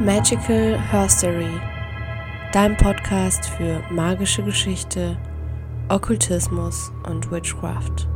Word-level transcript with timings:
Magical 0.00 0.78
Herstory, 0.78 1.60
dein 2.52 2.76
Podcast 2.76 3.46
für 3.46 3.82
magische 3.90 4.44
Geschichte, 4.44 5.18
Okkultismus 5.88 6.92
und 7.02 7.32
Witchcraft. 7.32 8.06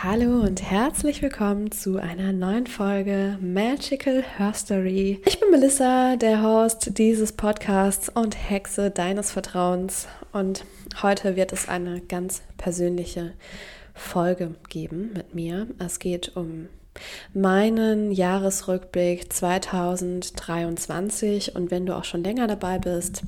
Hallo 0.00 0.42
und 0.42 0.62
herzlich 0.62 1.20
willkommen 1.20 1.72
zu 1.72 1.96
einer 1.96 2.32
neuen 2.32 2.68
Folge 2.68 3.38
Magical 3.40 4.22
Herstory. 4.22 5.20
Ich 5.26 5.40
bin 5.40 5.50
Melissa, 5.50 6.14
der 6.14 6.44
Host 6.44 6.96
dieses 6.96 7.32
Podcasts 7.32 8.08
und 8.08 8.36
Hexe 8.36 8.92
deines 8.92 9.32
Vertrauens. 9.32 10.06
Und 10.32 10.64
heute 11.02 11.34
wird 11.34 11.52
es 11.52 11.68
eine 11.68 12.02
ganz 12.02 12.42
persönliche 12.56 13.32
Folge 13.96 14.54
geben 14.68 15.14
mit 15.14 15.34
mir. 15.34 15.66
Es 15.78 15.98
geht 15.98 16.36
um 16.36 16.68
meinen 17.34 18.12
Jahresrückblick 18.12 19.32
2023 19.32 21.56
und 21.56 21.70
wenn 21.70 21.86
du 21.86 21.96
auch 21.96 22.04
schon 22.04 22.24
länger 22.24 22.46
dabei 22.46 22.78
bist, 22.78 23.22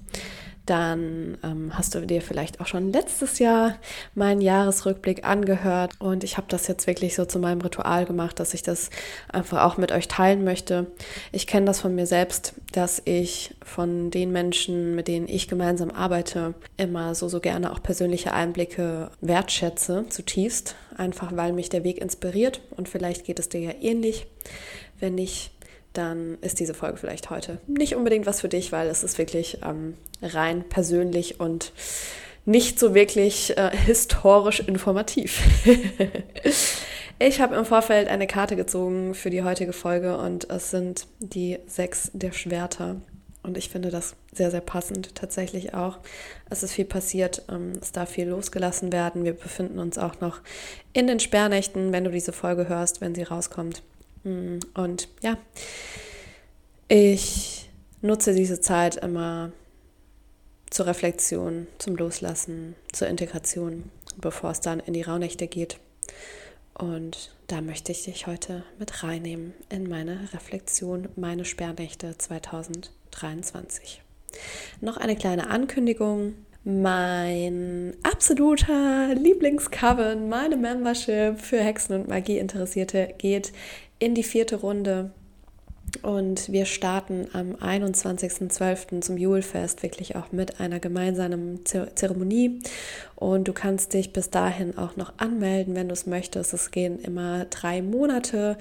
dann 0.69 1.39
ähm, 1.43 1.73
hast 1.77 1.95
du 1.95 2.07
dir 2.07 2.21
vielleicht 2.21 2.61
auch 2.61 2.67
schon 2.67 2.93
letztes 2.93 3.39
Jahr 3.39 3.77
meinen 4.15 4.41
Jahresrückblick 4.41 5.25
angehört 5.25 5.93
und 5.99 6.25
ich 6.25 6.37
habe 6.37 6.47
das 6.49 6.69
jetzt 6.69 6.87
wirklich 6.87 7.15
so 7.15 7.25
zu 7.25 7.39
meinem 7.39 7.61
Ritual 7.61 8.05
gemacht, 8.05 8.39
dass 8.39 8.55
ich 8.55 8.63
das 8.63 8.91
einfach 9.29 9.65
auch 9.65 9.77
mit 9.77 9.93
euch 9.93 10.09
teilen 10.09 10.45
möchte. 10.45 10.87
Ich 11.33 11.47
kenne 11.47 11.67
das 11.67 11.81
von 11.81 11.95
mir 11.95 12.07
selbst, 12.07 12.55
dass 12.73 13.01
ich 13.05 13.55
von 13.63 14.11
den 14.11 14.33
Menschen, 14.33 14.95
mit 14.95 15.09
denen 15.09 15.29
ich 15.29 15.49
gemeinsam 15.49 15.91
arbeite, 15.91 16.55
immer 16.77 17.15
so, 17.15 17.29
so 17.29 17.41
gerne 17.41 17.73
auch 17.73 17.83
persönliche 17.83 18.33
Einblicke 18.33 19.11
wertschätze, 19.21 20.07
zutiefst, 20.09 20.75
einfach 20.97 21.35
weil 21.35 21.53
mich 21.53 21.71
der 21.71 21.85
Weg 21.85 21.99
inspiriert 21.99 22.61
und 22.77 22.89
vielleicht 22.89 23.25
geht 23.25 23.39
es 23.39 23.49
dir 23.49 23.61
ja 23.61 23.73
ähnlich. 23.81 24.27
Wenn 25.01 25.15
nicht, 25.15 25.53
dann 25.93 26.39
ist 26.41 26.61
diese 26.61 26.75
Folge 26.75 26.99
vielleicht 26.99 27.31
heute 27.31 27.61
nicht 27.67 27.97
unbedingt 27.97 28.27
was 28.27 28.41
für 28.41 28.49
dich, 28.49 28.73
weil 28.73 28.89
es 28.89 29.03
ist 29.03 29.19
wirklich 29.19 29.59
ähm, 29.65 29.95
rein 30.23 30.65
persönlich 30.69 31.41
und 31.41 31.73
nicht 32.45 32.79
so 32.79 32.95
wirklich 32.95 33.57
äh, 33.59 33.71
historisch 33.77 34.61
informativ. 34.61 35.43
ich 37.19 37.41
habe 37.41 37.57
im 37.57 37.65
Vorfeld 37.65 38.09
eine 38.09 38.27
Karte 38.27 38.57
gezogen 38.57 39.15
für 39.15 39.31
die 39.31 39.43
heutige 39.43 39.75
Folge 39.75 40.17
und 40.17 40.49
es 40.49 40.71
sind 40.71 41.07
die 41.21 41.59
sechs 41.67 42.11
der 42.15 42.33
Schwerter. 42.33 42.97
Und 43.43 43.57
ich 43.57 43.69
finde 43.69 43.91
das 43.91 44.17
sehr, 44.33 44.51
sehr 44.51 44.61
passend 44.61 45.15
tatsächlich 45.15 45.73
auch. 45.75 45.99
Es 46.51 46.63
ist 46.63 46.73
viel 46.73 46.85
passiert, 46.85 47.43
ähm, 47.51 47.73
es 47.81 47.93
darf 47.93 48.11
viel 48.11 48.29
losgelassen 48.29 48.93
werden. 48.93 49.25
Wir 49.25 49.35
befinden 49.35 49.79
uns 49.79 49.97
auch 49.99 50.21
noch 50.21 50.41
in 50.93 51.07
den 51.07 51.21
Sperrnächten, 51.21 51.93
wenn 51.93 52.05
du 52.05 52.11
diese 52.11 52.33
Folge 52.33 52.69
hörst, 52.69 53.01
wenn 53.01 53.15
sie 53.15 53.23
rauskommt. 53.23 53.83
Mm, 54.25 54.59
und 54.75 55.09
ja, 55.23 55.39
ich 56.89 57.71
nutze 58.01 58.35
diese 58.35 58.61
Zeit 58.61 58.97
immer 58.97 59.53
zur 60.71 60.87
Reflexion, 60.87 61.67
zum 61.79 61.97
Loslassen, 61.97 62.75
zur 62.93 63.09
Integration, 63.09 63.91
bevor 64.17 64.51
es 64.51 64.61
dann 64.61 64.81
in 64.81 64.95
die 64.95 65.03
Rauhnächte 65.03 65.47
geht. 65.47 65.79
Und 66.75 67.33
da 67.49 67.61
möchte 67.61 67.93
ich 67.93 68.05
dich 68.05 68.27
heute 68.27 68.63
mit 68.79 69.03
reinnehmen 69.03 69.53
in 69.69 69.89
meine 69.89 70.33
Reflexion, 70.33 71.09
meine 71.17 71.45
Sperrnächte 71.45 72.17
2023. 72.17 74.03
Noch 74.81 74.97
eine 74.97 75.17
kleine 75.17 75.51
Ankündigung. 75.51 76.35
Mein 76.65 77.97
absoluter 78.03 79.15
Lieblingscoven, 79.15 80.29
meine 80.29 80.57
Membership 80.57 81.41
für 81.41 81.61
Hexen 81.61 82.01
und 82.01 82.09
Magie 82.09 82.39
Interessierte 82.39 83.15
geht 83.17 83.53
in 83.99 84.15
die 84.15 84.23
vierte 84.23 84.57
Runde. 84.57 85.11
Und 86.03 86.53
wir 86.53 86.67
starten 86.67 87.29
am 87.33 87.55
21.12. 87.55 89.01
zum 89.01 89.17
Julfest 89.17 89.83
wirklich 89.83 90.17
auch 90.17 90.33
mit 90.33 90.61
einer 90.61 90.81
gemeinsamen 90.81 91.65
Zeremonie. 91.65 92.61
Und 93.19 93.49
du 93.49 93.53
kannst 93.53 93.95
dich 93.95 94.13
bis 94.13 94.31
dahin 94.31 94.79
auch 94.79 94.95
noch 94.95 95.13
anmelden, 95.17 95.75
wenn 95.75 95.89
du 95.89 95.93
es 95.93 96.07
möchtest. 96.07 96.55
Es 96.55 96.71
gehen 96.71 97.01
immer 97.01 97.47
drei 97.47 97.83
Monate 97.83 98.57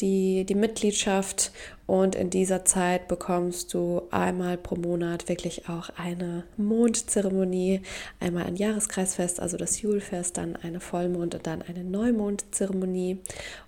die, 0.00 0.44
die 0.44 0.54
Mitgliedschaft 0.54 1.52
und 1.86 2.14
in 2.14 2.28
dieser 2.28 2.66
Zeit 2.66 3.08
bekommst 3.08 3.72
du 3.72 4.02
einmal 4.10 4.58
pro 4.58 4.76
Monat 4.76 5.30
wirklich 5.30 5.70
auch 5.70 5.88
eine 5.96 6.44
Mondzeremonie, 6.58 7.80
einmal 8.20 8.44
ein 8.44 8.56
Jahreskreisfest, 8.56 9.40
also 9.40 9.56
das 9.56 9.80
Julfest, 9.80 10.36
dann 10.36 10.56
eine 10.56 10.80
Vollmond 10.80 11.34
und 11.34 11.46
dann 11.46 11.62
eine 11.62 11.82
Neumondzeremonie. 11.82 13.20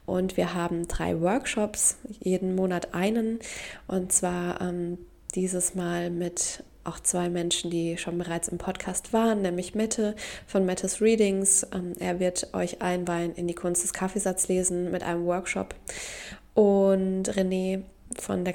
Und 0.05 0.37
wir 0.37 0.53
haben 0.53 0.87
drei 0.87 1.19
Workshops, 1.19 1.97
jeden 2.21 2.55
Monat 2.55 2.93
einen. 2.93 3.39
Und 3.87 4.13
zwar 4.13 4.61
ähm, 4.61 4.99
dieses 5.35 5.75
Mal 5.75 6.11
mit 6.11 6.63
auch 6.87 7.01
zwei 7.01 7.29
Menschen, 7.29 7.71
die 7.71 7.99
schon 7.99 8.19
bereits 8.19 8.49
im 8.49 8.59
Podcast 8.59 9.13
waren, 9.13 9.43
nämlich 9.43 9.75
Mette 9.75 10.15
von 10.47 10.65
Mettes 10.65 11.01
Readings. 11.01 11.67
Ähm, 11.73 11.93
er 11.99 12.21
wird 12.21 12.55
euch 12.55 12.83
einweihen 12.83 13.35
in 13.35 13.47
die 13.47 13.55
Kunst 13.55 13.83
des 13.83 13.93
Kaffeesatzlesen 13.93 14.91
mit 14.91 15.03
einem 15.03 15.27
Workshop. 15.27 15.75
Und 16.55 17.31
René 17.31 17.83
von 18.21 18.45
der 18.45 18.55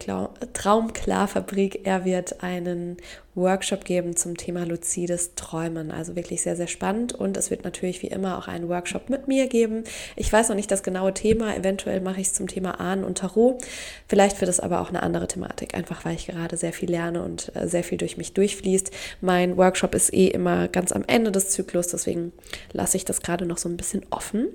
Traumklarfabrik. 0.53 1.81
Er 1.85 2.05
wird 2.05 2.44
einen 2.44 2.97
Workshop 3.35 3.85
geben 3.85 4.16
zum 4.16 4.35
Thema 4.35 4.66
luzides 4.66 5.35
Träumen. 5.35 5.91
Also 5.91 6.16
wirklich 6.16 6.41
sehr, 6.41 6.55
sehr 6.55 6.67
spannend. 6.67 7.13
Und 7.13 7.38
es 7.38 7.49
wird 7.49 7.63
natürlich 7.63 8.01
wie 8.01 8.07
immer 8.07 8.38
auch 8.38 8.47
einen 8.47 8.67
Workshop 8.69 9.09
mit 9.09 9.27
mir 9.27 9.47
geben. 9.47 9.83
Ich 10.16 10.31
weiß 10.31 10.50
noch 10.50 10.55
nicht 10.55 10.71
das 10.71 10.83
genaue 10.83 11.13
Thema. 11.13 11.55
Eventuell 11.55 12.01
mache 12.01 12.21
ich 12.21 12.27
es 12.27 12.33
zum 12.33 12.47
Thema 12.47 12.79
Ahnen 12.79 13.03
und 13.03 13.19
Tarot. 13.19 13.61
Vielleicht 14.07 14.41
wird 14.41 14.50
es 14.50 14.59
aber 14.59 14.81
auch 14.81 14.89
eine 14.89 15.03
andere 15.03 15.27
Thematik, 15.27 15.75
einfach 15.75 16.03
weil 16.05 16.16
ich 16.16 16.27
gerade 16.27 16.57
sehr 16.57 16.73
viel 16.73 16.89
lerne 16.89 17.23
und 17.23 17.51
äh, 17.55 17.67
sehr 17.67 17.83
viel 17.83 17.97
durch 17.97 18.17
mich 18.17 18.33
durchfließt. 18.33 18.91
Mein 19.21 19.57
Workshop 19.57 19.95
ist 19.95 20.13
eh 20.13 20.27
immer 20.27 20.67
ganz 20.67 20.91
am 20.91 21.03
Ende 21.07 21.31
des 21.31 21.50
Zyklus. 21.50 21.88
Deswegen 21.88 22.33
lasse 22.73 22.97
ich 22.97 23.05
das 23.05 23.21
gerade 23.21 23.45
noch 23.45 23.57
so 23.57 23.69
ein 23.69 23.77
bisschen 23.77 24.05
offen. 24.09 24.47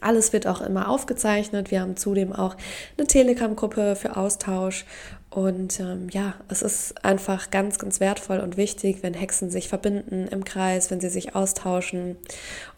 Alles 0.00 0.32
wird 0.32 0.46
auch 0.46 0.60
immer 0.60 0.88
aufgezeichnet. 0.88 1.70
Wir 1.70 1.80
haben 1.80 1.96
zudem 1.96 2.32
auch 2.32 2.56
eine 2.96 3.06
Telegram-Gruppe 3.06 3.96
für 3.96 4.16
Austausch. 4.16 4.84
Und 5.36 5.80
ähm, 5.80 6.08
ja, 6.12 6.34
es 6.48 6.62
ist 6.62 7.04
einfach 7.04 7.50
ganz, 7.50 7.78
ganz 7.78 8.00
wertvoll 8.00 8.38
und 8.38 8.56
wichtig, 8.56 9.02
wenn 9.02 9.12
Hexen 9.12 9.50
sich 9.50 9.68
verbinden 9.68 10.28
im 10.28 10.44
Kreis, 10.44 10.90
wenn 10.90 11.00
sie 11.00 11.10
sich 11.10 11.34
austauschen. 11.34 12.16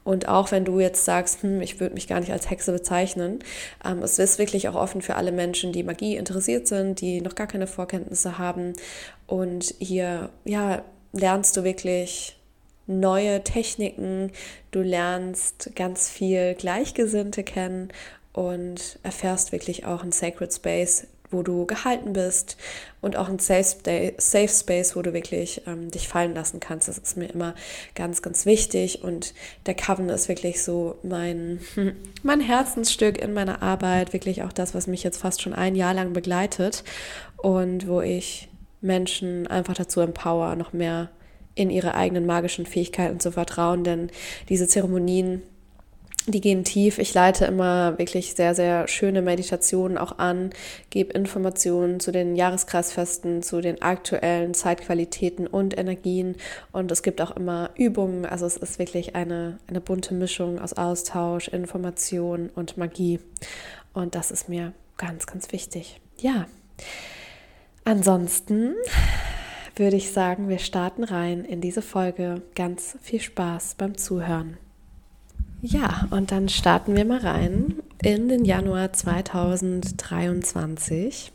Und 0.03 0.27
auch 0.27 0.51
wenn 0.51 0.65
du 0.65 0.81
jetzt 0.81 1.05
sagst, 1.05 1.43
hm, 1.43 1.61
ich 1.61 1.79
würde 1.79 1.95
mich 1.95 2.09
gar 2.09 2.19
nicht 2.19 2.33
als 2.33 2.51
Hexe 2.51 2.73
bezeichnen, 2.73 3.41
ähm, 3.85 4.03
es 4.03 4.19
ist 4.19 4.39
wirklich 4.39 4.69
auch 4.69 4.75
offen 4.75 5.03
für 5.03 5.15
alle 5.15 5.31
Menschen, 5.31 5.73
die 5.73 5.85
Magie 5.85 6.17
interessiert 6.17 6.67
sind, 6.67 7.01
die 7.01 7.21
noch 7.21 7.37
gar 7.37 7.47
keine 7.47 7.69
Vorkenntnisse 7.69 8.39
haben. 8.39 8.73
Und 9.29 9.75
hier, 9.79 10.31
ja, 10.45 10.83
lernst 11.13 11.57
du 11.57 11.63
wirklich 11.63 12.38
neue 12.89 13.45
Techniken, 13.45 14.33
du 14.73 14.81
lernst 14.81 15.71
ganz 15.77 16.09
viel 16.09 16.55
Gleichgesinnte 16.55 17.45
kennen 17.45 17.91
und 18.33 18.99
erfährst 19.03 19.53
wirklich 19.53 19.85
auch 19.85 20.03
ein 20.03 20.13
Sacred 20.13 20.53
Space, 20.53 21.07
wo 21.31 21.43
du 21.43 21.67
gehalten 21.67 22.15
bist 22.15 22.57
und 23.01 23.17
auch 23.17 23.29
ein 23.29 23.39
Safe, 23.39 24.15
Safe 24.17 24.49
Space, 24.49 24.97
wo 24.97 25.03
du 25.03 25.13
wirklich 25.13 25.63
ähm, 25.67 25.91
dich 25.91 26.09
fallen 26.09 26.35
lassen 26.35 26.59
kannst. 26.59 26.89
Das 26.89 26.99
ist 26.99 27.17
mir 27.17 27.27
immer 27.27 27.55
ganz, 27.95 28.23
ganz 28.23 28.47
wichtig 28.47 29.05
und 29.05 29.35
der 29.67 29.75
Coven 29.75 30.09
ist 30.09 30.29
wirklich 30.29 30.63
so 30.63 30.97
mein, 31.03 31.61
mein 32.23 32.41
Herzensstück 32.41 33.19
in 33.19 33.35
meiner 33.35 33.63
Arbeit, 33.63 34.13
wirklich 34.13 34.43
auch 34.43 34.53
das, 34.53 34.75
was 34.75 34.87
mich 34.87 35.03
jetzt 35.03 35.19
fast 35.19 35.43
schon 35.43 35.53
ein 35.53 35.75
Jahr 35.75 35.93
lang 35.93 36.15
begleitet 36.15 36.85
und 37.37 37.87
wo 37.87 38.01
ich 38.01 38.49
Menschen 38.81 39.47
einfach 39.47 39.75
dazu 39.75 40.01
empower, 40.01 40.57
noch 40.57 40.73
mehr 40.73 41.11
in 41.59 41.71
ihre 41.71 41.95
eigenen 41.95 42.25
magischen 42.25 42.67
Fähigkeiten 42.67 43.19
zu 43.19 43.33
vertrauen, 43.33 43.83
denn 43.83 44.11
diese 44.49 44.69
Zeremonien, 44.69 45.43
die 46.27 46.41
gehen 46.41 46.63
tief. 46.63 46.99
Ich 46.99 47.15
leite 47.15 47.47
immer 47.47 47.99
wirklich 47.99 48.35
sehr, 48.35 48.55
sehr 48.55 48.87
schöne 48.87 49.23
Meditationen 49.23 49.99
auch 49.99 50.19
an, 50.19 50.51
gebe 50.91 51.13
Informationen 51.15 52.01
zu 52.01 52.13
den 52.13 52.37
Jahreskreisfesten, 52.37 53.43
zu 53.43 53.61
den 53.61 53.83
aktuellen 53.83 54.55
Zeitqualitäten 54.55 55.47
und 55.47 55.77
Energien. 55.77 56.37
Und 56.71 56.93
es 56.93 57.03
gibt 57.03 57.21
auch 57.21 57.35
immer 57.35 57.71
Übungen. 57.77 58.27
Also 58.27 58.47
es 58.47 58.57
ist 58.57 58.79
wirklich 58.79 59.17
eine, 59.17 59.59
eine 59.69 59.81
bunte 59.81 60.15
Mischung 60.15 60.61
aus 60.61 60.75
Austausch, 60.75 61.49
Information 61.49 62.51
und 62.55 62.77
Magie. 62.77 63.21
Und 63.95 64.15
das 64.15 64.31
ist 64.31 64.49
mir 64.49 64.75
ganz, 64.99 65.27
ganz 65.27 65.51
wichtig. 65.51 66.01
Ja. 66.19 66.47
Ansonsten 67.85 68.75
würde 69.79 69.97
ich 69.97 70.13
sagen, 70.13 70.49
wir 70.49 70.59
starten 70.59 71.05
rein 71.05 71.45
in 71.45 71.61
diese 71.61 71.83
Folge. 71.83 72.43
Ganz 72.55 72.97
viel 73.01 73.21
Spaß 73.21 73.75
beim 73.77 73.97
Zuhören. 73.97 74.57
Ja, 75.61 76.07
und 76.11 76.31
dann 76.31 76.49
starten 76.49 76.95
wir 76.95 77.05
mal 77.05 77.19
rein 77.19 77.75
in 78.03 78.29
den 78.29 78.45
Januar 78.45 78.93
2023. 78.93 81.33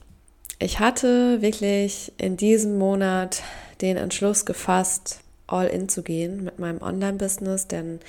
Ich 0.60 0.80
hatte 0.80 1.42
wirklich 1.42 2.14
in 2.18 2.38
diesem 2.38 2.78
Monat 2.78 3.44
den 3.82 3.98
Entschluss 3.98 4.46
gefasst, 4.46 5.20
all 5.46 5.68
in 5.68 5.90
zu 5.90 6.04
gehen 6.04 6.42
mit 6.44 6.58
meinem 6.58 6.82
Online-Business, 6.82 7.68
denn 7.68 8.00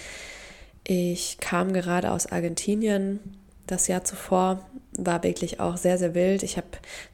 ich 0.86 1.38
kam 1.40 1.72
gerade 1.72 2.12
aus 2.12 2.26
Argentinien 2.26 3.18
das 3.66 3.88
Jahr 3.88 4.04
zuvor 4.04 4.64
war 4.98 5.22
wirklich 5.22 5.60
auch 5.60 5.76
sehr, 5.76 5.98
sehr 5.98 6.14
wild. 6.14 6.42
Ich 6.42 6.56
habe 6.56 6.66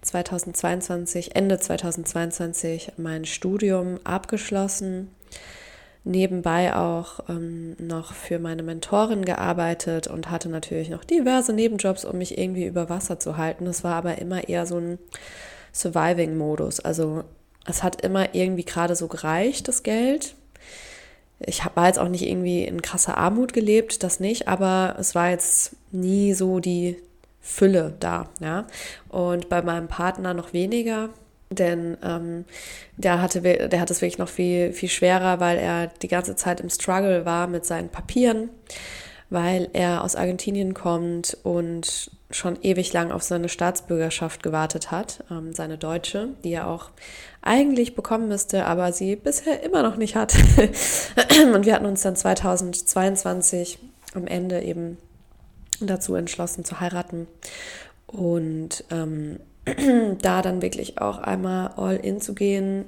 2022, 0.03 1.37
Ende 1.37 1.59
2022 1.59 2.93
mein 2.97 3.25
Studium 3.25 3.99
abgeschlossen, 4.05 5.11
nebenbei 6.05 6.75
auch 6.75 7.21
ähm, 7.29 7.77
noch 7.79 8.15
für 8.15 8.39
meine 8.39 8.63
Mentorin 8.63 9.25
gearbeitet 9.25 10.07
und 10.07 10.31
hatte 10.31 10.49
natürlich 10.49 10.91
noch 10.91 11.05
diverse 11.05 11.53
Nebenjobs, 11.53 12.05
um 12.05 12.19
mich 12.19 12.39
irgendwie 12.39 12.67
über 12.67 12.89
Wasser 12.89 13.19
zu 13.19 13.37
halten. 13.37 13.65
Das 13.65 13.85
war 13.85 13.95
aber 13.95 14.19
immer 14.19 14.49
eher 14.49 14.67
so 14.67 14.79
ein 14.79 14.99
Surviving-Modus. 15.73 16.81
Also 16.81 17.25
es 17.67 17.83
hat 17.83 18.01
immer 18.03 18.35
irgendwie 18.35 18.65
gerade 18.65 18.97
so 18.97 19.09
gereicht, 19.09 19.69
das 19.69 19.83
Geld. 19.83 20.35
Ich 21.39 21.65
habe 21.65 21.81
jetzt 21.83 21.99
auch 21.99 22.09
nicht 22.09 22.27
irgendwie 22.27 22.65
in 22.65 22.83
krasser 22.83 23.17
Armut 23.17 23.53
gelebt, 23.53 24.03
das 24.03 24.21
nicht, 24.21 24.49
aber 24.49 24.97
es 24.99 25.15
war 25.15 25.31
jetzt 25.31 25.77
nie 25.91 26.35
so 26.35 26.61
die 26.61 26.97
Fülle 27.41 27.95
da, 28.01 28.29
ja. 28.41 28.67
Und 29.09 29.49
bei 29.49 29.63
meinem 29.63 29.89
Partner 29.89 30.35
noch 30.35 30.53
weniger, 30.53 31.09
denn 31.51 31.97
ähm, 32.05 32.45
der 32.97 33.21
hatte, 33.21 33.41
der 33.41 33.81
hat 33.81 33.91
es 33.91 34.01
wirklich 34.01 34.19
noch 34.19 34.29
viel, 34.29 34.73
viel 34.73 34.89
schwerer, 34.89 35.41
weil 35.41 35.59
er 35.59 35.89
die 35.89 36.09
ganze 36.09 36.37
Zeit 36.37 36.61
im 36.61 36.71
Struggle 36.71 37.25
war 37.25 37.47
mit 37.49 37.65
seinen 37.65 37.89
Papieren, 37.89 38.51
weil 39.31 39.69
er 39.73 40.05
aus 40.05 40.17
Argentinien 40.17 40.75
kommt 40.75 41.37
und 41.43 42.11
schon 42.31 42.59
ewig 42.63 42.93
lang 42.93 43.11
auf 43.11 43.23
seine 43.23 43.49
Staatsbürgerschaft 43.49 44.43
gewartet 44.43 44.91
hat, 44.93 45.25
ähm, 45.31 45.53
seine 45.53 45.79
deutsche, 45.79 46.29
die 46.45 46.53
er 46.53 46.69
auch 46.69 46.91
eigentlich 47.43 47.97
bekommen 47.97 48.29
müsste, 48.29 48.67
aber 48.67 48.93
sie 48.93 49.17
bisher 49.17 49.63
immer 49.65 49.83
noch 49.83 49.97
nicht 49.97 50.15
hat. 50.15 50.35
und 51.55 51.67
wir 51.67 51.75
hatten 51.75 51.87
uns 51.87 52.03
dann 52.03 52.15
2022 52.15 53.79
am 54.15 54.27
Ende 54.27 54.63
eben 54.63 54.99
dazu 55.81 56.15
entschlossen 56.15 56.65
zu 56.65 56.81
heiraten 56.81 57.27
und 58.07 58.85
ähm, 58.91 59.41
da 60.21 60.43
dann 60.43 60.63
wirklich 60.63 60.99
auch 60.99 61.19
einmal 61.19 61.69
all 61.77 61.97
in 61.97 62.21
zu 62.21 62.35
gehen. 62.35 62.85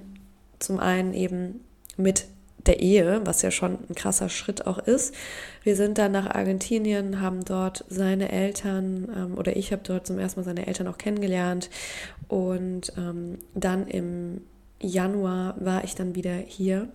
Zum 0.58 0.78
einen 0.78 1.12
eben 1.14 1.60
mit 1.96 2.26
der 2.66 2.80
Ehe, 2.80 3.22
was 3.24 3.42
ja 3.42 3.50
schon 3.50 3.78
ein 3.88 3.94
krasser 3.94 4.28
Schritt 4.28 4.66
auch 4.66 4.78
ist. 4.78 5.14
Wir 5.62 5.76
sind 5.76 5.98
dann 5.98 6.12
nach 6.12 6.32
Argentinien, 6.32 7.20
haben 7.20 7.44
dort 7.44 7.84
seine 7.88 8.30
Eltern 8.30 9.08
ähm, 9.14 9.38
oder 9.38 9.56
ich 9.56 9.72
habe 9.72 9.82
dort 9.84 10.06
zum 10.06 10.18
ersten 10.18 10.40
Mal 10.40 10.44
seine 10.44 10.66
Eltern 10.66 10.86
auch 10.86 10.98
kennengelernt 10.98 11.70
und 12.28 12.92
ähm, 12.96 13.38
dann 13.54 13.88
im 13.88 14.42
Januar 14.80 15.56
war 15.58 15.84
ich 15.84 15.94
dann 15.94 16.14
wieder 16.14 16.34
hier 16.34 16.88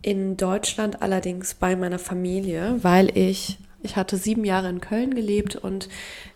in 0.00 0.36
Deutschland 0.36 1.00
allerdings 1.00 1.54
bei 1.54 1.76
meiner 1.76 1.98
Familie, 1.98 2.78
weil 2.82 3.16
ich 3.16 3.58
ich 3.82 3.96
hatte 3.96 4.16
sieben 4.16 4.44
Jahre 4.44 4.68
in 4.68 4.80
Köln 4.80 5.14
gelebt 5.14 5.56
und 5.56 5.88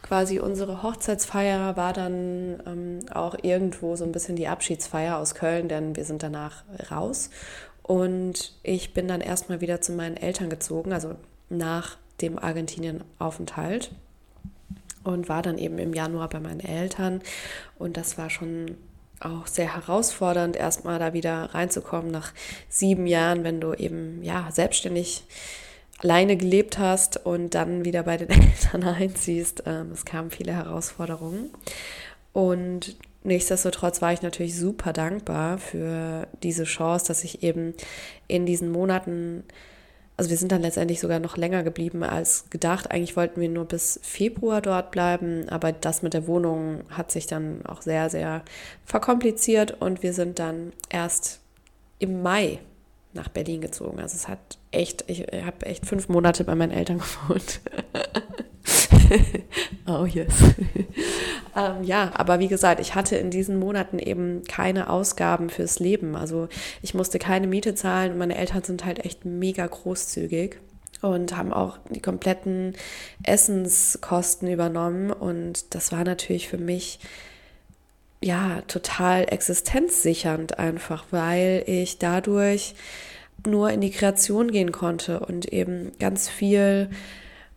quasi 0.02 0.40
unsere 0.40 0.82
Hochzeitsfeier 0.82 1.76
war 1.76 1.93
dann 1.93 2.62
ähm, 2.66 2.98
auch 3.12 3.37
irgendwo 3.43 3.96
so 3.96 4.04
ein 4.04 4.12
bisschen 4.12 4.37
die 4.37 4.48
Abschiedsfeier 4.48 5.19
aus 5.19 5.34
Köln, 5.34 5.69
denn 5.69 5.96
wir 5.96 6.04
sind 6.04 6.22
danach 6.22 6.64
raus 6.90 7.31
und 7.87 8.52
ich 8.64 8.94
bin 8.94 9.06
dann 9.06 9.20
erstmal 9.20 9.60
wieder 9.60 9.81
zu 9.81 9.93
meinen 9.93 10.16
Eltern 10.16 10.50
gezogen, 10.50 10.93
also 10.93 11.14
nach 11.48 11.98
dem 12.20 12.37
Argentinien-Aufenthalt. 12.37 13.93
Und 15.04 15.28
war 15.28 15.40
dann 15.40 15.56
eben 15.56 15.78
im 15.78 15.94
Januar 15.94 16.28
bei 16.28 16.40
meinen 16.40 16.58
Eltern. 16.58 17.22
Und 17.78 17.96
das 17.96 18.19
war 18.19 18.28
schon 18.28 18.76
auch 19.20 19.46
sehr 19.46 19.76
herausfordernd, 19.76 20.56
erstmal 20.56 20.98
da 20.98 21.12
wieder 21.12 21.54
reinzukommen 21.54 22.10
nach 22.10 22.32
sieben 22.69 23.06
Jahren, 23.06 23.44
wenn 23.44 23.60
du 23.60 23.72
eben 23.72 24.20
ja 24.25 24.48
selbstständig 24.50 25.22
alleine 26.02 26.37
gelebt 26.37 26.78
hast 26.78 27.25
und 27.25 27.54
dann 27.54 27.84
wieder 27.84 28.02
bei 28.02 28.16
den 28.16 28.28
Eltern 28.31 28.84
einziehst. 28.84 29.62
Ähm, 29.66 29.93
es 29.93 30.04
kamen 30.04 30.31
viele 30.31 30.52
Herausforderungen. 30.52 31.50
Und 32.32 32.96
Nichtsdestotrotz 33.26 34.00
war 34.02 34.12
ich 34.12 34.22
natürlich 34.22 34.56
super 34.56 34.93
dankbar 34.93 35.58
für 35.58 36.28
diese 36.44 36.62
Chance, 36.62 37.08
dass 37.08 37.25
ich 37.25 37.43
eben 37.43 37.75
in 38.28 38.46
diesen 38.46 38.70
Monaten, 38.70 39.43
also 40.16 40.31
wir 40.31 40.37
sind 40.37 40.52
dann 40.52 40.62
letztendlich 40.62 41.00
sogar 41.00 41.19
noch 41.19 41.37
länger 41.37 41.64
geblieben 41.64 42.04
als 42.04 42.48
gedacht. 42.50 42.93
Eigentlich 42.93 43.16
wollten 43.16 43.40
wir 43.40 43.48
nur 43.48 43.64
bis 43.64 43.98
Februar 44.04 44.62
dort 44.62 44.93
bleiben, 44.93 45.48
aber 45.48 45.72
das 45.72 46.02
mit 46.02 46.14
der 46.14 46.28
Wohnung 46.28 46.82
hat 46.88 47.10
sich 47.10 47.26
dann 47.26 47.66
auch 47.66 47.82
sehr, 47.82 48.10
sehr 48.10 48.44
verkompliziert 48.84 49.72
und 49.81 50.04
wir 50.04 50.12
sind 50.12 50.38
dann 50.38 50.72
erst 50.88 51.40
im 51.98 52.22
Mai 52.22 52.60
nach 53.12 53.26
Berlin 53.26 53.60
gezogen. 53.60 53.98
Also 53.98 54.14
es 54.14 54.28
hat 54.28 54.56
echt, 54.76 55.05
ich 55.08 55.23
habe 55.23 55.67
echt 55.67 55.87
fünf 55.87 56.08
Monate 56.08 56.44
bei 56.44 56.55
meinen 56.55 56.73
Eltern 56.73 56.99
gewohnt. 57.28 57.61
oh 59.87 60.05
yes. 60.05 60.34
ähm, 61.56 61.82
ja, 61.82 62.11
aber 62.14 62.38
wie 62.38 62.49
gesagt, 62.49 62.81
ich 62.81 62.94
hatte 62.94 63.17
in 63.17 63.31
diesen 63.31 63.58
Monaten 63.58 63.99
eben 63.99 64.44
keine 64.44 64.90
Ausgaben 64.90 65.50
fürs 65.50 65.78
Leben. 65.78 66.17
Also 66.17 66.49
ich 66.82 66.94
musste 66.94 67.19
keine 67.19 67.46
Miete 67.46 67.75
zahlen 67.75 68.12
und 68.12 68.19
meine 68.19 68.37
Eltern 68.37 68.62
sind 68.62 68.84
halt 68.84 69.05
echt 69.05 69.25
mega 69.25 69.67
großzügig 69.67 70.58
und 71.02 71.37
haben 71.37 71.52
auch 71.52 71.79
die 71.90 72.00
kompletten 72.00 72.75
Essenskosten 73.22 74.50
übernommen. 74.50 75.11
Und 75.12 75.75
das 75.75 75.93
war 75.93 76.05
natürlich 76.05 76.49
für 76.49 76.58
mich 76.58 76.99
ja 78.20 78.62
total 78.62 79.26
existenzsichernd 79.29 80.58
einfach, 80.58 81.05
weil 81.11 81.62
ich 81.67 81.99
dadurch 81.99 82.75
nur 83.46 83.70
in 83.70 83.81
die 83.81 83.90
Kreation 83.90 84.50
gehen 84.50 84.72
konnte 84.72 85.20
und 85.20 85.52
eben 85.52 85.93
ganz 85.98 86.28
viel 86.28 86.90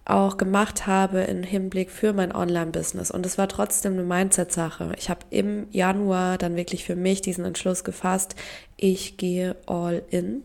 auch 0.06 0.38
gemacht 0.38 0.88
habe 0.88 1.22
im 1.22 1.44
Hinblick 1.44 1.92
für 1.92 2.14
mein 2.14 2.34
Online-Business. 2.34 3.12
Und 3.12 3.26
es 3.26 3.38
war 3.38 3.48
trotzdem 3.48 3.94
eine 3.94 4.04
Mindset-Sache. 4.04 4.94
Ich 4.98 5.10
habe 5.10 5.22
im 5.30 5.68
Januar 5.70 6.38
dann 6.38 6.56
wirklich 6.56 6.84
für 6.84 6.96
mich 6.96 7.22
diesen 7.22 7.46
Entschluss 7.46 7.84
gefasst, 7.84 8.36
ich 8.76 9.18
gehe 9.18 9.56
all 9.68 10.02
in 10.10 10.44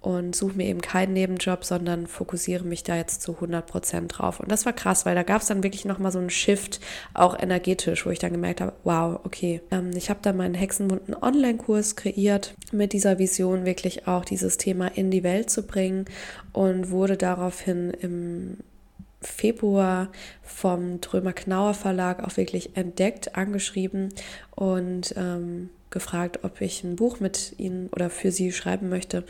und 0.00 0.36
suche 0.36 0.56
mir 0.56 0.66
eben 0.66 0.80
keinen 0.80 1.14
Nebenjob, 1.14 1.64
sondern 1.64 2.06
fokussiere 2.06 2.64
mich 2.64 2.84
da 2.84 2.96
jetzt 2.96 3.22
zu 3.22 3.34
100 3.34 3.66
Prozent 3.66 4.16
drauf. 4.16 4.38
Und 4.38 4.52
das 4.52 4.64
war 4.64 4.72
krass, 4.72 5.04
weil 5.04 5.16
da 5.16 5.24
gab 5.24 5.42
es 5.42 5.48
dann 5.48 5.64
wirklich 5.64 5.84
nochmal 5.84 6.12
so 6.12 6.18
einen 6.18 6.30
Shift, 6.30 6.80
auch 7.12 7.36
energetisch, 7.36 8.06
wo 8.06 8.10
ich 8.10 8.20
dann 8.20 8.32
gemerkt 8.32 8.60
habe, 8.60 8.72
wow, 8.84 9.18
okay, 9.24 9.62
ähm, 9.70 9.90
ich 9.96 10.08
habe 10.08 10.20
da 10.22 10.32
meinen 10.32 10.54
Hexenwunden 10.54 11.14
Online-Kurs 11.14 11.96
kreiert 11.96 12.54
mit 12.70 12.92
dieser 12.92 13.18
Vision, 13.18 13.64
wirklich 13.64 14.06
auch 14.06 14.24
dieses 14.24 14.58
Thema 14.58 14.86
in 14.86 15.10
die 15.10 15.24
Welt 15.24 15.50
zu 15.50 15.66
bringen 15.66 16.04
und 16.52 16.90
wurde 16.90 17.16
daraufhin 17.16 17.90
im 17.90 18.58
Februar 19.20 20.12
vom 20.42 21.00
Trömer 21.00 21.32
Knauer 21.32 21.74
Verlag 21.74 22.22
auch 22.22 22.36
wirklich 22.36 22.76
entdeckt, 22.76 23.34
angeschrieben 23.34 24.10
und 24.54 25.14
ähm, 25.16 25.70
gefragt, 25.90 26.40
ob 26.42 26.60
ich 26.60 26.84
ein 26.84 26.96
Buch 26.96 27.20
mit 27.20 27.54
ihnen 27.58 27.88
oder 27.88 28.10
für 28.10 28.30
sie 28.30 28.52
schreiben 28.52 28.88
möchte 28.88 29.24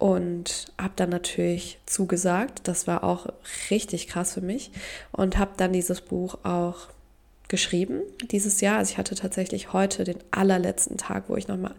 und 0.00 0.72
habe 0.80 0.94
dann 0.96 1.10
natürlich 1.10 1.78
zugesagt. 1.84 2.66
Das 2.66 2.86
war 2.86 3.04
auch 3.04 3.26
richtig 3.70 4.08
krass 4.08 4.34
für 4.34 4.40
mich 4.40 4.72
und 5.12 5.38
habe 5.38 5.52
dann 5.58 5.74
dieses 5.74 6.00
Buch 6.00 6.38
auch 6.42 6.88
geschrieben 7.48 8.00
dieses 8.30 8.62
Jahr. 8.62 8.78
Also 8.78 8.92
ich 8.92 8.98
hatte 8.98 9.14
tatsächlich 9.14 9.74
heute 9.74 10.04
den 10.04 10.16
allerletzten 10.30 10.96
Tag, 10.96 11.24
wo 11.28 11.36
ich 11.36 11.48
nochmal 11.48 11.74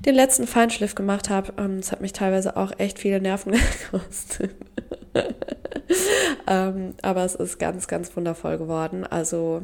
den 0.00 0.14
letzten 0.14 0.46
Feinschliff 0.46 0.94
gemacht 0.94 1.30
habe. 1.30 1.54
Ähm, 1.56 1.78
es 1.78 1.92
hat 1.92 2.02
mich 2.02 2.12
teilweise 2.12 2.58
auch 2.58 2.72
echt 2.76 2.98
viele 2.98 3.22
Nerven 3.22 3.52
gekostet. 3.90 4.54
ähm, 6.46 6.92
aber 7.00 7.24
es 7.24 7.36
ist 7.36 7.58
ganz, 7.58 7.88
ganz 7.88 8.14
wundervoll 8.14 8.58
geworden. 8.58 9.06
Also 9.06 9.62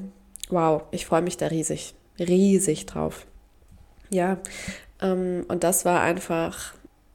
wow, 0.48 0.84
ich 0.92 1.04
freue 1.04 1.22
mich 1.22 1.36
da 1.36 1.48
riesig, 1.48 1.94
riesig 2.18 2.86
drauf. 2.86 3.26
Ja, 4.08 4.38
ähm, 5.02 5.44
und 5.48 5.62
das 5.62 5.84
war 5.84 6.00
einfach 6.00 6.72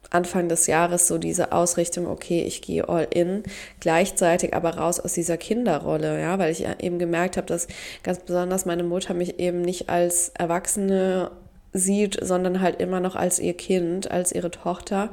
Anfang 0.09 0.47
des 0.49 0.67
Jahres 0.67 1.07
so 1.07 1.17
diese 1.17 1.51
Ausrichtung, 1.51 2.07
okay, 2.07 2.43
ich 2.43 2.61
gehe 2.61 2.87
all 2.87 3.07
in, 3.09 3.43
gleichzeitig 3.79 4.53
aber 4.53 4.77
raus 4.77 4.99
aus 4.99 5.13
dieser 5.13 5.37
Kinderrolle, 5.37 6.21
ja, 6.21 6.39
weil 6.39 6.51
ich 6.51 6.65
eben 6.79 6.99
gemerkt 6.99 7.37
habe, 7.37 7.47
dass 7.47 7.67
ganz 8.03 8.19
besonders 8.19 8.65
meine 8.65 8.83
Mutter 8.83 9.13
mich 9.13 9.39
eben 9.39 9.61
nicht 9.61 9.89
als 9.89 10.29
Erwachsene 10.29 11.31
sieht, 11.73 12.17
sondern 12.21 12.61
halt 12.61 12.81
immer 12.81 12.99
noch 12.99 13.15
als 13.15 13.39
ihr 13.39 13.53
Kind, 13.53 14.09
als 14.09 14.31
ihre 14.31 14.51
Tochter, 14.51 15.09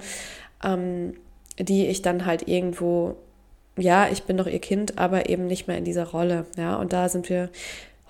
ähm, 0.63 1.15
die 1.59 1.87
ich 1.87 2.03
dann 2.03 2.27
halt 2.27 2.49
irgendwo, 2.49 3.17
ja, 3.77 4.09
ich 4.09 4.23
bin 4.25 4.37
doch 4.37 4.47
ihr 4.47 4.61
Kind, 4.61 4.99
aber 4.99 5.29
eben 5.29 5.47
nicht 5.47 5.67
mehr 5.67 5.79
in 5.79 5.85
dieser 5.85 6.09
Rolle, 6.09 6.47
ja, 6.57 6.77
und 6.77 6.93
da 6.93 7.09
sind 7.09 7.29
wir 7.29 7.51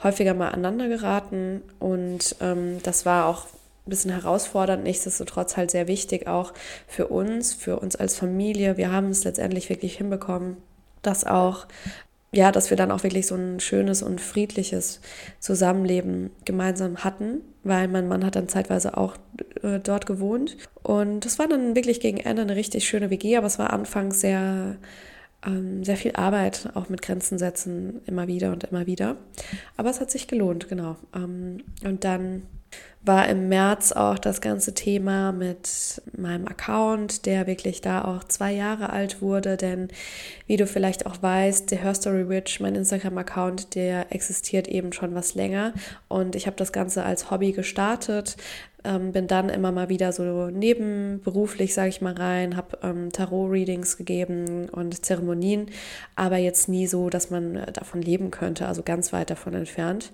häufiger 0.02 0.34
mal 0.34 0.48
aneinander 0.48 0.88
geraten 0.88 1.62
und 1.78 2.36
ähm, 2.40 2.78
das 2.82 3.06
war 3.06 3.26
auch 3.26 3.46
ein 3.86 3.90
bisschen 3.90 4.10
herausfordernd, 4.10 4.82
nichtsdestotrotz 4.82 5.56
halt 5.56 5.70
sehr 5.70 5.88
wichtig 5.88 6.26
auch 6.26 6.52
für 6.86 7.08
uns, 7.08 7.52
für 7.52 7.78
uns 7.78 7.96
als 7.96 8.16
Familie. 8.16 8.76
Wir 8.76 8.90
haben 8.90 9.10
es 9.10 9.24
letztendlich 9.24 9.68
wirklich 9.68 9.96
hinbekommen, 9.96 10.56
dass 11.02 11.24
auch 11.24 11.66
ja, 12.32 12.50
dass 12.50 12.70
wir 12.70 12.76
dann 12.76 12.90
auch 12.90 13.04
wirklich 13.04 13.28
so 13.28 13.36
ein 13.36 13.60
schönes 13.60 14.02
und 14.02 14.20
friedliches 14.20 15.00
Zusammenleben 15.38 16.30
gemeinsam 16.44 17.04
hatten, 17.04 17.42
weil 17.62 17.86
mein 17.86 18.08
Mann 18.08 18.24
hat 18.24 18.34
dann 18.34 18.48
zeitweise 18.48 18.96
auch 18.96 19.16
äh, 19.62 19.78
dort 19.78 20.06
gewohnt. 20.06 20.56
Und 20.82 21.20
das 21.24 21.38
war 21.38 21.46
dann 21.46 21.76
wirklich 21.76 22.00
gegen 22.00 22.18
Ende 22.18 22.42
eine 22.42 22.56
richtig 22.56 22.88
schöne 22.88 23.10
WG, 23.10 23.36
aber 23.36 23.46
es 23.46 23.60
war 23.60 23.72
anfangs 23.72 24.20
sehr 24.20 24.76
ähm, 25.46 25.84
sehr 25.84 25.96
viel 25.96 26.12
Arbeit, 26.16 26.70
auch 26.74 26.88
mit 26.88 27.02
Grenzen 27.02 27.38
setzen, 27.38 28.00
immer 28.06 28.26
wieder 28.26 28.52
und 28.52 28.64
immer 28.64 28.86
wieder. 28.86 29.16
Aber 29.76 29.90
es 29.90 30.00
hat 30.00 30.10
sich 30.10 30.26
gelohnt, 30.26 30.68
genau. 30.68 30.96
Ähm, 31.14 31.62
und 31.84 32.04
dann 32.04 32.42
war 33.06 33.28
im 33.28 33.50
März 33.50 33.92
auch 33.92 34.18
das 34.18 34.40
ganze 34.40 34.72
Thema 34.72 35.30
mit 35.30 36.00
meinem 36.16 36.48
Account, 36.48 37.26
der 37.26 37.46
wirklich 37.46 37.82
da 37.82 38.02
auch 38.02 38.24
zwei 38.24 38.52
Jahre 38.52 38.90
alt 38.90 39.20
wurde. 39.20 39.58
Denn 39.58 39.88
wie 40.46 40.56
du 40.56 40.66
vielleicht 40.66 41.04
auch 41.04 41.22
weißt, 41.22 41.70
der 41.70 41.78
Herstory 41.78 42.30
Witch, 42.30 42.60
mein 42.60 42.74
Instagram-Account, 42.74 43.74
der 43.74 44.10
existiert 44.10 44.68
eben 44.68 44.94
schon 44.94 45.14
was 45.14 45.34
länger. 45.34 45.74
Und 46.08 46.34
ich 46.34 46.46
habe 46.46 46.56
das 46.56 46.72
Ganze 46.72 47.04
als 47.04 47.30
Hobby 47.30 47.52
gestartet, 47.52 48.38
ähm, 48.84 49.12
bin 49.12 49.26
dann 49.26 49.50
immer 49.50 49.70
mal 49.70 49.90
wieder 49.90 50.12
so 50.12 50.46
nebenberuflich, 50.48 51.74
sage 51.74 51.90
ich 51.90 52.00
mal, 52.00 52.14
rein, 52.14 52.56
habe 52.56 52.78
ähm, 52.82 53.12
Tarot-Readings 53.12 53.98
gegeben 53.98 54.70
und 54.70 55.04
Zeremonien, 55.04 55.66
aber 56.16 56.36
jetzt 56.36 56.68
nie 56.70 56.86
so, 56.86 57.10
dass 57.10 57.30
man 57.30 57.66
davon 57.72 58.00
leben 58.00 58.30
könnte, 58.30 58.66
also 58.66 58.82
ganz 58.82 59.12
weit 59.12 59.28
davon 59.28 59.54
entfernt. 59.54 60.10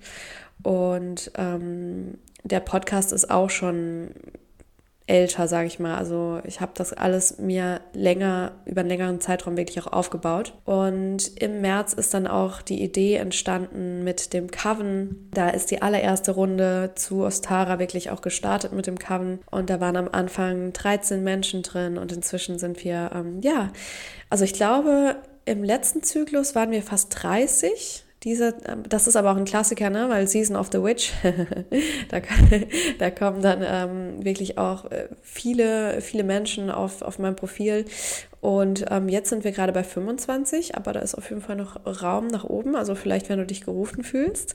Und 0.63 1.33
ähm, 1.37 2.19
der 2.45 2.61
Podcast 2.61 3.13
ist 3.13 3.31
auch 3.31 3.51
schon 3.51 4.15
älter, 5.11 5.49
sage 5.49 5.67
ich 5.67 5.81
mal. 5.81 5.97
Also 5.97 6.41
ich 6.45 6.61
habe 6.61 6.73
das 6.75 6.93
alles 6.93 7.39
mir 7.39 7.81
länger, 7.93 8.53
über 8.65 8.81
einen 8.81 8.89
längeren 8.89 9.21
Zeitraum 9.21 9.57
wirklich 9.57 9.81
auch 9.83 9.93
aufgebaut. 9.93 10.55
Und 10.65 11.37
im 11.43 11.61
März 11.61 11.93
ist 11.93 12.15
dann 12.15 12.29
auch 12.29 12.63
die 12.63 12.83
Idee 12.83 13.17
entstanden 13.17 14.05
mit 14.05 14.33
dem 14.33 14.51
Coven. 14.51 15.29
Da 15.35 15.51
ist 15.51 15.73
die 15.73 15.83
allererste 15.83 16.31
Runde 16.31 16.93
zu 16.95 17.25
Ostara 17.25 17.81
wirklich 17.81 18.11
auch 18.11 18.23
gestartet 18.23 18.73
mit 18.73 18.87
dem 18.87 18.99
Coven. 18.99 19.41
Und 19.51 19.69
da 19.69 19.81
waren 19.81 19.97
am 19.97 20.09
Anfang 20.11 20.73
13 20.73 21.25
Menschen 21.25 21.63
drin 21.63 21.99
und 21.99 22.13
inzwischen 22.13 22.59
sind 22.59 22.85
wir, 22.85 23.11
ähm, 23.13 23.41
ja, 23.43 23.73
also 24.31 24.45
ich 24.45 24.55
glaube, 24.55 25.17
im 25.45 25.65
letzten 25.65 26.05
Zyklus 26.05 26.55
waren 26.55 26.71
wir 26.71 26.83
fast 26.83 27.23
30 27.23 28.05
diese, 28.23 28.55
ähm, 28.67 28.83
das 28.89 29.07
ist 29.07 29.17
aber 29.17 29.33
auch 29.33 29.37
ein 29.37 29.45
Klassiker, 29.45 29.89
ne? 29.89 30.09
weil 30.09 30.29
Season 30.29 30.57
of 30.57 30.69
the 30.73 30.83
Witch, 30.83 31.13
da, 32.09 32.21
da 32.99 33.11
kommen 33.11 33.41
dann 33.41 33.63
ähm, 33.65 34.25
wirklich 34.25 34.59
auch 34.59 34.91
äh, 34.91 35.09
viele, 35.23 36.01
viele 36.03 36.23
Menschen 36.23 36.71
auf, 36.71 37.03
auf 37.03 37.19
mein 37.19 37.35
Profil. 37.35 37.87
Und 38.41 38.87
ähm, 38.91 39.09
jetzt 39.09 39.31
sind 39.31 39.45
wir 39.45 39.53
gerade 39.53 39.73
bei 39.73 39.85
25, 39.85 40.77
aber 40.77 40.93
da 40.93 41.01
ist 41.01 41.15
auf 41.15 41.29
jeden 41.29 41.43
Fall 41.43 41.57
noch 41.57 41.81
Raum 42.03 42.27
nach 42.27 42.45
oben. 42.45 42.77
Also 42.77 42.95
vielleicht, 42.95 43.29
wenn 43.29 43.39
du 43.39 43.47
dich 43.47 43.63
gerufen 43.63 44.03
fühlst, 44.05 44.55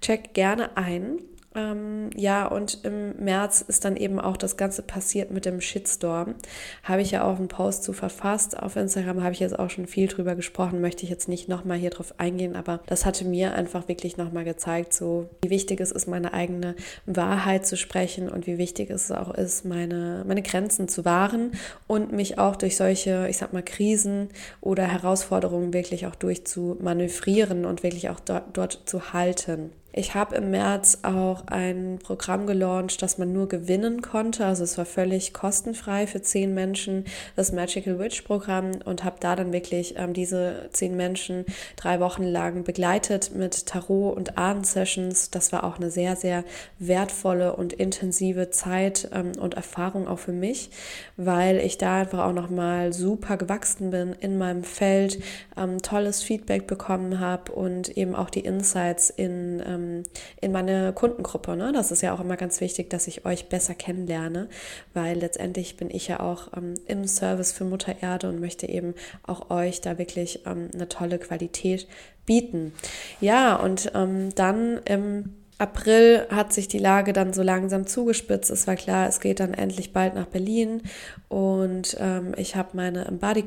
check 0.00 0.34
gerne 0.34 0.76
ein. 0.76 1.18
Ähm, 1.56 2.10
ja, 2.14 2.46
und 2.46 2.84
im 2.84 3.16
März 3.16 3.64
ist 3.66 3.86
dann 3.86 3.96
eben 3.96 4.20
auch 4.20 4.36
das 4.36 4.58
Ganze 4.58 4.82
passiert 4.82 5.30
mit 5.30 5.46
dem 5.46 5.62
Shitstorm. 5.62 6.34
Habe 6.82 7.00
ich 7.00 7.12
ja 7.12 7.24
auch 7.24 7.38
einen 7.38 7.48
Post 7.48 7.82
zu 7.82 7.94
verfasst. 7.94 8.58
Auf 8.58 8.76
Instagram 8.76 9.22
habe 9.22 9.32
ich 9.32 9.40
jetzt 9.40 9.58
auch 9.58 9.70
schon 9.70 9.86
viel 9.86 10.06
drüber 10.06 10.34
gesprochen, 10.34 10.82
möchte 10.82 11.04
ich 11.04 11.10
jetzt 11.10 11.28
nicht 11.28 11.48
nochmal 11.48 11.78
hier 11.78 11.88
drauf 11.88 12.14
eingehen, 12.18 12.56
aber 12.56 12.80
das 12.86 13.06
hatte 13.06 13.24
mir 13.24 13.54
einfach 13.54 13.88
wirklich 13.88 14.18
nochmal 14.18 14.44
gezeigt, 14.44 14.92
so 14.92 15.30
wie 15.40 15.48
wichtig 15.48 15.80
es 15.80 15.92
ist, 15.92 16.06
meine 16.06 16.34
eigene 16.34 16.76
Wahrheit 17.06 17.66
zu 17.66 17.78
sprechen 17.78 18.28
und 18.28 18.46
wie 18.46 18.58
wichtig 18.58 18.90
es 18.90 19.10
auch 19.10 19.32
ist, 19.32 19.64
meine, 19.64 20.24
meine 20.26 20.42
Grenzen 20.42 20.88
zu 20.88 21.06
wahren 21.06 21.52
und 21.86 22.12
mich 22.12 22.38
auch 22.38 22.56
durch 22.56 22.76
solche, 22.76 23.28
ich 23.30 23.38
sag 23.38 23.54
mal, 23.54 23.62
Krisen 23.62 24.28
oder 24.60 24.84
Herausforderungen 24.84 25.72
wirklich 25.72 26.06
auch 26.06 26.16
durchzumanövrieren 26.16 27.64
und 27.64 27.82
wirklich 27.82 28.10
auch 28.10 28.20
dort, 28.20 28.44
dort 28.52 28.82
zu 28.84 29.14
halten. 29.14 29.70
Ich 29.98 30.14
habe 30.14 30.36
im 30.36 30.50
März 30.50 30.98
auch 31.04 31.46
ein 31.46 31.98
Programm 32.02 32.46
gelauncht, 32.46 33.00
das 33.00 33.16
man 33.16 33.32
nur 33.32 33.48
gewinnen 33.48 34.02
konnte. 34.02 34.44
Also 34.44 34.62
es 34.62 34.76
war 34.76 34.84
völlig 34.84 35.32
kostenfrei 35.32 36.06
für 36.06 36.20
zehn 36.20 36.52
Menschen, 36.52 37.06
das 37.34 37.50
Magical 37.50 37.98
Witch 37.98 38.20
Programm 38.20 38.72
und 38.84 39.04
habe 39.04 39.16
da 39.20 39.34
dann 39.34 39.54
wirklich 39.54 39.94
ähm, 39.96 40.12
diese 40.12 40.68
zehn 40.70 40.98
Menschen 40.98 41.46
drei 41.76 41.98
Wochen 41.98 42.24
lang 42.24 42.62
begleitet 42.62 43.34
mit 43.34 43.64
Tarot 43.64 44.14
und 44.14 44.36
Ahnen-Sessions. 44.36 45.30
Das 45.30 45.50
war 45.50 45.64
auch 45.64 45.76
eine 45.78 45.90
sehr, 45.90 46.14
sehr 46.14 46.44
wertvolle 46.78 47.56
und 47.56 47.72
intensive 47.72 48.50
Zeit 48.50 49.08
ähm, 49.14 49.32
und 49.40 49.54
Erfahrung 49.54 50.08
auch 50.08 50.18
für 50.18 50.32
mich, 50.32 50.68
weil 51.16 51.56
ich 51.56 51.78
da 51.78 52.02
einfach 52.02 52.26
auch 52.26 52.34
nochmal 52.34 52.92
super 52.92 53.38
gewachsen 53.38 53.92
bin 53.92 54.12
in 54.20 54.36
meinem 54.36 54.62
Feld, 54.62 55.22
ähm, 55.56 55.80
tolles 55.80 56.22
Feedback 56.22 56.66
bekommen 56.66 57.18
habe 57.18 57.50
und 57.52 57.96
eben 57.96 58.14
auch 58.14 58.28
die 58.28 58.40
Insights 58.40 59.08
in 59.08 59.62
ähm, 59.66 59.85
ähm, 59.86 60.02
in 60.40 60.52
meine 60.52 60.92
Kundengruppe. 60.92 61.56
Ne? 61.56 61.72
Das 61.72 61.90
ist 61.90 62.02
ja 62.02 62.14
auch 62.14 62.20
immer 62.20 62.36
ganz 62.36 62.60
wichtig, 62.60 62.90
dass 62.90 63.06
ich 63.06 63.24
euch 63.24 63.48
besser 63.48 63.74
kennenlerne, 63.74 64.48
weil 64.94 65.18
letztendlich 65.18 65.76
bin 65.76 65.90
ich 65.90 66.08
ja 66.08 66.20
auch 66.20 66.48
ähm, 66.56 66.74
im 66.86 67.06
Service 67.06 67.52
für 67.52 67.64
Mutter 67.64 67.96
Erde 68.00 68.28
und 68.28 68.40
möchte 68.40 68.68
eben 68.68 68.94
auch 69.26 69.50
euch 69.50 69.80
da 69.80 69.98
wirklich 69.98 70.46
ähm, 70.46 70.70
eine 70.74 70.88
tolle 70.88 71.18
Qualität 71.18 71.86
bieten. 72.24 72.72
Ja, 73.20 73.56
und 73.56 73.92
ähm, 73.94 74.34
dann 74.34 74.80
im 74.84 75.36
April 75.58 76.26
hat 76.28 76.52
sich 76.52 76.68
die 76.68 76.78
Lage 76.78 77.14
dann 77.14 77.32
so 77.32 77.42
langsam 77.42 77.86
zugespitzt. 77.86 78.50
Es 78.50 78.66
war 78.66 78.76
klar, 78.76 79.08
es 79.08 79.20
geht 79.20 79.40
dann 79.40 79.54
endlich 79.54 79.94
bald 79.94 80.14
nach 80.14 80.26
Berlin 80.26 80.82
und 81.28 81.96
ähm, 81.98 82.34
ich 82.36 82.56
habe 82.56 82.70
meine 82.74 83.06
Embody 83.06 83.44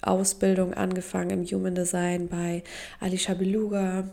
Ausbildung 0.00 0.72
angefangen 0.72 1.30
im 1.30 1.44
Human 1.44 1.74
Design 1.74 2.28
bei 2.28 2.62
Alicia 3.00 3.34
Beluga 3.34 4.04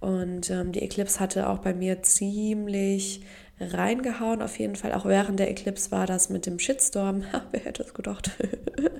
und 0.00 0.50
ähm, 0.50 0.72
die 0.72 0.82
Eclipse 0.82 1.20
hatte 1.20 1.48
auch 1.48 1.58
bei 1.58 1.74
mir 1.74 2.02
ziemlich 2.02 3.22
reingehauen. 3.60 4.42
Auf 4.42 4.58
jeden 4.58 4.76
Fall, 4.76 4.92
auch 4.92 5.06
während 5.06 5.40
der 5.40 5.50
Eclipse 5.50 5.90
war 5.90 6.06
das 6.06 6.28
mit 6.28 6.46
dem 6.46 6.58
Shitstorm. 6.58 7.24
Wer 7.50 7.60
hätte 7.60 7.82
es 7.82 7.94
gedacht? 7.94 8.30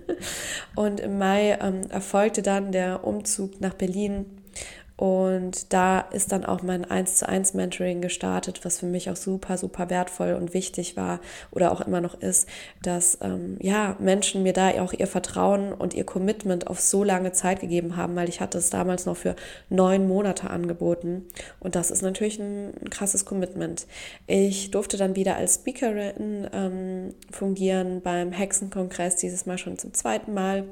und 0.75 1.01
im 1.01 1.19
Mai 1.19 1.59
ähm, 1.61 1.83
erfolgte 1.91 2.43
dann 2.43 2.73
der 2.73 3.05
Umzug 3.05 3.61
nach 3.61 3.75
Berlin 3.75 4.27
und 4.97 5.75
da 5.75 6.01
ist 6.01 6.33
dann 6.33 6.47
auch 6.47 6.63
mein 6.63 6.91
1 6.91 7.17
zu 7.17 7.29
1 7.29 7.53
Mentoring 7.53 8.01
gestartet, 8.01 8.65
was 8.65 8.79
für 8.79 8.87
mich 8.87 9.11
auch 9.11 9.17
super, 9.17 9.59
super 9.59 9.91
wertvoll 9.91 10.33
und 10.33 10.55
wichtig 10.55 10.97
war 10.97 11.21
oder 11.51 11.71
auch 11.71 11.83
immer 11.83 12.01
noch 12.01 12.15
ist, 12.15 12.49
dass 12.83 13.19
ähm, 13.21 13.59
ja, 13.61 13.97
Menschen 13.99 14.43
mir 14.43 14.55
da 14.55 14.71
auch 14.81 14.95
ihr 14.95 15.07
Vertrauen 15.07 15.75
und 15.75 15.93
ihr 15.93 16.05
Commitment 16.05 16.69
auf 16.69 16.81
so 16.81 17.05
lange 17.05 17.33
Zeit 17.33 17.61
gegeben 17.61 17.97
haben, 17.97 18.17
weil 18.17 18.31
ich 18.31 18.41
hatte 18.41 18.57
es 18.57 18.71
damals 18.71 19.05
noch 19.05 19.19
für 19.19 19.37
neun 19.69 20.09
Monate 20.09 20.49
angeboten. 20.49 21.27
Und 21.61 21.75
das 21.75 21.91
ist 21.91 22.03
natürlich 22.03 22.39
ein, 22.39 22.73
krasses 22.91 23.27
Commitment. 23.27 23.87
Ich 24.27 24.71
durfte 24.71 24.97
dann 24.97 25.17
wieder 25.17 25.37
als 25.37 25.57
Speakerin 25.57 26.49
ähm, 26.53 27.15
fungieren 27.31 28.01
beim 28.01 28.33
Hexenkongress, 28.33 29.17
dieses 29.17 29.45
Mal 29.45 29.59
schon 29.59 29.77
zum 29.77 29.93
zweiten 29.93 30.33
Mal. 30.33 30.65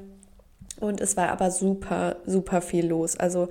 Und 0.85 1.01
es 1.01 1.17
war 1.17 1.29
aber 1.29 1.51
super, 1.51 2.17
super 2.25 2.61
viel 2.61 2.87
los. 2.87 3.17
Also 3.17 3.49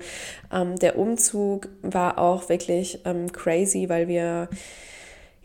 ähm, 0.51 0.75
der 0.77 0.97
Umzug 0.97 1.69
war 1.81 2.17
auch 2.17 2.49
wirklich 2.49 2.99
ähm, 3.05 3.31
crazy, 3.31 3.89
weil 3.89 4.07
wir 4.07 4.49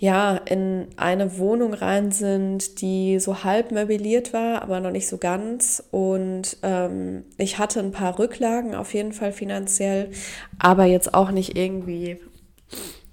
ja 0.01 0.37
in 0.47 0.89
eine 0.97 1.37
Wohnung 1.37 1.75
rein 1.75 2.11
sind, 2.11 2.81
die 2.81 3.19
so 3.19 3.45
halb 3.45 3.71
möbliert 3.71 4.33
war, 4.33 4.63
aber 4.63 4.81
noch 4.81 4.91
nicht 4.91 5.07
so 5.07 5.19
ganz. 5.19 5.85
Und 5.91 6.57
ähm, 6.63 7.25
ich 7.37 7.59
hatte 7.59 7.81
ein 7.81 7.93
paar 7.93 8.19
Rücklagen 8.19 8.75
auf 8.75 8.95
jeden 8.95 9.13
Fall 9.13 9.33
finanziell, 9.33 10.11
aber 10.59 10.87
jetzt 10.87 11.13
auch 11.13 11.31
nicht 11.31 11.57
irgendwie 11.57 12.19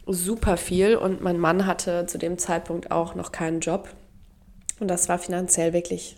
super 0.06 0.56
viel. 0.56 0.96
Und 0.96 1.22
mein 1.22 1.38
Mann 1.38 1.66
hatte 1.66 2.06
zu 2.08 2.18
dem 2.18 2.38
Zeitpunkt 2.38 2.90
auch 2.90 3.16
noch 3.16 3.34
keinen 3.34 3.60
Job. 3.60 3.90
Und 4.80 4.88
das 4.88 5.10
war 5.10 5.20
finanziell 5.20 5.74
wirklich 5.74 6.16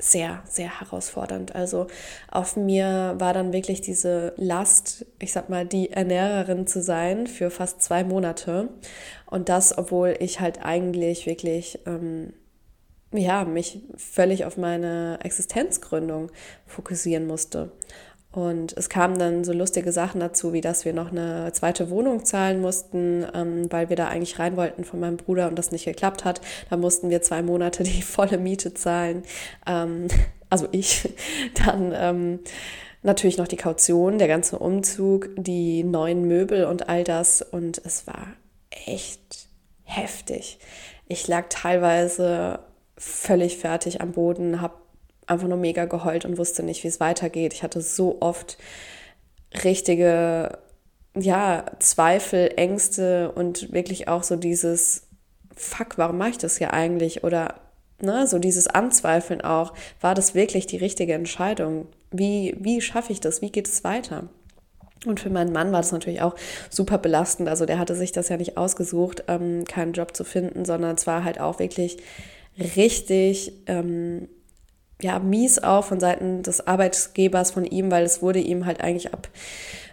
sehr, 0.00 0.42
sehr 0.46 0.80
herausfordernd. 0.80 1.54
Also 1.54 1.86
auf 2.30 2.56
mir 2.56 3.14
war 3.18 3.32
dann 3.32 3.52
wirklich 3.52 3.80
diese 3.80 4.32
Last, 4.36 5.06
ich 5.18 5.32
sag 5.32 5.48
mal, 5.48 5.66
die 5.66 5.92
Ernährerin 5.92 6.66
zu 6.66 6.82
sein 6.82 7.26
für 7.26 7.50
fast 7.50 7.82
zwei 7.82 8.02
Monate. 8.02 8.70
Und 9.26 9.48
das, 9.48 9.76
obwohl 9.76 10.16
ich 10.18 10.40
halt 10.40 10.64
eigentlich 10.64 11.26
wirklich, 11.26 11.78
ähm, 11.86 12.32
ja, 13.12 13.44
mich 13.44 13.80
völlig 13.96 14.44
auf 14.44 14.56
meine 14.56 15.18
Existenzgründung 15.22 16.30
fokussieren 16.66 17.26
musste. 17.26 17.72
Und 18.32 18.76
es 18.76 18.88
kamen 18.88 19.18
dann 19.18 19.42
so 19.42 19.52
lustige 19.52 19.90
Sachen 19.90 20.20
dazu, 20.20 20.52
wie 20.52 20.60
dass 20.60 20.84
wir 20.84 20.92
noch 20.92 21.10
eine 21.10 21.52
zweite 21.52 21.90
Wohnung 21.90 22.24
zahlen 22.24 22.60
mussten, 22.60 23.26
ähm, 23.34 23.70
weil 23.72 23.88
wir 23.88 23.96
da 23.96 24.06
eigentlich 24.06 24.38
rein 24.38 24.56
wollten 24.56 24.84
von 24.84 25.00
meinem 25.00 25.16
Bruder 25.16 25.48
und 25.48 25.58
das 25.58 25.72
nicht 25.72 25.84
geklappt 25.84 26.24
hat. 26.24 26.40
Da 26.68 26.76
mussten 26.76 27.10
wir 27.10 27.22
zwei 27.22 27.42
Monate 27.42 27.82
die 27.84 28.02
volle 28.02 28.38
Miete 28.38 28.72
zahlen. 28.74 29.24
Ähm, 29.66 30.06
also 30.50 30.68
ich. 30.70 31.12
Dann 31.66 31.92
ähm, 31.94 32.38
natürlich 33.02 33.38
noch 33.38 33.48
die 33.48 33.56
Kaution, 33.56 34.18
der 34.18 34.28
ganze 34.28 34.58
Umzug, 34.58 35.30
die 35.36 35.82
neuen 35.82 36.28
Möbel 36.28 36.66
und 36.66 36.88
all 36.88 37.02
das. 37.02 37.42
Und 37.42 37.78
es 37.84 38.06
war 38.06 38.28
echt 38.86 39.48
heftig. 39.82 40.60
Ich 41.08 41.26
lag 41.26 41.46
teilweise 41.48 42.60
völlig 42.96 43.56
fertig 43.58 44.00
am 44.00 44.12
Boden, 44.12 44.60
habe 44.60 44.74
einfach 45.30 45.48
nur 45.48 45.56
mega 45.56 45.84
geheult 45.84 46.24
und 46.24 46.38
wusste 46.38 46.62
nicht, 46.62 46.84
wie 46.84 46.88
es 46.88 47.00
weitergeht. 47.00 47.54
Ich 47.54 47.62
hatte 47.62 47.80
so 47.80 48.18
oft 48.20 48.58
richtige, 49.64 50.58
ja, 51.16 51.64
Zweifel, 51.78 52.52
Ängste 52.56 53.32
und 53.32 53.72
wirklich 53.72 54.08
auch 54.08 54.22
so 54.22 54.36
dieses, 54.36 55.08
fuck, 55.56 55.98
warum 55.98 56.18
mache 56.18 56.30
ich 56.30 56.38
das 56.38 56.58
hier 56.58 56.72
eigentlich? 56.72 57.24
Oder 57.24 57.54
ne, 58.00 58.26
so 58.26 58.38
dieses 58.38 58.66
Anzweifeln 58.66 59.40
auch, 59.40 59.74
war 60.00 60.14
das 60.14 60.34
wirklich 60.34 60.66
die 60.66 60.76
richtige 60.76 61.14
Entscheidung? 61.14 61.86
Wie, 62.10 62.56
wie 62.58 62.80
schaffe 62.80 63.12
ich 63.12 63.20
das? 63.20 63.42
Wie 63.42 63.50
geht 63.50 63.68
es 63.68 63.84
weiter? 63.84 64.28
Und 65.06 65.18
für 65.18 65.30
meinen 65.30 65.52
Mann 65.52 65.72
war 65.72 65.80
das 65.80 65.92
natürlich 65.92 66.20
auch 66.20 66.34
super 66.68 66.98
belastend. 66.98 67.48
Also 67.48 67.64
der 67.64 67.78
hatte 67.78 67.94
sich 67.94 68.12
das 68.12 68.28
ja 68.28 68.36
nicht 68.36 68.58
ausgesucht, 68.58 69.24
ähm, 69.28 69.64
keinen 69.64 69.92
Job 69.92 70.14
zu 70.14 70.24
finden, 70.24 70.64
sondern 70.64 70.96
es 70.96 71.06
war 71.06 71.24
halt 71.24 71.40
auch 71.40 71.58
wirklich 71.58 71.98
richtig 72.76 73.52
ähm, 73.66 74.28
ja, 75.00 75.18
mies 75.18 75.58
auch 75.58 75.84
von 75.84 76.00
Seiten 76.00 76.42
des 76.42 76.66
Arbeitgebers 76.66 77.50
von 77.50 77.64
ihm, 77.64 77.90
weil 77.90 78.04
es 78.04 78.22
wurde 78.22 78.40
ihm 78.40 78.66
halt 78.66 78.80
eigentlich 78.80 79.12
ab 79.12 79.28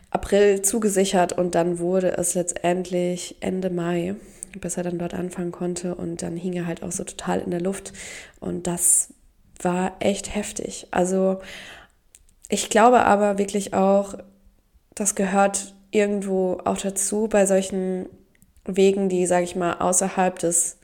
April 0.09 0.61
zugesichert 0.61 1.33
und 1.33 1.55
dann 1.55 1.79
wurde 1.79 2.17
es 2.17 2.33
letztendlich 2.33 3.35
Ende 3.41 3.69
Mai, 3.69 4.15
bis 4.59 4.77
er 4.77 4.83
dann 4.83 4.97
dort 4.97 5.13
anfangen 5.13 5.51
konnte 5.51 5.95
und 5.95 6.21
dann 6.21 6.37
hing 6.37 6.53
er 6.53 6.65
halt 6.65 6.83
auch 6.83 6.91
so 6.91 7.03
total 7.03 7.41
in 7.41 7.51
der 7.51 7.61
Luft 7.61 7.93
und 8.39 8.67
das 8.67 9.13
war 9.61 9.95
echt 9.99 10.33
heftig. 10.33 10.87
Also 10.91 11.39
ich 12.49 12.69
glaube 12.69 13.05
aber 13.05 13.37
wirklich 13.37 13.73
auch, 13.73 14.15
das 14.95 15.15
gehört 15.15 15.75
irgendwo 15.91 16.59
auch 16.63 16.77
dazu 16.77 17.27
bei 17.27 17.45
solchen 17.45 18.07
Wegen, 18.65 19.09
die, 19.09 19.25
sage 19.25 19.45
ich 19.45 19.55
mal, 19.55 19.75
außerhalb 19.75 20.37
des, 20.39 20.77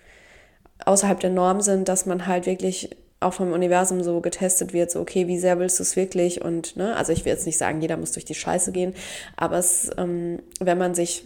außerhalb 0.85 1.19
der 1.19 1.29
Norm 1.29 1.61
sind, 1.61 1.89
dass 1.89 2.05
man 2.05 2.27
halt 2.27 2.45
wirklich 2.45 2.89
auch 3.23 3.33
vom 3.33 3.51
Universum 3.51 4.03
so 4.03 4.21
getestet 4.21 4.73
wird, 4.73 4.91
so 4.91 4.99
okay, 4.99 5.27
wie 5.27 5.39
sehr 5.39 5.59
willst 5.59 5.79
du 5.79 5.83
es 5.83 5.95
wirklich? 5.95 6.41
Und 6.41 6.75
ne, 6.75 6.95
also 6.95 7.11
ich 7.11 7.25
will 7.25 7.31
jetzt 7.31 7.45
nicht 7.45 7.57
sagen, 7.57 7.81
jeder 7.81 7.97
muss 7.97 8.11
durch 8.11 8.25
die 8.25 8.35
Scheiße 8.35 8.71
gehen, 8.71 8.93
aber 9.35 9.57
es, 9.57 9.89
ähm, 9.97 10.39
wenn 10.59 10.77
man 10.77 10.95
sich 10.95 11.23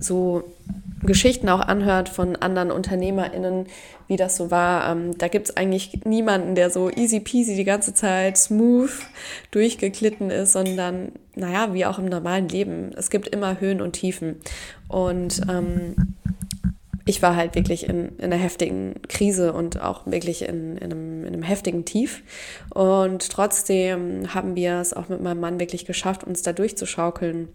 so 0.00 0.44
Geschichten 1.02 1.48
auch 1.48 1.60
anhört 1.60 2.08
von 2.08 2.36
anderen 2.36 2.70
UnternehmerInnen, 2.70 3.66
wie 4.08 4.16
das 4.16 4.36
so 4.36 4.50
war, 4.50 4.90
ähm, 4.90 5.16
da 5.18 5.28
gibt 5.28 5.48
es 5.48 5.56
eigentlich 5.56 6.04
niemanden, 6.04 6.54
der 6.54 6.70
so 6.70 6.90
easy 6.90 7.20
peasy 7.20 7.56
die 7.56 7.64
ganze 7.64 7.94
Zeit 7.94 8.38
smooth 8.38 8.90
durchgeklitten 9.50 10.30
ist, 10.30 10.52
sondern, 10.52 11.12
naja, 11.34 11.74
wie 11.74 11.84
auch 11.84 11.98
im 11.98 12.06
normalen 12.06 12.48
Leben. 12.48 12.92
Es 12.96 13.10
gibt 13.10 13.28
immer 13.28 13.60
Höhen 13.60 13.82
und 13.82 13.92
Tiefen. 13.92 14.36
Und 14.88 15.42
ähm, 15.48 15.94
ich 17.06 17.20
war 17.22 17.36
halt 17.36 17.54
wirklich 17.54 17.88
in, 17.88 18.16
in 18.16 18.24
einer 18.24 18.36
heftigen 18.36 18.94
Krise 19.08 19.52
und 19.52 19.80
auch 19.80 20.06
wirklich 20.06 20.42
in, 20.42 20.78
in, 20.78 20.92
einem, 20.92 21.24
in 21.24 21.34
einem 21.34 21.42
heftigen 21.42 21.84
Tief. 21.84 22.22
Und 22.70 23.30
trotzdem 23.30 24.32
haben 24.34 24.56
wir 24.56 24.80
es 24.80 24.94
auch 24.94 25.08
mit 25.08 25.20
meinem 25.20 25.40
Mann 25.40 25.60
wirklich 25.60 25.84
geschafft, 25.84 26.24
uns 26.24 26.42
da 26.42 26.52
durchzuschaukeln, 26.52 27.48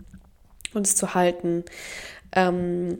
uns 0.73 0.95
zu 0.95 1.15
halten. 1.15 1.63
Ähm, 2.31 2.99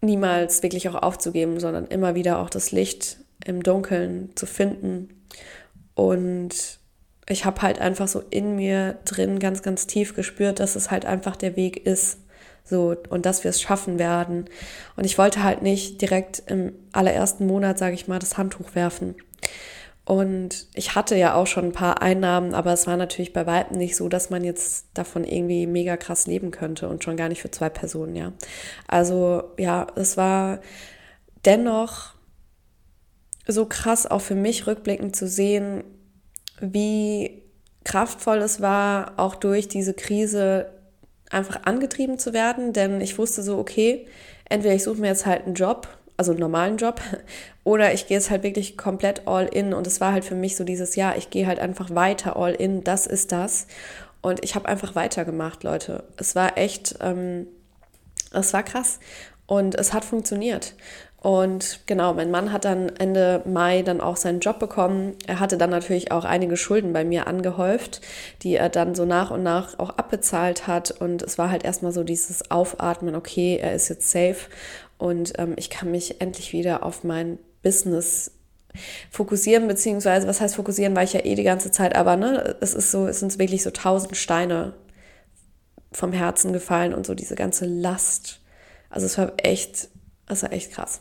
niemals 0.00 0.62
wirklich 0.62 0.88
auch 0.88 0.96
aufzugeben, 0.96 1.60
sondern 1.60 1.86
immer 1.86 2.14
wieder 2.14 2.40
auch 2.40 2.50
das 2.50 2.72
Licht 2.72 3.18
im 3.44 3.62
Dunkeln 3.62 4.30
zu 4.34 4.46
finden. 4.46 5.10
Und 5.94 6.80
ich 7.28 7.44
habe 7.44 7.62
halt 7.62 7.80
einfach 7.80 8.08
so 8.08 8.22
in 8.30 8.56
mir 8.56 8.98
drin 9.04 9.38
ganz, 9.38 9.62
ganz 9.62 9.86
tief 9.86 10.14
gespürt, 10.14 10.58
dass 10.58 10.74
es 10.74 10.90
halt 10.90 11.06
einfach 11.06 11.36
der 11.36 11.54
Weg 11.54 11.86
ist. 11.86 12.18
So, 12.70 12.94
und 13.08 13.26
dass 13.26 13.42
wir 13.42 13.48
es 13.48 13.60
schaffen 13.60 13.98
werden. 13.98 14.44
Und 14.96 15.04
ich 15.04 15.18
wollte 15.18 15.42
halt 15.42 15.60
nicht 15.60 16.00
direkt 16.00 16.44
im 16.46 16.72
allerersten 16.92 17.46
Monat, 17.46 17.78
sage 17.78 17.94
ich 17.94 18.06
mal, 18.06 18.20
das 18.20 18.38
Handtuch 18.38 18.76
werfen. 18.76 19.16
Und 20.04 20.68
ich 20.74 20.94
hatte 20.94 21.16
ja 21.16 21.34
auch 21.34 21.48
schon 21.48 21.66
ein 21.66 21.72
paar 21.72 22.00
Einnahmen, 22.00 22.54
aber 22.54 22.72
es 22.72 22.86
war 22.86 22.96
natürlich 22.96 23.32
bei 23.32 23.44
weitem 23.46 23.76
nicht 23.76 23.96
so, 23.96 24.08
dass 24.08 24.30
man 24.30 24.44
jetzt 24.44 24.86
davon 24.94 25.24
irgendwie 25.24 25.66
mega 25.66 25.96
krass 25.96 26.28
leben 26.28 26.52
könnte 26.52 26.88
und 26.88 27.02
schon 27.02 27.16
gar 27.16 27.28
nicht 27.28 27.42
für 27.42 27.50
zwei 27.50 27.68
Personen, 27.68 28.14
ja. 28.14 28.32
Also 28.86 29.42
ja, 29.58 29.88
es 29.96 30.16
war 30.16 30.60
dennoch 31.44 32.14
so 33.46 33.66
krass 33.66 34.06
auch 34.06 34.20
für 34.20 34.36
mich 34.36 34.68
rückblickend 34.68 35.16
zu 35.16 35.26
sehen, 35.26 35.82
wie 36.60 37.42
kraftvoll 37.84 38.38
es 38.38 38.60
war, 38.60 39.14
auch 39.16 39.34
durch 39.34 39.66
diese 39.66 39.94
Krise 39.94 40.79
einfach 41.30 41.62
angetrieben 41.64 42.18
zu 42.18 42.32
werden, 42.32 42.72
denn 42.72 43.00
ich 43.00 43.18
wusste 43.18 43.42
so, 43.42 43.58
okay, 43.58 44.06
entweder 44.48 44.74
ich 44.74 44.82
suche 44.82 45.00
mir 45.00 45.08
jetzt 45.08 45.26
halt 45.26 45.46
einen 45.46 45.54
Job, 45.54 45.88
also 46.16 46.32
einen 46.32 46.40
normalen 46.40 46.76
Job, 46.76 47.00
oder 47.64 47.94
ich 47.94 48.06
gehe 48.06 48.16
jetzt 48.16 48.30
halt 48.30 48.42
wirklich 48.42 48.76
komplett 48.76 49.26
all 49.26 49.46
in 49.46 49.72
und 49.72 49.86
es 49.86 50.00
war 50.00 50.12
halt 50.12 50.24
für 50.24 50.34
mich 50.34 50.56
so 50.56 50.64
dieses 50.64 50.96
Jahr, 50.96 51.16
ich 51.16 51.30
gehe 51.30 51.46
halt 51.46 51.60
einfach 51.60 51.94
weiter 51.94 52.36
all 52.36 52.52
in, 52.52 52.84
das 52.84 53.06
ist 53.06 53.32
das. 53.32 53.66
Und 54.22 54.44
ich 54.44 54.54
habe 54.54 54.68
einfach 54.68 54.94
weitergemacht, 54.94 55.64
Leute. 55.64 56.04
Es 56.18 56.34
war 56.34 56.58
echt, 56.58 56.96
ähm, 57.00 57.46
es 58.32 58.52
war 58.52 58.62
krass 58.62 58.98
und 59.46 59.74
es 59.74 59.92
hat 59.92 60.04
funktioniert. 60.04 60.74
Und 61.20 61.80
genau, 61.86 62.14
mein 62.14 62.30
Mann 62.30 62.50
hat 62.50 62.64
dann 62.64 62.88
Ende 62.96 63.42
Mai 63.44 63.82
dann 63.82 64.00
auch 64.00 64.16
seinen 64.16 64.40
Job 64.40 64.58
bekommen. 64.58 65.16
Er 65.26 65.38
hatte 65.38 65.58
dann 65.58 65.68
natürlich 65.68 66.12
auch 66.12 66.24
einige 66.24 66.56
Schulden 66.56 66.94
bei 66.94 67.04
mir 67.04 67.26
angehäuft, 67.26 68.00
die 68.42 68.56
er 68.56 68.70
dann 68.70 68.94
so 68.94 69.04
nach 69.04 69.30
und 69.30 69.42
nach 69.42 69.78
auch 69.78 69.90
abbezahlt 69.90 70.66
hat. 70.66 70.90
Und 70.90 71.22
es 71.22 71.36
war 71.36 71.50
halt 71.50 71.62
erstmal 71.62 71.92
so 71.92 72.04
dieses 72.04 72.50
Aufatmen, 72.50 73.14
okay, 73.14 73.58
er 73.60 73.74
ist 73.74 73.90
jetzt 73.90 74.10
safe 74.10 74.48
und 75.00 75.32
ähm, 75.38 75.54
ich 75.56 75.70
kann 75.70 75.90
mich 75.90 76.20
endlich 76.20 76.52
wieder 76.52 76.84
auf 76.84 77.04
mein 77.04 77.38
Business 77.62 78.32
fokussieren, 79.10 79.66
beziehungsweise, 79.66 80.28
was 80.28 80.40
heißt 80.40 80.56
fokussieren, 80.56 80.94
war 80.94 81.02
ich 81.02 81.14
ja 81.14 81.24
eh 81.24 81.34
die 81.34 81.42
ganze 81.42 81.70
Zeit, 81.70 81.96
aber 81.96 82.16
ne, 82.16 82.56
es 82.60 82.74
ist 82.74 82.90
so, 82.90 83.06
es 83.06 83.20
sind 83.20 83.38
wirklich 83.38 83.62
so 83.62 83.70
tausend 83.70 84.16
Steine 84.16 84.74
vom 85.90 86.12
Herzen 86.12 86.52
gefallen 86.52 86.94
und 86.94 87.06
so 87.06 87.14
diese 87.14 87.34
ganze 87.34 87.64
Last. 87.64 88.40
Also 88.90 89.06
es 89.06 89.18
war 89.18 89.32
echt, 89.38 89.88
es 90.26 90.42
war 90.42 90.52
echt 90.52 90.72
krass. 90.72 91.00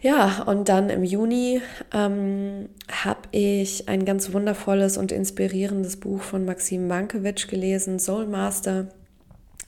Ja, 0.00 0.44
und 0.44 0.68
dann 0.68 0.90
im 0.90 1.02
Juni 1.02 1.60
ähm, 1.92 2.68
habe 2.88 3.22
ich 3.32 3.88
ein 3.88 4.04
ganz 4.04 4.32
wundervolles 4.32 4.96
und 4.96 5.10
inspirierendes 5.10 5.98
Buch 5.98 6.22
von 6.22 6.44
Maxim 6.44 6.86
Mankiewicz 6.86 7.48
gelesen, 7.48 7.98
Soul 7.98 8.26
Master. 8.26 8.86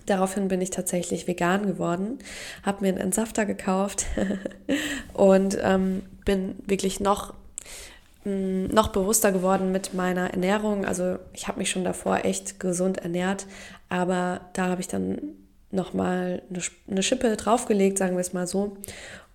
Daraufhin 0.07 0.47
bin 0.47 0.61
ich 0.61 0.71
tatsächlich 0.71 1.27
vegan 1.27 1.67
geworden, 1.67 2.19
habe 2.63 2.83
mir 2.83 2.89
einen 2.89 2.99
Entsafter 2.99 3.45
gekauft 3.45 4.07
und 5.15 5.59
ähm, 5.63 6.03
bin 6.25 6.55
wirklich 6.65 7.01
noch, 7.01 7.35
mh, 8.25 8.33
mm, 8.33 8.67
noch 8.69 8.89
bewusster 8.89 9.33
geworden 9.33 9.73
mit 9.73 9.95
meiner 9.95 10.31
Ernährung. 10.31 10.85
Also 10.85 11.19
ich 11.33 11.49
habe 11.49 11.59
mich 11.59 11.71
schon 11.71 11.85
davor 11.85 12.25
echt 12.25 12.61
gesund 12.61 12.99
ernährt, 12.99 13.47
aber 13.89 14.43
da 14.53 14.69
habe 14.69 14.81
ich 14.81 14.89
dann 14.89 15.19
nochmal 15.73 16.43
eine, 16.51 16.63
eine 16.89 17.03
Schippe 17.03 17.37
draufgelegt, 17.37 17.99
sagen 17.99 18.17
wir 18.17 18.21
es 18.21 18.33
mal 18.33 18.47
so 18.47 18.77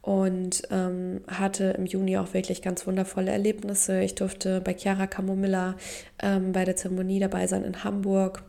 und 0.06 0.62
ähm, 0.70 1.22
hatte 1.28 1.74
im 1.80 1.88
Juni 1.88 2.16
auch 2.20 2.36
wirklich 2.36 2.62
ganz 2.62 2.86
wundervolle 2.86 3.32
Erlebnisse. 3.32 4.02
Ich 4.02 4.14
durfte 4.14 4.62
bei 4.62 4.76
Chiara 4.76 5.08
Camomilla 5.08 5.74
ähm, 6.22 6.52
bei 6.52 6.64
der 6.64 6.76
Zeremonie 6.76 7.20
dabei 7.20 7.48
sein 7.48 7.64
in 7.64 7.84
Hamburg. 7.84 8.44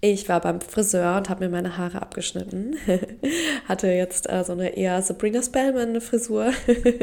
Ich 0.00 0.28
war 0.28 0.40
beim 0.40 0.60
Friseur 0.60 1.16
und 1.18 1.30
habe 1.30 1.44
mir 1.44 1.50
meine 1.52 1.76
Haare 1.76 2.02
abgeschnitten. 2.02 2.74
hatte 3.68 3.86
jetzt 3.92 4.28
äh, 4.28 4.42
so 4.42 4.52
eine 4.52 4.76
eher 4.76 5.00
Sabrina 5.02 5.40
Spellman 5.40 6.00
Frisur. 6.00 6.52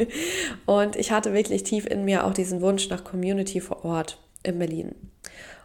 und 0.66 0.98
ich 0.98 1.14
hatte 1.14 1.34
wirklich 1.34 1.64
tief 1.64 1.86
in 1.86 2.04
mir 2.04 2.26
auch 2.26 2.34
diesen 2.34 2.60
Wunsch 2.60 2.90
nach 2.90 3.06
Community 3.06 3.62
vor 3.62 3.86
Ort 3.86 4.20
in 4.44 4.60
Berlin. 4.60 4.94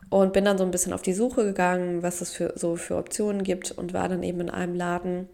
Und 0.08 0.34
bin 0.34 0.44
dann 0.44 0.58
so 0.58 0.62
ein 0.62 0.70
bisschen 0.70 0.92
auf 0.92 1.02
die 1.02 1.14
Suche 1.14 1.42
gegangen, 1.42 2.04
was 2.04 2.20
es 2.20 2.30
für, 2.32 2.52
so 2.54 2.76
für 2.76 2.96
Optionen 2.96 3.42
gibt 3.42 3.72
und 3.72 3.92
war 3.92 4.08
dann 4.08 4.22
eben 4.22 4.40
in 4.40 4.50
einem 4.50 4.76
Laden, 4.76 5.26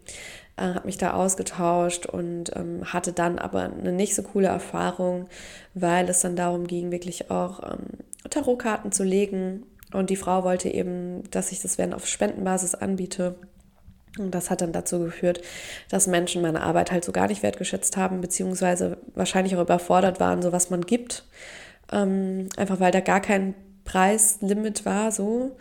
äh, 0.59 0.73
habe 0.75 0.85
mich 0.85 0.97
da 0.97 1.13
ausgetauscht 1.13 2.05
und 2.05 2.55
ähm, 2.55 2.83
hatte 2.85 3.13
dann 3.13 3.39
aber 3.39 3.63
eine 3.63 3.91
nicht 3.91 4.15
so 4.15 4.23
coole 4.23 4.47
Erfahrung, 4.47 5.27
weil 5.73 6.09
es 6.09 6.21
dann 6.21 6.35
darum 6.35 6.67
ging, 6.67 6.91
wirklich 6.91 7.31
auch 7.31 7.63
ähm, 7.63 7.85
Tarotkarten 8.29 8.91
zu 8.91 9.03
legen. 9.03 9.63
Und 9.91 10.09
die 10.09 10.15
Frau 10.15 10.43
wollte 10.43 10.69
eben, 10.69 11.23
dass 11.31 11.51
ich 11.51 11.61
das 11.61 11.77
werden 11.77 11.93
auf 11.93 12.05
Spendenbasis 12.05 12.75
anbiete. 12.75 13.35
Und 14.17 14.35
das 14.35 14.49
hat 14.49 14.61
dann 14.61 14.71
dazu 14.71 14.99
geführt, 14.99 15.41
dass 15.89 16.07
Menschen 16.07 16.41
meine 16.41 16.61
Arbeit 16.61 16.91
halt 16.91 17.05
so 17.05 17.11
gar 17.11 17.27
nicht 17.27 17.43
wertgeschätzt 17.43 17.95
haben, 17.97 18.21
beziehungsweise 18.21 18.97
wahrscheinlich 19.15 19.55
auch 19.55 19.61
überfordert 19.61 20.19
waren, 20.19 20.41
so 20.41 20.51
was 20.51 20.69
man 20.69 20.81
gibt. 20.81 21.25
Ähm, 21.91 22.49
einfach 22.57 22.79
weil 22.79 22.91
da 22.91 22.99
gar 22.99 23.21
kein 23.21 23.55
Preislimit 23.85 24.85
war, 24.85 25.11
so. 25.11 25.55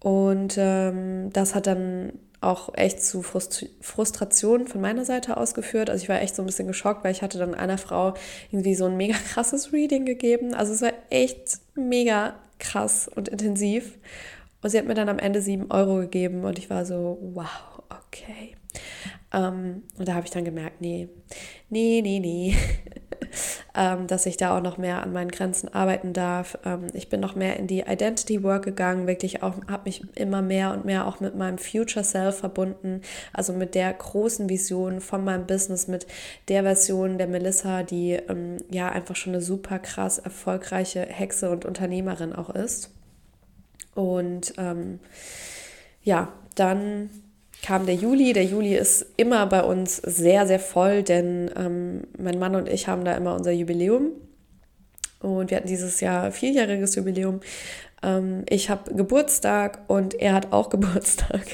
Und 0.00 0.56
ähm, 0.58 1.30
das 1.32 1.54
hat 1.54 1.66
dann 1.66 2.12
auch 2.42 2.74
echt 2.74 3.02
zu 3.02 3.22
Frust 3.22 3.66
Frustration 3.80 4.66
von 4.66 4.80
meiner 4.80 5.04
Seite 5.04 5.36
ausgeführt. 5.36 5.90
Also 5.90 6.02
ich 6.02 6.08
war 6.08 6.20
echt 6.20 6.34
so 6.34 6.42
ein 6.42 6.46
bisschen 6.46 6.66
geschockt, 6.66 7.04
weil 7.04 7.12
ich 7.12 7.22
hatte 7.22 7.38
dann 7.38 7.54
einer 7.54 7.78
Frau 7.78 8.14
irgendwie 8.50 8.74
so 8.74 8.86
ein 8.86 8.96
mega 8.96 9.16
krasses 9.32 9.72
Reading 9.72 10.04
gegeben. 10.04 10.54
Also 10.54 10.72
es 10.72 10.82
war 10.82 10.92
echt 11.10 11.58
mega 11.74 12.34
krass 12.58 13.08
und 13.08 13.28
intensiv. 13.28 13.98
Und 14.62 14.70
sie 14.70 14.78
hat 14.78 14.86
mir 14.86 14.94
dann 14.94 15.08
am 15.08 15.18
Ende 15.18 15.42
sieben 15.42 15.70
Euro 15.70 15.96
gegeben 15.96 16.44
und 16.44 16.58
ich 16.58 16.70
war 16.70 16.86
so, 16.86 17.18
wow, 17.34 17.82
okay. 17.88 18.56
Ähm, 19.32 19.82
und 19.98 20.06
da 20.06 20.14
habe 20.14 20.26
ich 20.26 20.30
dann 20.30 20.44
gemerkt, 20.44 20.80
nee, 20.80 21.08
nee, 21.68 22.00
nee, 22.02 22.20
nee. 22.20 22.56
ähm, 23.74 24.06
dass 24.06 24.26
ich 24.26 24.36
da 24.36 24.56
auch 24.56 24.62
noch 24.62 24.76
mehr 24.76 25.02
an 25.02 25.12
meinen 25.12 25.30
Grenzen 25.30 25.72
arbeiten 25.72 26.12
darf. 26.12 26.58
Ähm, 26.64 26.88
ich 26.92 27.08
bin 27.08 27.20
noch 27.20 27.34
mehr 27.34 27.56
in 27.56 27.66
die 27.66 27.80
Identity 27.80 28.42
Work 28.42 28.64
gegangen, 28.64 29.06
wirklich 29.06 29.42
auch, 29.42 29.54
habe 29.68 29.84
mich 29.84 30.02
immer 30.14 30.42
mehr 30.42 30.72
und 30.72 30.84
mehr 30.84 31.06
auch 31.06 31.20
mit 31.20 31.36
meinem 31.36 31.58
Future 31.58 32.04
Self 32.04 32.38
verbunden, 32.38 33.00
also 33.32 33.52
mit 33.52 33.74
der 33.74 33.92
großen 33.92 34.48
Vision 34.48 35.00
von 35.00 35.24
meinem 35.24 35.46
Business, 35.46 35.88
mit 35.88 36.06
der 36.48 36.62
Version 36.62 37.18
der 37.18 37.28
Melissa, 37.28 37.82
die 37.82 38.12
ähm, 38.12 38.58
ja 38.70 38.90
einfach 38.90 39.16
schon 39.16 39.32
eine 39.32 39.42
super 39.42 39.78
krass 39.78 40.18
erfolgreiche 40.18 41.00
Hexe 41.00 41.50
und 41.50 41.64
Unternehmerin 41.64 42.34
auch 42.34 42.50
ist. 42.50 42.90
Und 43.94 44.54
ähm, 44.58 44.98
ja, 46.02 46.32
dann 46.54 47.10
kam 47.62 47.86
der 47.86 47.94
Juli. 47.94 48.32
Der 48.32 48.44
Juli 48.44 48.76
ist 48.76 49.06
immer 49.16 49.46
bei 49.46 49.62
uns 49.62 49.96
sehr, 49.96 50.46
sehr 50.46 50.58
voll, 50.58 51.02
denn 51.02 51.50
ähm, 51.56 52.02
mein 52.18 52.38
Mann 52.38 52.56
und 52.56 52.68
ich 52.68 52.88
haben 52.88 53.04
da 53.04 53.14
immer 53.14 53.34
unser 53.34 53.52
Jubiläum. 53.52 54.10
Und 55.20 55.50
wir 55.50 55.56
hatten 55.56 55.68
dieses 55.68 56.00
Jahr 56.00 56.32
vierjähriges 56.32 56.96
Jubiläum. 56.96 57.40
Ähm, 58.02 58.44
ich 58.48 58.68
habe 58.68 58.92
Geburtstag 58.94 59.84
und 59.86 60.14
er 60.14 60.34
hat 60.34 60.52
auch 60.52 60.68
Geburtstag. 60.70 61.46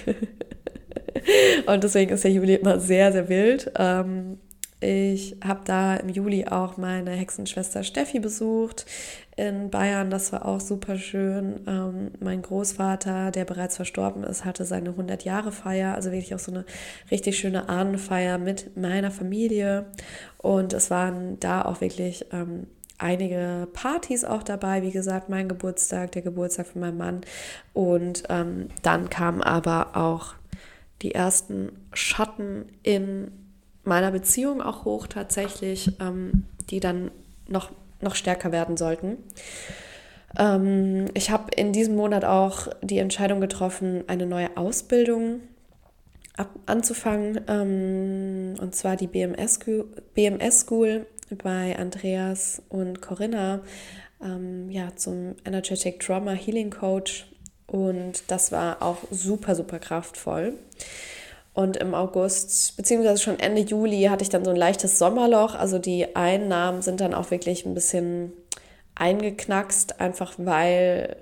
und 1.66 1.84
deswegen 1.84 2.12
ist 2.12 2.24
der 2.24 2.32
Juli 2.32 2.54
immer 2.54 2.80
sehr, 2.80 3.12
sehr 3.12 3.28
wild. 3.28 3.70
Ähm, 3.78 4.38
ich 4.80 5.36
habe 5.44 5.60
da 5.64 5.96
im 5.96 6.08
Juli 6.08 6.46
auch 6.46 6.76
meine 6.76 7.10
Hexenschwester 7.10 7.82
Steffi 7.82 8.20
besucht 8.20 8.86
in 9.38 9.70
Bayern. 9.70 10.10
Das 10.10 10.32
war 10.32 10.44
auch 10.44 10.60
super 10.60 10.98
schön. 10.98 11.60
Ähm, 11.66 12.10
mein 12.20 12.42
Großvater, 12.42 13.30
der 13.30 13.44
bereits 13.44 13.76
verstorben 13.76 14.24
ist, 14.24 14.44
hatte 14.44 14.64
seine 14.64 14.90
100-Jahre-Feier, 14.90 15.94
also 15.94 16.10
wirklich 16.10 16.34
auch 16.34 16.40
so 16.40 16.52
eine 16.52 16.64
richtig 17.10 17.38
schöne 17.38 17.68
Ahnenfeier 17.68 18.38
mit 18.38 18.76
meiner 18.76 19.10
Familie. 19.10 19.86
Und 20.38 20.72
es 20.72 20.90
waren 20.90 21.38
da 21.38 21.62
auch 21.62 21.80
wirklich 21.80 22.26
ähm, 22.32 22.66
einige 22.98 23.68
Partys 23.72 24.24
auch 24.24 24.42
dabei. 24.42 24.82
Wie 24.82 24.90
gesagt, 24.90 25.28
mein 25.28 25.48
Geburtstag, 25.48 26.12
der 26.12 26.22
Geburtstag 26.22 26.66
von 26.66 26.80
meinem 26.80 26.98
Mann. 26.98 27.20
Und 27.72 28.24
ähm, 28.28 28.68
dann 28.82 29.08
kamen 29.08 29.42
aber 29.42 29.96
auch 29.96 30.34
die 31.02 31.14
ersten 31.14 31.70
Schatten 31.92 32.64
in 32.82 33.30
meiner 33.84 34.10
Beziehung 34.10 34.60
auch 34.60 34.84
hoch 34.84 35.06
tatsächlich, 35.06 35.92
ähm, 36.00 36.44
die 36.70 36.80
dann 36.80 37.12
noch, 37.46 37.70
noch 38.00 38.14
stärker 38.14 38.52
werden 38.52 38.76
sollten. 38.76 39.18
Ähm, 40.38 41.06
ich 41.14 41.30
habe 41.30 41.52
in 41.56 41.72
diesem 41.72 41.96
Monat 41.96 42.24
auch 42.24 42.68
die 42.82 42.98
Entscheidung 42.98 43.40
getroffen, 43.40 44.04
eine 44.06 44.26
neue 44.26 44.56
Ausbildung 44.56 45.40
ab, 46.36 46.50
anzufangen, 46.66 47.40
ähm, 47.48 48.54
und 48.60 48.74
zwar 48.74 48.96
die 48.96 49.06
BMS, 49.06 49.60
BMS 50.14 50.60
School 50.60 51.06
bei 51.42 51.78
Andreas 51.78 52.62
und 52.68 53.02
Corinna 53.02 53.60
ähm, 54.22 54.70
ja, 54.70 54.94
zum 54.96 55.36
Energetic 55.44 56.00
Trauma 56.00 56.32
Healing 56.32 56.70
Coach. 56.70 57.26
Und 57.66 58.22
das 58.28 58.50
war 58.50 58.82
auch 58.82 58.98
super, 59.10 59.54
super 59.54 59.78
kraftvoll. 59.78 60.54
Und 61.58 61.76
im 61.76 61.92
August, 61.92 62.76
beziehungsweise 62.76 63.20
schon 63.20 63.40
Ende 63.40 63.62
Juli, 63.62 64.04
hatte 64.04 64.22
ich 64.22 64.28
dann 64.28 64.44
so 64.44 64.52
ein 64.52 64.56
leichtes 64.56 64.96
Sommerloch. 64.96 65.56
Also 65.56 65.80
die 65.80 66.14
Einnahmen 66.14 66.82
sind 66.82 67.00
dann 67.00 67.14
auch 67.14 67.32
wirklich 67.32 67.66
ein 67.66 67.74
bisschen 67.74 68.32
eingeknackst, 68.94 70.00
einfach 70.00 70.34
weil 70.38 71.16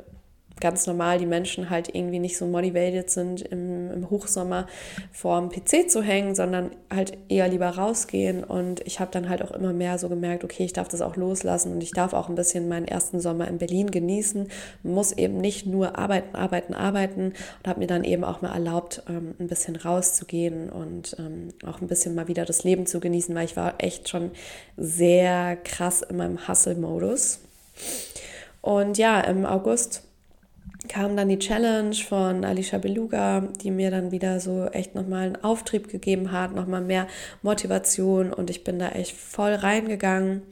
ganz 0.61 0.87
normal 0.87 1.19
die 1.19 1.27
Menschen 1.27 1.69
halt 1.69 1.95
irgendwie 1.95 2.19
nicht 2.19 2.39
so 2.39 2.47
motiviert 2.47 3.11
sind, 3.11 3.43
im, 3.43 3.91
im 3.91 4.11
Hochsommer 4.11 4.67
vor 5.13 5.39
dem 5.41 5.51
PC 5.51 5.91
zu 5.91 6.03
hängen, 6.03 6.35
sondern 6.35 6.71
halt 6.93 7.17
eher 7.29 7.49
lieber 7.49 7.69
rausgehen. 7.69 8.43
Und 8.43 8.81
ich 8.87 8.99
habe 8.99 9.11
dann 9.11 9.29
halt 9.29 9.43
auch 9.43 9.51
immer 9.51 9.73
mehr 9.73 9.99
so 9.99 10.09
gemerkt, 10.09 10.45
okay, 10.45 10.65
ich 10.65 10.73
darf 10.73 10.89
das 10.89 11.03
auch 11.03 11.17
loslassen 11.17 11.73
und 11.73 11.83
ich 11.83 11.91
darf 11.91 12.15
auch 12.15 12.29
ein 12.29 12.35
bisschen 12.35 12.69
meinen 12.69 12.89
ersten 12.89 13.21
Sommer 13.21 13.49
in 13.49 13.59
Berlin 13.59 13.91
genießen, 13.91 14.49
muss 14.83 15.13
eben 15.13 15.39
nicht 15.39 15.67
nur 15.67 15.99
arbeiten, 15.99 16.35
arbeiten, 16.35 16.75
arbeiten 16.75 17.27
und 17.59 17.69
habe 17.69 17.81
mir 17.81 17.87
dann 17.87 18.05
eben 18.05 18.25
auch 18.25 18.41
mal 18.41 18.53
erlaubt, 18.53 19.03
ähm, 19.09 19.35
ein 19.39 19.49
bisschen 19.49 19.77
rauszugehen 19.77 20.71
und 20.71 21.17
ähm, 21.19 21.49
auch 21.67 21.83
ein 21.83 21.87
bisschen 21.87 22.15
mal 22.15 22.29
wieder 22.29 22.47
das 22.47 22.65
Leben 22.65 22.87
zu 22.87 23.01
genießen, 23.01 23.35
weil 23.35 23.45
ich 23.45 23.57
war 23.57 23.75
echt 23.79 24.09
schon 24.09 24.31
sehr 24.79 25.57
krass 25.57 26.01
in 26.01 26.17
meinem 26.17 26.49
Hustle-Modus. 26.49 27.41
Und 28.63 28.99
ja, 28.99 29.21
im 29.21 29.45
August 29.47 30.06
kam 30.89 31.17
dann 31.17 31.29
die 31.29 31.39
Challenge 31.39 31.95
von 31.95 32.45
Alicia 32.45 32.79
Beluga, 32.79 33.43
die 33.63 33.71
mir 33.71 33.91
dann 33.91 34.11
wieder 34.11 34.41
so 34.41 34.67
echt 34.67 34.95
nochmal 34.95 35.27
einen 35.27 35.45
Auftrieb 35.45 35.89
gegeben 35.89 36.33
hat, 36.33 36.55
nochmal 36.55 36.81
mehr 36.81 37.07
Motivation 37.43 38.33
und 38.33 38.51
ich 38.51 38.65
bin 38.65 38.79
da 38.79 38.89
echt 38.91 39.17
voll 39.17 39.55
reingegangen, 39.55 40.43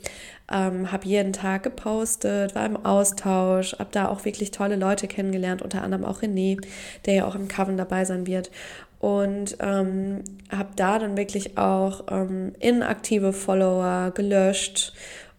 ähm, 0.52 0.92
habe 0.92 1.06
jeden 1.06 1.32
Tag 1.32 1.62
gepostet, 1.62 2.54
war 2.54 2.66
im 2.66 2.84
Austausch, 2.84 3.78
habe 3.78 3.90
da 3.92 4.08
auch 4.08 4.24
wirklich 4.24 4.50
tolle 4.50 4.76
Leute 4.76 5.08
kennengelernt, 5.08 5.62
unter 5.62 5.82
anderem 5.82 6.04
auch 6.04 6.22
René, 6.22 6.60
der 7.06 7.14
ja 7.14 7.26
auch 7.26 7.34
im 7.34 7.48
Coven 7.48 7.76
dabei 7.76 8.04
sein 8.04 8.26
wird. 8.26 8.50
Und 8.98 9.58
ähm, 9.60 10.24
habe 10.50 10.70
da 10.76 10.98
dann 10.98 11.16
wirklich 11.16 11.58
auch 11.58 12.04
ähm, 12.10 12.54
inaktive 12.58 13.32
Follower 13.32 14.12
gelöscht 14.14 14.94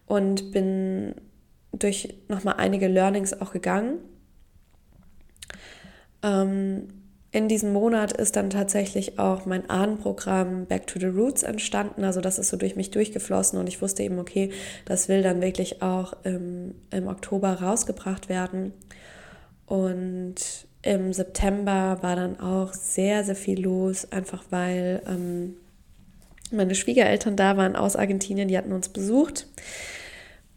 und 0.06 0.52
bin 0.52 1.16
durch 1.72 2.16
nochmal 2.28 2.56
einige 2.58 2.88
Learnings 2.88 3.40
auch 3.42 3.52
gegangen 3.52 4.00
ähm, 6.26 6.88
in 7.32 7.50
diesem 7.50 7.74
Monat 7.74 8.14
ist 8.14 8.38
dann 8.38 8.50
tatsächlich 8.50 9.20
auch 9.20 9.46
mein 9.46 9.70
Ahnenprogramm 9.70 10.68
Back 10.68 10.88
to 10.88 11.00
the 11.00 11.08
Roots 11.08 11.44
entstanden. 11.44 12.06
Also 12.06 12.22
das 12.22 12.40
ist 12.40 12.48
so 12.48 12.56
durch 12.56 12.78
mich 12.78 12.92
durchgeflossen 12.92 13.60
und 13.60 13.68
ich 13.68 13.82
wusste 13.82 14.04
eben, 14.04 14.20
okay, 14.20 14.52
das 14.86 15.10
will 15.10 15.22
dann 15.22 15.42
wirklich 15.42 15.82
auch 15.82 16.14
im, 16.24 16.76
im 16.92 17.08
Oktober 17.08 17.62
rausgebracht 17.62 18.30
werden. 18.30 18.72
Und 19.66 20.36
im 20.82 21.12
September 21.12 21.98
war 22.02 22.16
dann 22.16 22.40
auch 22.40 22.74
sehr, 22.74 23.26
sehr 23.26 23.36
viel 23.36 23.62
los, 23.62 24.10
einfach 24.14 24.46
weil 24.50 25.02
ähm, 25.06 25.56
meine 26.52 26.76
Schwiegereltern 26.76 27.36
da 27.36 27.58
waren 27.58 27.76
aus 27.76 27.98
Argentinien, 27.98 28.48
die 28.48 28.58
hatten 28.58 28.72
uns 28.72 28.88
besucht. 28.88 29.48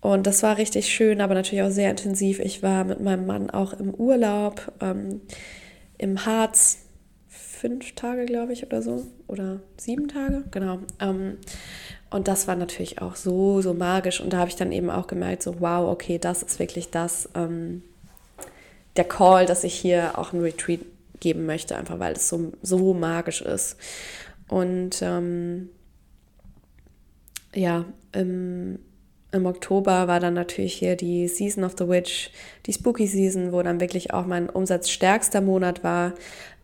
Und 0.01 0.29
das 0.29 0.43
war 0.45 0.59
richtig 0.59 0.89
schön, 0.89 1.21
aber 1.21 1.35
natürlich 1.35 1.65
auch 1.65 1.71
sehr 1.73 1.91
intensiv. 1.91 2.39
Ich 2.39 2.63
war 2.63 2.85
mit 2.85 3.01
meinem 3.01 3.27
Mann 3.27 3.51
auch 3.51 3.73
im 3.73 3.93
Urlaub. 3.93 4.73
Ähm, 4.81 5.23
im 5.99 6.25
Harz 6.25 6.79
fünf 7.29 7.95
Tage, 7.95 8.25
glaube 8.25 8.53
ich, 8.53 8.65
oder 8.65 8.83
so. 8.83 9.07
Oder 9.27 9.61
sieben 9.77 10.09
Tage, 10.09 10.45
genau. 10.51 10.79
Ähm, 11.01 11.39
und 12.11 12.29
das 12.29 12.49
war 12.49 12.57
natürlich 12.57 13.03
auch 13.03 13.17
so, 13.17 13.61
so 13.61 13.75
magisch. 13.75 14.21
Und 14.21 14.33
da 14.33 14.39
habe 14.39 14.49
ich 14.49 14.57
dann 14.57 14.73
eben 14.73 14.91
auch 14.91 15.07
gemerkt, 15.07 15.43
so, 15.43 15.61
wow, 15.61 15.91
okay, 15.91 16.19
das 16.19 16.43
ist 16.43 16.59
wirklich 16.59 16.91
das, 16.91 17.29
ähm, 17.35 17.83
der 18.97 19.05
Call, 19.05 19.47
dass 19.47 19.65
ich 19.65 19.75
hier 19.75 20.19
auch 20.19 20.33
ein 20.33 20.41
Retreat 20.41 20.81
geben 21.21 21.47
möchte, 21.47 21.77
einfach 21.77 21.99
weil 21.99 22.15
es 22.15 22.29
so, 22.29 22.53
so 22.63 22.95
magisch 22.95 23.43
ist. 23.43 23.77
Und 24.49 25.03
ähm, 25.03 25.69
ja, 27.55 27.85
im, 28.13 28.79
im 29.31 29.47
Oktober 29.47 30.09
war 30.09 30.21
dann 30.21 30.35
natürlich 30.35 30.75
hier 30.75 30.97
die 30.97 31.29
Season 31.29 31.65
of 31.65 31.75
the 31.79 31.89
Witch, 31.89 32.31
die 32.67 32.73
Spooky 32.73 33.07
Season, 33.07 33.53
wo 33.53 33.63
dann 33.63 33.81
wirklich 33.81 34.13
auch 34.15 34.27
mein 34.27 34.49
umsatzstärkster 34.49 35.41
Monat 35.41 35.85
war. 35.85 36.15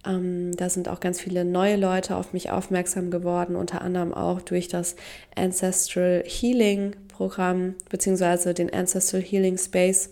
Ähm, 0.06 0.56
da 0.56 0.70
sind 0.70 0.88
auch 0.88 1.00
ganz 1.00 1.20
viele 1.20 1.44
neue 1.44 1.76
Leute 1.76 2.16
auf 2.16 2.32
mich 2.32 2.50
aufmerksam 2.50 3.10
geworden, 3.10 3.56
unter 3.56 3.82
anderem 3.82 4.14
auch 4.14 4.40
durch 4.40 4.68
das 4.68 4.96
Ancestral 5.36 6.24
Healing 6.26 6.96
Programm, 7.08 7.74
beziehungsweise 7.90 8.54
den 8.54 8.72
Ancestral 8.72 9.22
Healing 9.22 9.58
Space. 9.58 10.10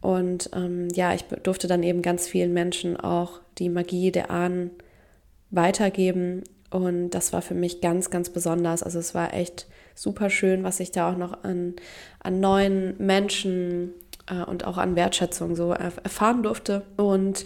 Und 0.00 0.50
ähm, 0.54 0.88
ja, 0.94 1.14
ich 1.14 1.24
durfte 1.42 1.68
dann 1.68 1.82
eben 1.82 2.02
ganz 2.02 2.26
vielen 2.26 2.52
Menschen 2.52 2.96
auch 2.96 3.40
die 3.58 3.68
Magie 3.68 4.10
der 4.10 4.30
Ahnen 4.30 4.70
weitergeben. 5.50 6.42
Und 6.70 7.10
das 7.10 7.32
war 7.32 7.42
für 7.42 7.54
mich 7.54 7.80
ganz, 7.80 8.10
ganz 8.10 8.30
besonders. 8.30 8.82
Also 8.82 8.98
es 8.98 9.14
war 9.14 9.34
echt 9.34 9.66
super 9.94 10.30
schön, 10.30 10.64
was 10.64 10.80
ich 10.80 10.90
da 10.90 11.10
auch 11.10 11.16
noch 11.16 11.44
an, 11.44 11.74
an 12.20 12.40
neuen 12.40 12.94
Menschen 12.98 13.92
äh, 14.28 14.44
und 14.44 14.66
auch 14.66 14.78
an 14.78 14.96
Wertschätzung 14.96 15.56
so 15.56 15.72
erfahren 15.72 16.42
durfte. 16.42 16.82
Und 16.96 17.44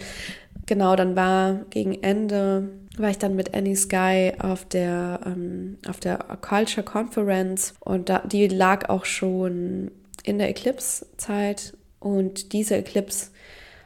genau, 0.65 0.95
dann 0.95 1.15
war 1.15 1.61
gegen 1.69 2.01
Ende, 2.03 2.69
war 2.97 3.09
ich 3.09 3.17
dann 3.17 3.35
mit 3.35 3.53
Annie 3.53 3.75
Sky 3.75 4.33
auf 4.39 4.65
der, 4.65 5.19
ähm, 5.25 5.77
auf 5.87 5.99
der 5.99 6.17
Culture 6.41 6.85
Conference 6.85 7.73
und 7.79 8.09
da, 8.09 8.19
die 8.19 8.47
lag 8.47 8.89
auch 8.89 9.05
schon 9.05 9.91
in 10.23 10.39
der 10.39 10.49
Eclipse-Zeit 10.49 11.73
und 11.99 12.53
diese 12.53 12.75
Eclipse 12.75 13.31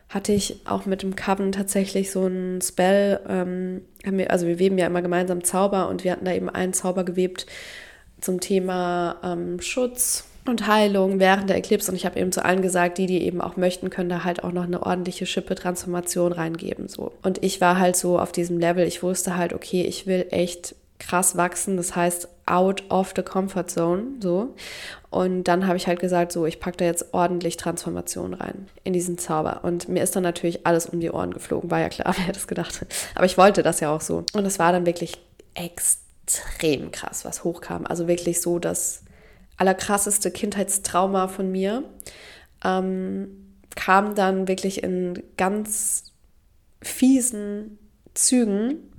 hatte 0.09 0.33
ich 0.33 0.67
auch 0.67 0.85
mit 0.85 1.03
dem 1.03 1.15
Coven 1.15 1.53
tatsächlich 1.53 2.11
so 2.11 2.27
ein 2.27 2.59
Spell, 2.61 3.21
ähm, 3.29 3.81
wir, 4.03 4.29
also 4.29 4.45
wir 4.45 4.59
weben 4.59 4.77
ja 4.77 4.87
immer 4.87 5.01
gemeinsam 5.01 5.43
Zauber 5.43 5.87
und 5.87 6.03
wir 6.03 6.11
hatten 6.11 6.25
da 6.25 6.33
eben 6.33 6.49
einen 6.49 6.73
Zauber 6.73 7.05
gewebt, 7.05 7.45
zum 8.21 8.39
Thema 8.39 9.17
ähm, 9.23 9.59
Schutz 9.59 10.25
und 10.45 10.67
Heilung 10.67 11.19
während 11.19 11.49
der 11.49 11.57
Eclipse. 11.57 11.91
Und 11.91 11.97
ich 11.97 12.05
habe 12.05 12.19
eben 12.19 12.31
zu 12.31 12.43
allen 12.43 12.61
gesagt, 12.61 12.97
die, 12.97 13.05
die 13.05 13.23
eben 13.23 13.41
auch 13.41 13.57
möchten, 13.57 13.89
können 13.89 14.09
da 14.09 14.23
halt 14.23 14.43
auch 14.43 14.51
noch 14.51 14.63
eine 14.63 14.83
ordentliche 14.83 15.25
Schippe-Transformation 15.25 16.31
reingeben. 16.31 16.87
So. 16.87 17.11
Und 17.21 17.43
ich 17.43 17.61
war 17.61 17.79
halt 17.79 17.95
so 17.95 18.19
auf 18.19 18.31
diesem 18.31 18.59
Level, 18.59 18.85
ich 18.87 19.03
wusste 19.03 19.37
halt, 19.37 19.53
okay, 19.53 19.83
ich 19.83 20.07
will 20.07 20.25
echt 20.31 20.75
krass 20.99 21.35
wachsen. 21.35 21.77
Das 21.77 21.95
heißt, 21.95 22.27
out 22.45 22.83
of 22.89 23.13
the 23.15 23.23
comfort 23.23 23.67
zone, 23.67 24.03
so. 24.19 24.53
Und 25.09 25.43
dann 25.43 25.67
habe 25.67 25.77
ich 25.77 25.87
halt 25.87 25.99
gesagt, 25.99 26.31
so, 26.31 26.45
ich 26.45 26.59
packe 26.59 26.77
da 26.77 26.85
jetzt 26.85 27.13
ordentlich 27.13 27.57
Transformation 27.57 28.33
rein 28.33 28.69
in 28.83 28.93
diesen 28.93 29.17
Zauber. 29.17 29.61
Und 29.63 29.89
mir 29.89 30.03
ist 30.03 30.15
dann 30.15 30.23
natürlich 30.23 30.65
alles 30.65 30.85
um 30.85 30.99
die 30.99 31.11
Ohren 31.11 31.33
geflogen, 31.33 31.69
war 31.69 31.79
ja 31.79 31.89
klar, 31.89 32.13
wer 32.17 32.25
hätte 32.25 32.39
es 32.39 32.47
gedacht. 32.47 32.85
Aber 33.15 33.25
ich 33.25 33.37
wollte 33.37 33.63
das 33.63 33.79
ja 33.79 33.93
auch 33.93 34.01
so. 34.01 34.23
Und 34.33 34.45
es 34.45 34.57
war 34.59 34.71
dann 34.71 34.85
wirklich 34.85 35.19
extrem 35.53 36.10
krass, 36.91 37.25
was 37.25 37.43
hochkam. 37.43 37.85
Also 37.85 38.07
wirklich 38.07 38.41
so 38.41 38.59
das 38.59 39.03
allerkrasseste 39.57 40.31
Kindheitstrauma 40.31 41.27
von 41.27 41.51
mir 41.51 41.83
ähm, 42.63 43.57
kam 43.75 44.15
dann 44.15 44.47
wirklich 44.47 44.83
in 44.83 45.21
ganz 45.37 46.13
fiesen 46.81 47.77
Zügen 48.13 48.89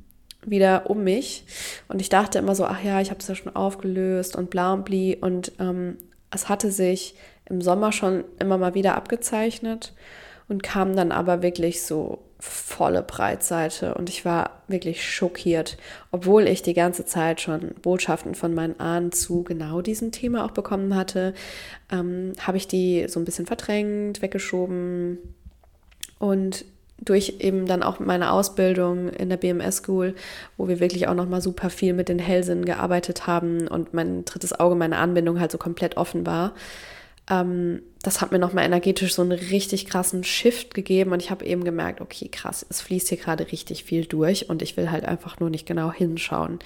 wieder 0.45 0.91
um 0.91 1.05
mich. 1.05 1.45
Und 1.89 2.01
ich 2.01 2.09
dachte 2.09 2.39
immer 2.39 2.55
so, 2.55 2.65
ach 2.65 2.83
ja, 2.83 3.01
ich 3.01 3.11
habe 3.11 3.21
es 3.21 3.29
ja 3.29 3.35
schon 3.35 3.55
aufgelöst 3.55 4.37
und 4.37 4.51
bla 4.51 4.73
und 4.73 4.85
bli. 4.85 5.17
Und 5.21 5.53
ähm, 5.59 5.99
es 6.31 6.49
hatte 6.49 6.71
sich 6.71 7.15
im 7.47 7.61
Sommer 7.61 7.93
schon 7.93 8.25
immer 8.39 8.59
mal 8.59 8.75
wieder 8.75 8.97
abgezeichnet 8.97 9.95
und 10.49 10.63
kam 10.63 10.97
dann 10.97 11.13
aber 11.13 11.43
wirklich 11.43 11.83
so 11.83 12.23
volle 12.43 13.03
Breitseite 13.05 13.95
und 13.95 14.09
ich 14.09 14.25
war 14.25 14.63
wirklich 14.67 15.09
schockiert, 15.09 15.77
obwohl 16.11 16.49
ich 16.49 16.61
die 16.63 16.75
ganze 16.75 17.05
Zeit 17.05 17.41
schon 17.41 17.71
Botschaften 17.83 18.35
von 18.35 18.53
meinen 18.53 18.81
Ahnen 18.81 19.13
zu 19.13 19.45
genau 19.45 19.81
diesem 19.81 20.11
Thema 20.11 20.45
auch 20.45 20.51
bekommen 20.51 20.97
hatte, 20.97 21.35
ähm, 21.93 22.33
habe 22.41 22.57
ich 22.57 22.67
die 22.67 23.07
so 23.09 23.21
ein 23.21 23.25
bisschen 23.25 23.47
verdrängt, 23.47 24.23
weggeschoben 24.23 25.19
und 26.19 26.65
durch 26.99 27.37
eben 27.39 27.67
dann 27.67 27.85
auch 27.85 28.01
meine 28.01 28.33
Ausbildung 28.33 29.09
in 29.11 29.29
der 29.29 29.37
BMS 29.37 29.77
School, 29.77 30.17
wo 30.57 30.67
wir 30.67 30.81
wirklich 30.81 31.07
auch 31.07 31.15
noch 31.15 31.29
mal 31.29 31.41
super 31.41 31.71
viel 31.71 31.93
mit 31.93 32.09
den 32.09 32.19
Hellsinnen 32.19 32.65
gearbeitet 32.65 33.29
haben 33.29 33.69
und 33.69 33.95
mein 33.95 34.25
drittes 34.25 34.59
Auge, 34.59 34.75
meine 34.75 34.99
Anbindung 34.99 35.39
halt 35.39 35.53
so 35.53 35.59
komplett 35.59 35.97
offen 35.97 36.27
war, 36.27 36.55
ähm, 37.31 37.83
das 38.03 38.21
hat 38.21 38.33
mir 38.33 38.41
nochmal 38.41 38.65
energetisch 38.65 39.15
so 39.15 39.23
einen 39.23 39.33
richtig 39.33 39.87
krassen 39.87 40.25
Shift 40.25 40.75
gegeben 40.75 41.13
und 41.13 41.23
ich 41.23 41.31
habe 41.31 41.45
eben 41.45 41.63
gemerkt, 41.63 42.01
okay, 42.01 42.29
krass, 42.29 42.67
es 42.69 42.81
fließt 42.81 43.09
hier 43.09 43.19
gerade 43.19 43.53
richtig 43.53 43.85
viel 43.85 44.07
durch 44.07 44.51
und 44.51 44.61
ich 44.61 44.77
will 44.77 44.91
halt 44.91 45.05
einfach 45.05 45.39
nur 45.39 45.49
nicht 45.49 45.65
genau 45.65 45.93
hinschauen. 45.93 46.59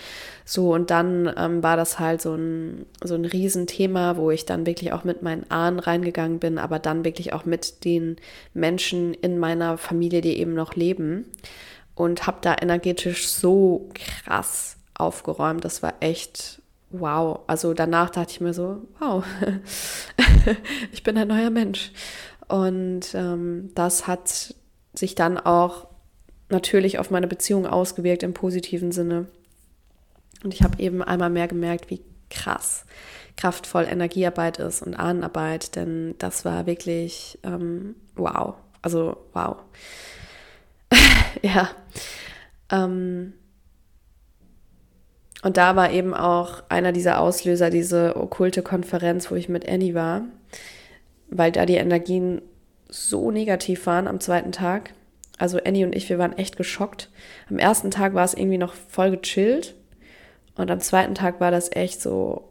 So, 0.46 0.72
und 0.72 0.90
dann 0.90 1.30
ähm, 1.36 1.62
war 1.62 1.76
das 1.76 1.98
halt 1.98 2.22
so 2.22 2.34
ein, 2.34 2.86
so 3.04 3.14
ein 3.14 3.26
Riesenthema, 3.26 4.16
wo 4.16 4.30
ich 4.30 4.46
dann 4.46 4.64
wirklich 4.64 4.92
auch 4.92 5.04
mit 5.04 5.22
meinen 5.22 5.50
Ahnen 5.50 5.78
reingegangen 5.78 6.38
bin, 6.38 6.58
aber 6.58 6.78
dann 6.78 7.04
wirklich 7.04 7.34
auch 7.34 7.44
mit 7.44 7.84
den 7.84 8.16
Menschen 8.54 9.12
in 9.12 9.38
meiner 9.38 9.76
Familie, 9.76 10.22
die 10.22 10.38
eben 10.38 10.54
noch 10.54 10.74
leben 10.74 11.26
und 11.94 12.26
habe 12.26 12.38
da 12.40 12.56
energetisch 12.58 13.28
so 13.28 13.90
krass 13.94 14.76
aufgeräumt. 14.94 15.64
Das 15.66 15.82
war 15.82 15.94
echt 16.00 16.62
wow. 16.90 17.40
Also 17.46 17.74
danach 17.74 18.10
dachte 18.10 18.32
ich 18.32 18.40
mir 18.40 18.54
so, 18.54 18.82
wow, 18.98 19.24
ich 20.92 21.02
bin 21.02 21.16
ein 21.18 21.28
neuer 21.28 21.50
Mensch. 21.50 21.92
Und 22.48 23.14
ähm, 23.14 23.70
das 23.74 24.06
hat 24.06 24.54
sich 24.94 25.14
dann 25.14 25.38
auch 25.38 25.88
natürlich 26.48 26.98
auf 26.98 27.10
meine 27.10 27.26
Beziehung 27.26 27.66
ausgewirkt 27.66 28.22
im 28.22 28.34
positiven 28.34 28.92
Sinne. 28.92 29.26
Und 30.44 30.54
ich 30.54 30.62
habe 30.62 30.80
eben 30.80 31.02
einmal 31.02 31.30
mehr 31.30 31.48
gemerkt, 31.48 31.90
wie 31.90 32.02
krass 32.30 32.84
kraftvoll 33.36 33.84
Energiearbeit 33.84 34.58
ist 34.58 34.82
und 34.82 34.94
Ahnenarbeit, 34.94 35.76
denn 35.76 36.14
das 36.18 36.44
war 36.44 36.66
wirklich 36.66 37.38
ähm, 37.42 37.94
wow. 38.14 38.54
Also 38.82 39.16
wow. 39.32 39.56
ja. 41.42 41.70
Ähm, 42.70 43.34
und 45.46 45.58
da 45.58 45.76
war 45.76 45.92
eben 45.92 46.12
auch 46.12 46.64
einer 46.70 46.90
dieser 46.90 47.20
Auslöser, 47.20 47.70
diese 47.70 48.16
okkulte 48.16 48.62
Konferenz, 48.62 49.30
wo 49.30 49.36
ich 49.36 49.48
mit 49.48 49.68
Annie 49.68 49.94
war, 49.94 50.22
weil 51.30 51.52
da 51.52 51.66
die 51.66 51.76
Energien 51.76 52.42
so 52.88 53.30
negativ 53.30 53.86
waren 53.86 54.08
am 54.08 54.18
zweiten 54.18 54.50
Tag. 54.50 54.92
Also 55.38 55.60
Annie 55.64 55.84
und 55.86 55.94
ich, 55.94 56.08
wir 56.08 56.18
waren 56.18 56.36
echt 56.36 56.56
geschockt. 56.56 57.10
Am 57.48 57.60
ersten 57.60 57.92
Tag 57.92 58.12
war 58.12 58.24
es 58.24 58.34
irgendwie 58.34 58.58
noch 58.58 58.74
voll 58.74 59.12
gechillt 59.12 59.76
und 60.56 60.68
am 60.68 60.80
zweiten 60.80 61.14
Tag 61.14 61.38
war 61.38 61.52
das 61.52 61.70
echt 61.70 62.02
so, 62.02 62.48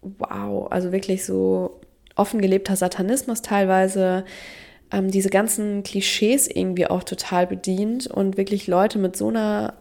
wow, 0.00 0.72
also 0.72 0.90
wirklich 0.90 1.26
so 1.26 1.82
offen 2.16 2.40
gelebter 2.40 2.76
Satanismus 2.76 3.42
teilweise, 3.42 4.24
ähm, 4.90 5.10
diese 5.10 5.28
ganzen 5.28 5.82
Klischees 5.82 6.48
irgendwie 6.48 6.86
auch 6.86 7.04
total 7.04 7.46
bedient 7.46 8.06
und 8.06 8.38
wirklich 8.38 8.66
Leute 8.68 8.98
mit 8.98 9.18
so 9.18 9.28
einer 9.28 9.74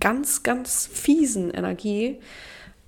ganz, 0.00 0.42
ganz 0.42 0.86
fiesen 0.86 1.50
Energie, 1.50 2.20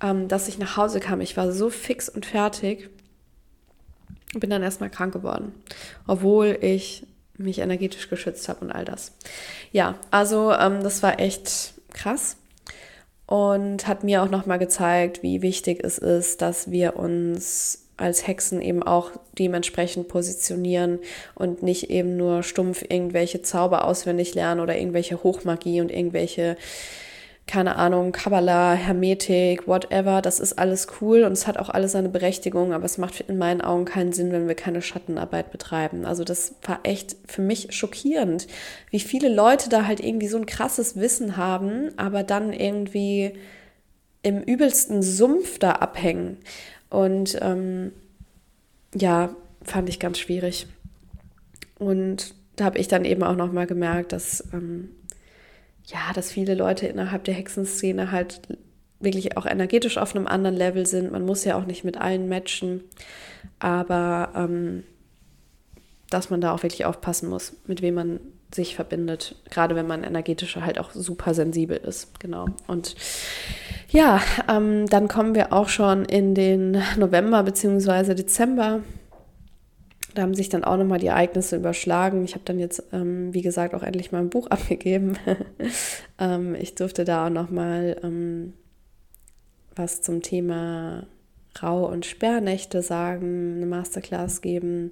ähm, 0.01 0.27
dass 0.27 0.47
ich 0.47 0.57
nach 0.57 0.77
Hause 0.77 0.99
kam. 0.99 1.21
Ich 1.21 1.37
war 1.37 1.51
so 1.51 1.69
fix 1.69 2.09
und 2.09 2.25
fertig. 2.25 2.89
Bin 4.33 4.49
dann 4.49 4.63
erstmal 4.63 4.89
krank 4.89 5.13
geworden, 5.13 5.53
obwohl 6.05 6.57
ich 6.61 7.05
mich 7.37 7.59
energetisch 7.59 8.09
geschützt 8.09 8.49
habe 8.49 8.61
und 8.61 8.71
all 8.71 8.85
das. 8.85 9.13
Ja, 9.71 9.95
also 10.11 10.51
ähm, 10.51 10.83
das 10.83 11.01
war 11.03 11.19
echt 11.19 11.73
krass 11.93 12.37
und 13.25 13.87
hat 13.87 14.03
mir 14.03 14.23
auch 14.23 14.29
nochmal 14.29 14.59
gezeigt, 14.59 15.21
wie 15.21 15.41
wichtig 15.41 15.81
es 15.83 15.97
ist, 15.97 16.41
dass 16.41 16.71
wir 16.71 16.95
uns 16.97 17.86
als 17.97 18.27
Hexen 18.27 18.61
eben 18.61 18.83
auch 18.83 19.11
dementsprechend 19.37 20.07
positionieren 20.07 20.99
und 21.35 21.63
nicht 21.63 21.89
eben 21.89 22.15
nur 22.15 22.43
stumpf 22.43 22.83
irgendwelche 22.87 23.41
Zauber 23.41 23.85
auswendig 23.85 24.35
lernen 24.35 24.61
oder 24.61 24.77
irgendwelche 24.77 25.23
Hochmagie 25.23 25.81
und 25.81 25.91
irgendwelche, 25.91 26.57
keine 27.47 27.75
Ahnung, 27.77 28.11
Kabbalah, 28.11 28.73
Hermetik, 28.73 29.67
whatever. 29.67 30.21
Das 30.21 30.39
ist 30.39 30.59
alles 30.59 30.87
cool 31.01 31.23
und 31.23 31.31
es 31.31 31.47
hat 31.47 31.57
auch 31.57 31.69
alles 31.69 31.93
seine 31.93 32.09
Berechtigung, 32.09 32.71
aber 32.71 32.85
es 32.85 32.99
macht 32.99 33.21
in 33.21 33.39
meinen 33.39 33.61
Augen 33.61 33.85
keinen 33.85 34.13
Sinn, 34.13 34.31
wenn 34.31 34.47
wir 34.47 34.55
keine 34.55 34.83
Schattenarbeit 34.83 35.51
betreiben. 35.51 36.05
Also 36.05 36.23
das 36.23 36.53
war 36.63 36.81
echt 36.83 37.15
für 37.25 37.41
mich 37.41 37.69
schockierend, 37.71 38.47
wie 38.91 38.99
viele 38.99 39.29
Leute 39.29 39.69
da 39.69 39.87
halt 39.87 40.01
irgendwie 40.01 40.27
so 40.27 40.37
ein 40.37 40.45
krasses 40.45 40.97
Wissen 40.97 41.35
haben, 41.35 41.91
aber 41.97 42.21
dann 42.21 42.53
irgendwie 42.53 43.33
im 44.21 44.41
übelsten 44.41 45.01
Sumpf 45.01 45.57
da 45.57 45.71
abhängen. 45.71 46.37
Und 46.89 47.37
ähm, 47.41 47.91
ja, 48.95 49.35
fand 49.63 49.89
ich 49.89 49.99
ganz 49.99 50.19
schwierig. 50.19 50.67
Und 51.77 52.33
da 52.55 52.65
habe 52.65 52.79
ich 52.79 52.87
dann 52.87 53.05
eben 53.05 53.23
auch 53.23 53.35
noch 53.35 53.51
mal 53.51 53.67
gemerkt, 53.67 54.11
dass 54.11 54.43
ähm, 54.53 54.89
ja, 55.85 56.11
dass 56.13 56.31
viele 56.31 56.53
Leute 56.53 56.87
innerhalb 56.87 57.23
der 57.23 57.33
Hexenszene 57.33 58.11
halt 58.11 58.41
wirklich 58.99 59.37
auch 59.37 59.45
energetisch 59.45 59.97
auf 59.97 60.15
einem 60.15 60.27
anderen 60.27 60.55
Level 60.55 60.85
sind. 60.85 61.11
Man 61.11 61.25
muss 61.25 61.45
ja 61.45 61.57
auch 61.57 61.65
nicht 61.65 61.83
mit 61.83 61.97
allen 61.97 62.27
matchen, 62.27 62.83
aber 63.59 64.31
ähm, 64.35 64.83
dass 66.09 66.29
man 66.29 66.41
da 66.41 66.51
auch 66.53 66.63
wirklich 66.63 66.85
aufpassen 66.85 67.29
muss, 67.29 67.53
mit 67.67 67.81
wem 67.81 67.95
man 67.95 68.19
sich 68.53 68.75
verbindet, 68.75 69.35
gerade 69.49 69.75
wenn 69.75 69.87
man 69.87 70.03
energetischer 70.03 70.65
halt 70.65 70.79
auch 70.79 70.91
super 70.91 71.33
sensibel 71.33 71.77
ist. 71.77 72.19
Genau. 72.19 72.45
Und 72.67 72.95
ja, 73.89 74.21
ähm, 74.49 74.87
dann 74.87 75.07
kommen 75.07 75.35
wir 75.35 75.53
auch 75.53 75.69
schon 75.69 76.05
in 76.05 76.33
den 76.33 76.81
November 76.97 77.43
bzw. 77.43 78.15
Dezember. 78.15 78.81
Da 80.15 80.23
haben 80.23 80.33
sich 80.33 80.49
dann 80.49 80.63
auch 80.63 80.77
nochmal 80.77 80.99
die 80.99 81.07
Ereignisse 81.07 81.57
überschlagen. 81.57 82.23
Ich 82.23 82.33
habe 82.33 82.43
dann 82.45 82.57
jetzt, 82.57 82.83
ähm, 82.91 83.33
wie 83.33 83.41
gesagt, 83.41 83.75
auch 83.75 83.83
endlich 83.83 84.11
mal 84.11 84.19
ein 84.19 84.29
Buch 84.29 84.47
abgegeben. 84.49 85.17
ähm, 86.19 86.55
ich 86.55 86.75
durfte 86.75 87.03
da 87.03 87.27
auch 87.27 87.29
nochmal 87.29 87.97
ähm, 88.03 88.53
was 89.75 90.01
zum 90.01 90.21
Thema 90.21 91.05
Rau- 91.61 91.87
und 91.87 92.05
Sperrnächte 92.05 92.81
sagen, 92.81 93.57
eine 93.57 93.65
Masterclass 93.65 94.41
geben 94.41 94.91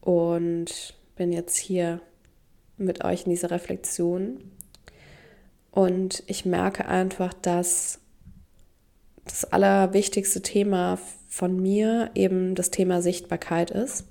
und 0.00 0.94
bin 1.16 1.32
jetzt 1.32 1.56
hier 1.56 2.00
mit 2.78 3.04
euch 3.04 3.24
in 3.24 3.30
dieser 3.30 3.50
Reflexion. 3.50 4.40
Und 5.70 6.22
ich 6.26 6.44
merke 6.44 6.86
einfach, 6.86 7.34
dass 7.34 8.00
das 9.24 9.44
allerwichtigste 9.44 10.42
Thema 10.42 10.98
von 11.28 11.60
mir 11.60 12.10
eben 12.14 12.54
das 12.54 12.70
Thema 12.70 13.02
Sichtbarkeit 13.02 13.70
ist. 13.70 14.06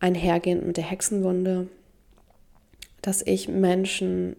Einhergehend 0.00 0.66
mit 0.66 0.76
der 0.76 0.84
Hexenwunde, 0.84 1.68
dass 3.02 3.22
ich 3.22 3.48
Menschen 3.48 4.36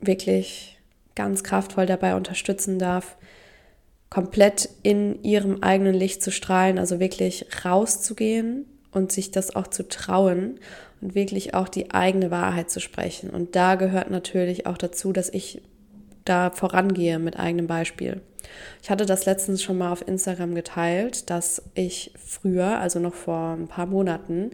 wirklich 0.00 0.78
ganz 1.14 1.42
kraftvoll 1.42 1.86
dabei 1.86 2.14
unterstützen 2.14 2.78
darf, 2.78 3.16
komplett 4.10 4.68
in 4.82 5.22
ihrem 5.22 5.62
eigenen 5.62 5.94
Licht 5.94 6.22
zu 6.22 6.30
strahlen, 6.30 6.78
also 6.78 7.00
wirklich 7.00 7.46
rauszugehen 7.64 8.66
und 8.96 9.12
sich 9.12 9.30
das 9.30 9.54
auch 9.54 9.66
zu 9.66 9.86
trauen 9.86 10.58
und 11.02 11.14
wirklich 11.14 11.52
auch 11.54 11.68
die 11.68 11.90
eigene 11.90 12.30
Wahrheit 12.30 12.70
zu 12.70 12.80
sprechen. 12.80 13.28
Und 13.28 13.54
da 13.54 13.74
gehört 13.74 14.10
natürlich 14.10 14.66
auch 14.66 14.78
dazu, 14.78 15.12
dass 15.12 15.28
ich 15.28 15.60
da 16.24 16.50
vorangehe 16.50 17.18
mit 17.18 17.38
eigenem 17.38 17.66
Beispiel. 17.66 18.22
Ich 18.82 18.90
hatte 18.90 19.04
das 19.04 19.26
letztens 19.26 19.62
schon 19.62 19.76
mal 19.76 19.92
auf 19.92 20.08
Instagram 20.08 20.54
geteilt, 20.54 21.28
dass 21.28 21.62
ich 21.74 22.12
früher, 22.16 22.78
also 22.80 22.98
noch 22.98 23.14
vor 23.14 23.52
ein 23.52 23.68
paar 23.68 23.86
Monaten, 23.86 24.52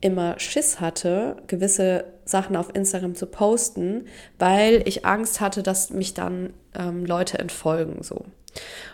immer 0.00 0.38
Schiss 0.38 0.80
hatte, 0.80 1.36
gewisse 1.48 2.04
Sachen 2.24 2.54
auf 2.54 2.74
Instagram 2.74 3.16
zu 3.16 3.26
posten, 3.26 4.06
weil 4.38 4.82
ich 4.86 5.04
Angst 5.04 5.40
hatte, 5.40 5.62
dass 5.62 5.90
mich 5.90 6.14
dann 6.14 6.52
ähm, 6.78 7.04
Leute 7.04 7.38
entfolgen 7.38 8.02
so. 8.02 8.24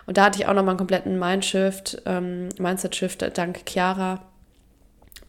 Und 0.07 0.17
da 0.17 0.25
hatte 0.25 0.39
ich 0.39 0.47
auch 0.47 0.55
nochmal 0.55 0.71
einen 0.71 0.79
kompletten 0.79 1.19
Mindshift, 1.19 2.03
ähm, 2.07 2.49
Mindset-Shift 2.59 3.37
dank 3.37 3.65
Chiara 3.69 4.28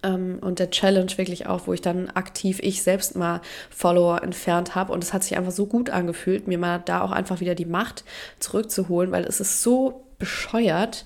ähm, 0.04 0.40
und 0.42 0.60
der 0.60 0.70
Challenge 0.70 1.12
wirklich 1.18 1.48
auch, 1.48 1.68
wo 1.68 1.74
ich 1.74 1.82
dann 1.82 2.10
aktiv 2.10 2.60
ich 2.62 2.84
selbst 2.84 3.16
mal 3.16 3.42
Follower 3.70 4.24
entfernt 4.24 4.76
habe. 4.76 4.94
Und 4.94 5.04
es 5.04 5.14
hat 5.14 5.24
sich 5.24 5.38
einfach 5.38 5.52
so 5.52 5.66
gut 5.66 5.90
angefühlt, 5.90 6.48
mir 6.48 6.58
mal 6.58 6.82
da 6.86 7.02
auch 7.02 7.12
einfach 7.12 7.40
wieder 7.40 7.56
die 7.56 7.66
Macht 7.66 8.04
zurückzuholen, 8.40 9.12
weil 9.12 9.26
es 9.26 9.40
ist 9.40 9.62
so 9.62 10.06
bescheuert. 10.18 11.06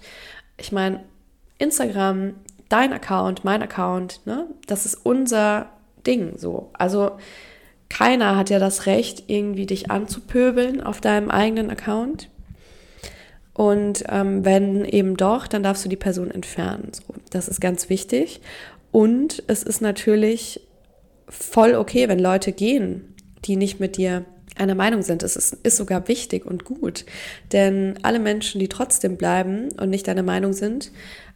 Ich 0.58 0.71
meine, 0.71 1.03
Instagram, 1.58 2.36
dein 2.69 2.93
Account, 2.93 3.43
mein 3.43 3.62
Account, 3.62 4.21
ne, 4.25 4.47
das 4.67 4.86
ist 4.86 4.95
unser 4.95 5.67
Ding 6.06 6.38
so. 6.38 6.71
Also 6.73 7.12
keiner 7.89 8.36
hat 8.36 8.49
ja 8.49 8.60
das 8.60 8.86
Recht, 8.86 9.25
irgendwie 9.27 9.65
dich 9.65 9.91
anzupöbeln 9.91 10.82
auf 10.82 10.99
deinem 10.99 11.29
eigenen 11.29 11.69
Account. 11.69 12.29
Und 13.53 14.03
ähm, 14.10 14.43
wenn 14.43 14.84
eben 14.84 15.15
doch, 15.15 15.45
dann 15.45 15.62
darfst 15.62 15.86
du 15.86 15.89
die 15.89 15.95
Person 15.95 16.32
entfernen. 16.32 16.89
So, 16.91 17.03
das 17.29 17.47
ist 17.47 17.62
ganz 17.62 17.89
wichtig. 17.89 18.41
Und 18.93 19.41
es 19.47 19.63
ist 19.63 19.82
natürlich 19.82 20.62
voll 21.27 21.73
okay, 21.73 22.08
wenn 22.08 22.19
Leute 22.19 22.51
gehen, 22.51 23.15
die 23.43 23.56
nicht 23.56 23.79
mit 23.79 23.97
dir 23.97 24.23
einer 24.56 24.75
Meinung 24.75 25.01
sind. 25.01 25.23
Es 25.23 25.36
ist, 25.36 25.56
ist 25.63 25.77
sogar 25.77 26.08
wichtig 26.08 26.45
und 26.45 26.63
gut. 26.63 27.03
Denn 27.51 27.95
alle 28.03 28.19
Menschen, 28.19 28.60
die 28.60 28.69
trotzdem 28.69 29.17
bleiben 29.17 29.69
und 29.82 29.89
nicht 29.89 30.08
deiner 30.08 30.21
Meinung 30.21 30.53
sind, 30.53 30.91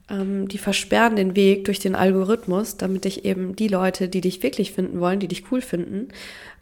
ähm, 0.07 0.47
die 0.47 0.59
versperren 0.59 1.15
den 1.15 1.35
Weg 1.35 1.65
durch 1.65 1.79
den 1.79 1.95
Algorithmus, 1.95 2.77
damit 2.77 3.05
dich 3.05 3.25
eben 3.25 3.55
die 3.55 3.69
Leute, 3.69 4.07
die 4.07 4.21
dich 4.21 4.43
wirklich 4.43 4.71
finden 4.71 4.99
wollen, 4.99 5.19
die 5.19 5.27
dich 5.27 5.51
cool 5.51 5.61
finden, 5.61 6.09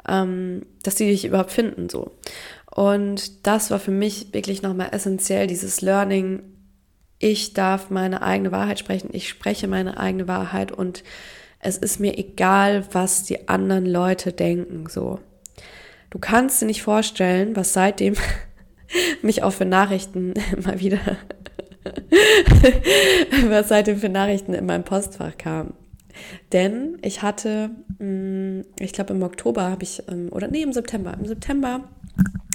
ähm, 0.08 0.62
dass 0.81 0.95
die 0.95 1.08
dich 1.08 1.25
überhaupt 1.25 1.51
finden 1.51 1.89
so. 1.89 2.12
Und 2.73 3.45
das 3.45 3.69
war 3.69 3.79
für 3.79 3.91
mich 3.91 4.27
wirklich 4.31 4.62
nochmal 4.62 4.91
essentiell, 4.93 5.47
dieses 5.47 5.81
Learning. 5.81 6.41
Ich 7.19 7.54
darf 7.54 7.89
meine 7.89 8.21
eigene 8.21 8.51
Wahrheit 8.51 8.80
sprechen. 8.80 9.10
Ich 9.13 9.30
spreche 9.30 9.67
meine 9.67 9.97
eigene 9.97 10.28
Wahrheit 10.28 10.71
und 10.71 11.04
es 11.60 11.78
ist 11.78 11.99
mir 11.99 12.17
egal, 12.17 12.86
was 12.91 13.23
die 13.23 13.47
anderen 13.47 13.86
Leute 13.86 14.32
denken, 14.32 14.88
so. 14.88 15.19
Du 16.10 16.19
kannst 16.19 16.62
dir 16.62 16.65
nicht 16.65 16.84
vorstellen, 16.84 17.56
was 17.56 17.73
seitdem 17.73 18.15
mich 19.21 19.43
auch 19.43 19.51
für 19.51 19.65
Nachrichten 19.65 20.34
immer 20.56 20.80
wieder, 20.80 20.99
was 23.49 23.69
seitdem 23.69 23.97
für 23.97 24.10
Nachrichten 24.10 24.54
in 24.54 24.65
meinem 24.65 24.84
Postfach 24.84 25.38
kam. 25.38 25.73
Denn 26.54 26.97
ich 27.01 27.21
hatte, 27.21 27.71
mm, 27.99 28.62
ich 28.80 28.93
glaube 28.93 29.13
im 29.13 29.23
Oktober 29.23 29.63
habe 29.63 29.84
ich, 29.84 30.04
ähm, 30.08 30.30
oder 30.32 30.47
nee, 30.47 30.62
im 30.62 30.71
September, 30.71 31.13
im 31.19 31.25
September 31.25 31.89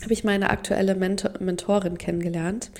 habe 0.03 0.13
ich 0.13 0.25
meine 0.25 0.51
aktuelle 0.51 0.95
Mentor 0.95 1.33
Mentorin 1.41 1.99
kennengelernt, 1.99 2.71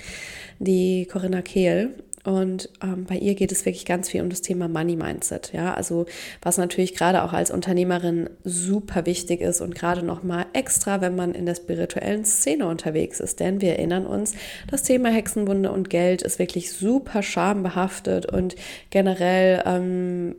die 0.59 1.05
Corinna 1.05 1.41
Kehl. 1.41 1.95
Und 2.23 2.69
ähm, 2.83 3.05
bei 3.05 3.15
ihr 3.15 3.33
geht 3.33 3.51
es 3.51 3.65
wirklich 3.65 3.85
ganz 3.85 4.09
viel 4.09 4.21
um 4.21 4.29
das 4.29 4.41
Thema 4.41 4.67
Money 4.67 4.95
Mindset. 4.95 5.53
Ja, 5.53 5.73
also 5.73 6.05
was 6.41 6.57
natürlich 6.59 6.93
gerade 6.93 7.23
auch 7.23 7.33
als 7.33 7.49
Unternehmerin 7.49 8.29
super 8.43 9.07
wichtig 9.07 9.41
ist 9.41 9.59
und 9.59 9.73
gerade 9.73 10.03
noch 10.03 10.21
mal 10.21 10.45
extra, 10.53 11.01
wenn 11.01 11.15
man 11.15 11.33
in 11.33 11.47
der 11.47 11.55
spirituellen 11.55 12.23
Szene 12.23 12.67
unterwegs 12.67 13.19
ist. 13.19 13.39
Denn 13.39 13.59
wir 13.59 13.71
erinnern 13.71 14.05
uns, 14.05 14.35
das 14.69 14.83
Thema 14.83 15.09
Hexenwunde 15.09 15.71
und 15.71 15.89
Geld 15.89 16.21
ist 16.21 16.37
wirklich 16.37 16.71
super 16.71 17.23
schambehaftet 17.23 18.27
und 18.27 18.55
generell 18.91 19.63
ähm, 19.65 20.35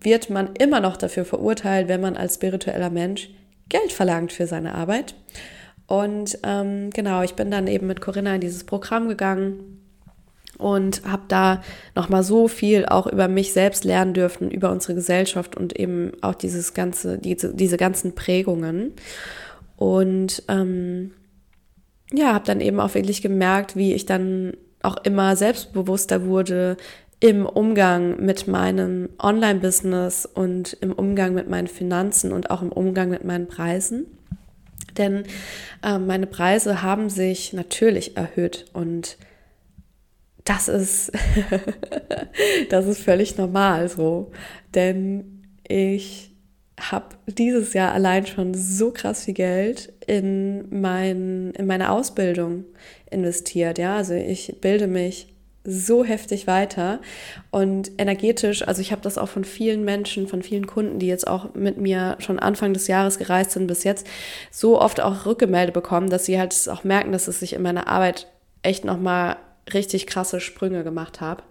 wird 0.00 0.30
man 0.30 0.54
immer 0.56 0.80
noch 0.80 0.96
dafür 0.96 1.24
verurteilt, 1.24 1.86
wenn 1.86 2.00
man 2.00 2.16
als 2.16 2.36
spiritueller 2.36 2.90
Mensch 2.90 3.30
Geld 3.68 3.92
verlangt 3.92 4.32
für 4.32 4.46
seine 4.46 4.74
Arbeit. 4.74 5.14
Und 5.86 6.38
ähm, 6.42 6.90
genau, 6.90 7.22
ich 7.22 7.34
bin 7.34 7.50
dann 7.50 7.66
eben 7.66 7.86
mit 7.86 8.00
Corinna 8.00 8.34
in 8.34 8.40
dieses 8.40 8.64
Programm 8.64 9.08
gegangen 9.08 9.82
und 10.58 11.02
habe 11.04 11.22
da 11.28 11.62
noch 11.94 12.08
mal 12.08 12.22
so 12.22 12.48
viel 12.48 12.86
auch 12.86 13.06
über 13.06 13.28
mich 13.28 13.52
selbst 13.52 13.84
lernen 13.84 14.14
dürfen, 14.14 14.50
über 14.50 14.70
unsere 14.70 14.94
Gesellschaft 14.94 15.56
und 15.56 15.78
eben 15.78 16.12
auch 16.22 16.34
dieses 16.34 16.74
ganze, 16.74 17.18
diese, 17.18 17.54
diese 17.54 17.76
ganzen 17.76 18.14
Prägungen. 18.14 18.92
Und 19.76 20.42
ähm, 20.48 21.12
ja, 22.12 22.32
habe 22.32 22.46
dann 22.46 22.60
eben 22.60 22.80
auch 22.80 22.94
wirklich 22.94 23.22
gemerkt, 23.22 23.76
wie 23.76 23.92
ich 23.92 24.06
dann 24.06 24.54
auch 24.82 24.96
immer 25.04 25.36
selbstbewusster 25.36 26.24
wurde 26.24 26.76
im 27.18 27.46
Umgang 27.46 28.24
mit 28.24 28.46
meinem 28.46 29.08
Online-Business 29.18 30.26
und 30.26 30.74
im 30.74 30.92
Umgang 30.92 31.34
mit 31.34 31.48
meinen 31.48 31.66
Finanzen 31.66 32.32
und 32.32 32.50
auch 32.50 32.62
im 32.62 32.70
Umgang 32.70 33.08
mit 33.08 33.24
meinen 33.24 33.48
Preisen. 33.48 34.06
Denn 34.98 35.24
äh, 35.82 35.98
meine 35.98 36.26
Preise 36.26 36.82
haben 36.82 37.10
sich 37.10 37.52
natürlich 37.52 38.16
erhöht 38.16 38.66
und 38.72 39.16
das 40.44 40.68
ist, 40.68 41.12
das 42.70 42.86
ist 42.86 43.00
völlig 43.00 43.36
normal 43.36 43.88
so. 43.88 44.30
Denn 44.74 45.42
ich 45.66 46.32
habe 46.78 47.16
dieses 47.26 47.72
Jahr 47.72 47.92
allein 47.92 48.26
schon 48.26 48.54
so 48.54 48.90
krass 48.90 49.24
viel 49.24 49.34
Geld 49.34 49.92
in, 50.06 50.66
mein, 50.70 51.52
in 51.52 51.66
meine 51.66 51.90
Ausbildung 51.90 52.64
investiert. 53.10 53.78
Ja, 53.78 53.96
also 53.96 54.14
ich 54.14 54.60
bilde 54.60 54.86
mich 54.86 55.34
so 55.66 56.04
heftig 56.04 56.46
weiter. 56.46 57.00
Und 57.50 57.92
energetisch, 57.98 58.66
also 58.66 58.80
ich 58.80 58.92
habe 58.92 59.02
das 59.02 59.18
auch 59.18 59.28
von 59.28 59.44
vielen 59.44 59.84
Menschen, 59.84 60.28
von 60.28 60.42
vielen 60.42 60.66
Kunden, 60.66 60.98
die 60.98 61.06
jetzt 61.06 61.26
auch 61.26 61.54
mit 61.54 61.78
mir 61.78 62.16
schon 62.18 62.38
Anfang 62.38 62.72
des 62.72 62.86
Jahres 62.86 63.18
gereist 63.18 63.52
sind 63.52 63.66
bis 63.66 63.84
jetzt, 63.84 64.06
so 64.50 64.80
oft 64.80 65.00
auch 65.00 65.26
Rückgemelde 65.26 65.72
bekommen, 65.72 66.10
dass 66.10 66.24
sie 66.24 66.38
halt 66.38 66.54
auch 66.70 66.84
merken, 66.84 67.12
dass 67.12 67.28
es 67.28 67.40
sich 67.40 67.52
in 67.52 67.62
meiner 67.62 67.88
Arbeit 67.88 68.28
echt 68.62 68.84
nochmal 68.84 69.36
richtig 69.72 70.06
krasse 70.06 70.40
Sprünge 70.40 70.84
gemacht 70.84 71.20
habe 71.20 71.42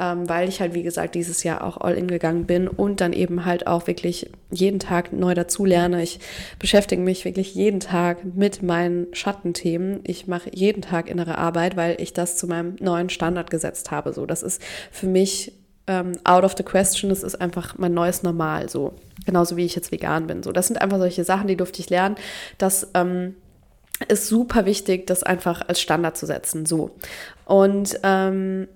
ähm, 0.00 0.28
weil 0.30 0.48
ich 0.48 0.60
halt, 0.60 0.72
wie 0.72 0.82
gesagt, 0.82 1.14
dieses 1.14 1.42
Jahr 1.42 1.62
auch 1.62 1.76
all 1.76 1.94
in 1.94 2.08
gegangen 2.08 2.46
bin 2.46 2.68
und 2.68 3.02
dann 3.02 3.12
eben 3.12 3.44
halt 3.44 3.66
auch 3.66 3.86
wirklich 3.86 4.30
jeden 4.50 4.80
Tag 4.80 5.12
neu 5.12 5.34
dazulerne. 5.34 6.02
Ich 6.02 6.20
beschäftige 6.58 7.02
mich 7.02 7.26
wirklich 7.26 7.54
jeden 7.54 7.80
Tag 7.80 8.24
mit 8.24 8.62
meinen 8.62 9.14
Schattenthemen. 9.14 10.00
Ich 10.04 10.26
mache 10.26 10.50
jeden 10.54 10.80
Tag 10.80 11.10
innere 11.10 11.36
Arbeit, 11.36 11.76
weil 11.76 12.00
ich 12.00 12.14
das 12.14 12.38
zu 12.38 12.46
meinem 12.46 12.76
neuen 12.80 13.10
Standard 13.10 13.50
gesetzt 13.50 13.90
habe. 13.90 14.14
So, 14.14 14.24
das 14.24 14.42
ist 14.42 14.62
für 14.90 15.06
mich 15.06 15.52
ähm, 15.86 16.12
out 16.24 16.44
of 16.44 16.54
the 16.56 16.62
question. 16.62 17.10
Das 17.10 17.22
ist 17.22 17.38
einfach 17.38 17.76
mein 17.76 17.92
neues 17.92 18.22
Normal. 18.22 18.70
So, 18.70 18.94
genauso 19.26 19.58
wie 19.58 19.66
ich 19.66 19.74
jetzt 19.74 19.92
vegan 19.92 20.26
bin. 20.26 20.42
So, 20.42 20.50
das 20.50 20.68
sind 20.68 20.80
einfach 20.80 20.98
solche 20.98 21.24
Sachen, 21.24 21.46
die 21.46 21.56
durfte 21.56 21.80
ich 21.80 21.90
lernen. 21.90 22.16
Das 22.56 22.88
ähm, 22.94 23.34
ist 24.08 24.28
super 24.28 24.64
wichtig, 24.64 25.06
das 25.06 25.22
einfach 25.22 25.68
als 25.68 25.78
Standard 25.78 26.16
zu 26.16 26.24
setzen. 26.24 26.64
So. 26.64 26.92
Und 27.44 28.00
ähm, 28.02 28.66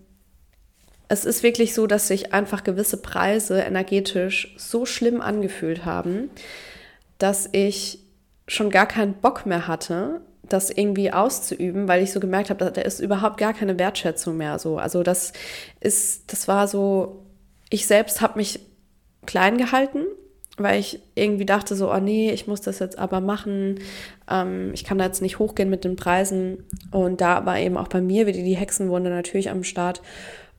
es 1.09 1.25
ist 1.25 1.43
wirklich 1.43 1.75
so, 1.75 1.87
dass 1.87 2.09
sich 2.09 2.33
einfach 2.33 2.65
gewisse 2.65 2.97
Preise 2.97 3.61
energetisch 3.61 4.55
so 4.57 4.87
schlimm 4.87 5.21
angefühlt 5.21 5.85
haben, 5.85 6.31
dass 7.19 7.49
ich 7.53 7.99
schon 8.47 8.71
gar 8.71 8.87
keinen 8.87 9.15
Bock 9.15 9.47
mehr 9.47 9.67
hatte, 9.67 10.21
das 10.49 10.71
irgendwie 10.71 11.13
auszuüben, 11.13 11.89
weil 11.89 12.03
ich 12.03 12.13
so 12.13 12.21
gemerkt 12.21 12.51
habe, 12.51 12.71
da 12.71 12.81
ist 12.83 13.01
überhaupt 13.01 13.39
gar 13.39 13.55
keine 13.55 13.79
Wertschätzung 13.79 14.37
mehr 14.37 14.59
so. 14.59 14.79
Also 14.79 15.03
das 15.03 15.33
ist, 15.81 16.33
das 16.33 16.49
war 16.49 16.69
so, 16.69 17.25
ich 17.71 17.87
selbst 17.87 18.21
habe 18.21 18.39
mich 18.39 18.61
klein 19.27 19.57
gehalten, 19.57 20.05
weil 20.57 20.79
ich 20.79 21.01
irgendwie 21.15 21.47
dachte 21.47 21.75
so, 21.75 21.93
oh 21.93 21.99
nee, 21.99 22.31
ich 22.31 22.47
muss 22.47 22.61
das 22.61 22.79
jetzt 22.79 22.99
aber 22.99 23.21
machen, 23.21 23.81
ähm, 24.31 24.71
ich 24.75 24.85
kann 24.85 24.99
da 24.99 25.07
jetzt 25.07 25.23
nicht 25.23 25.39
hochgehen 25.39 25.71
mit 25.71 25.85
den 25.85 25.97
Preisen. 25.97 26.65
Und 26.91 27.21
da 27.21 27.47
war 27.47 27.59
eben 27.59 27.77
auch 27.77 27.89
bei 27.89 28.01
mir 28.01 28.27
wieder 28.27 28.43
die 28.43 28.57
Hexenwunde 28.57 29.11
natürlich 29.11 29.51
am 29.51 29.65
Start. 29.65 30.03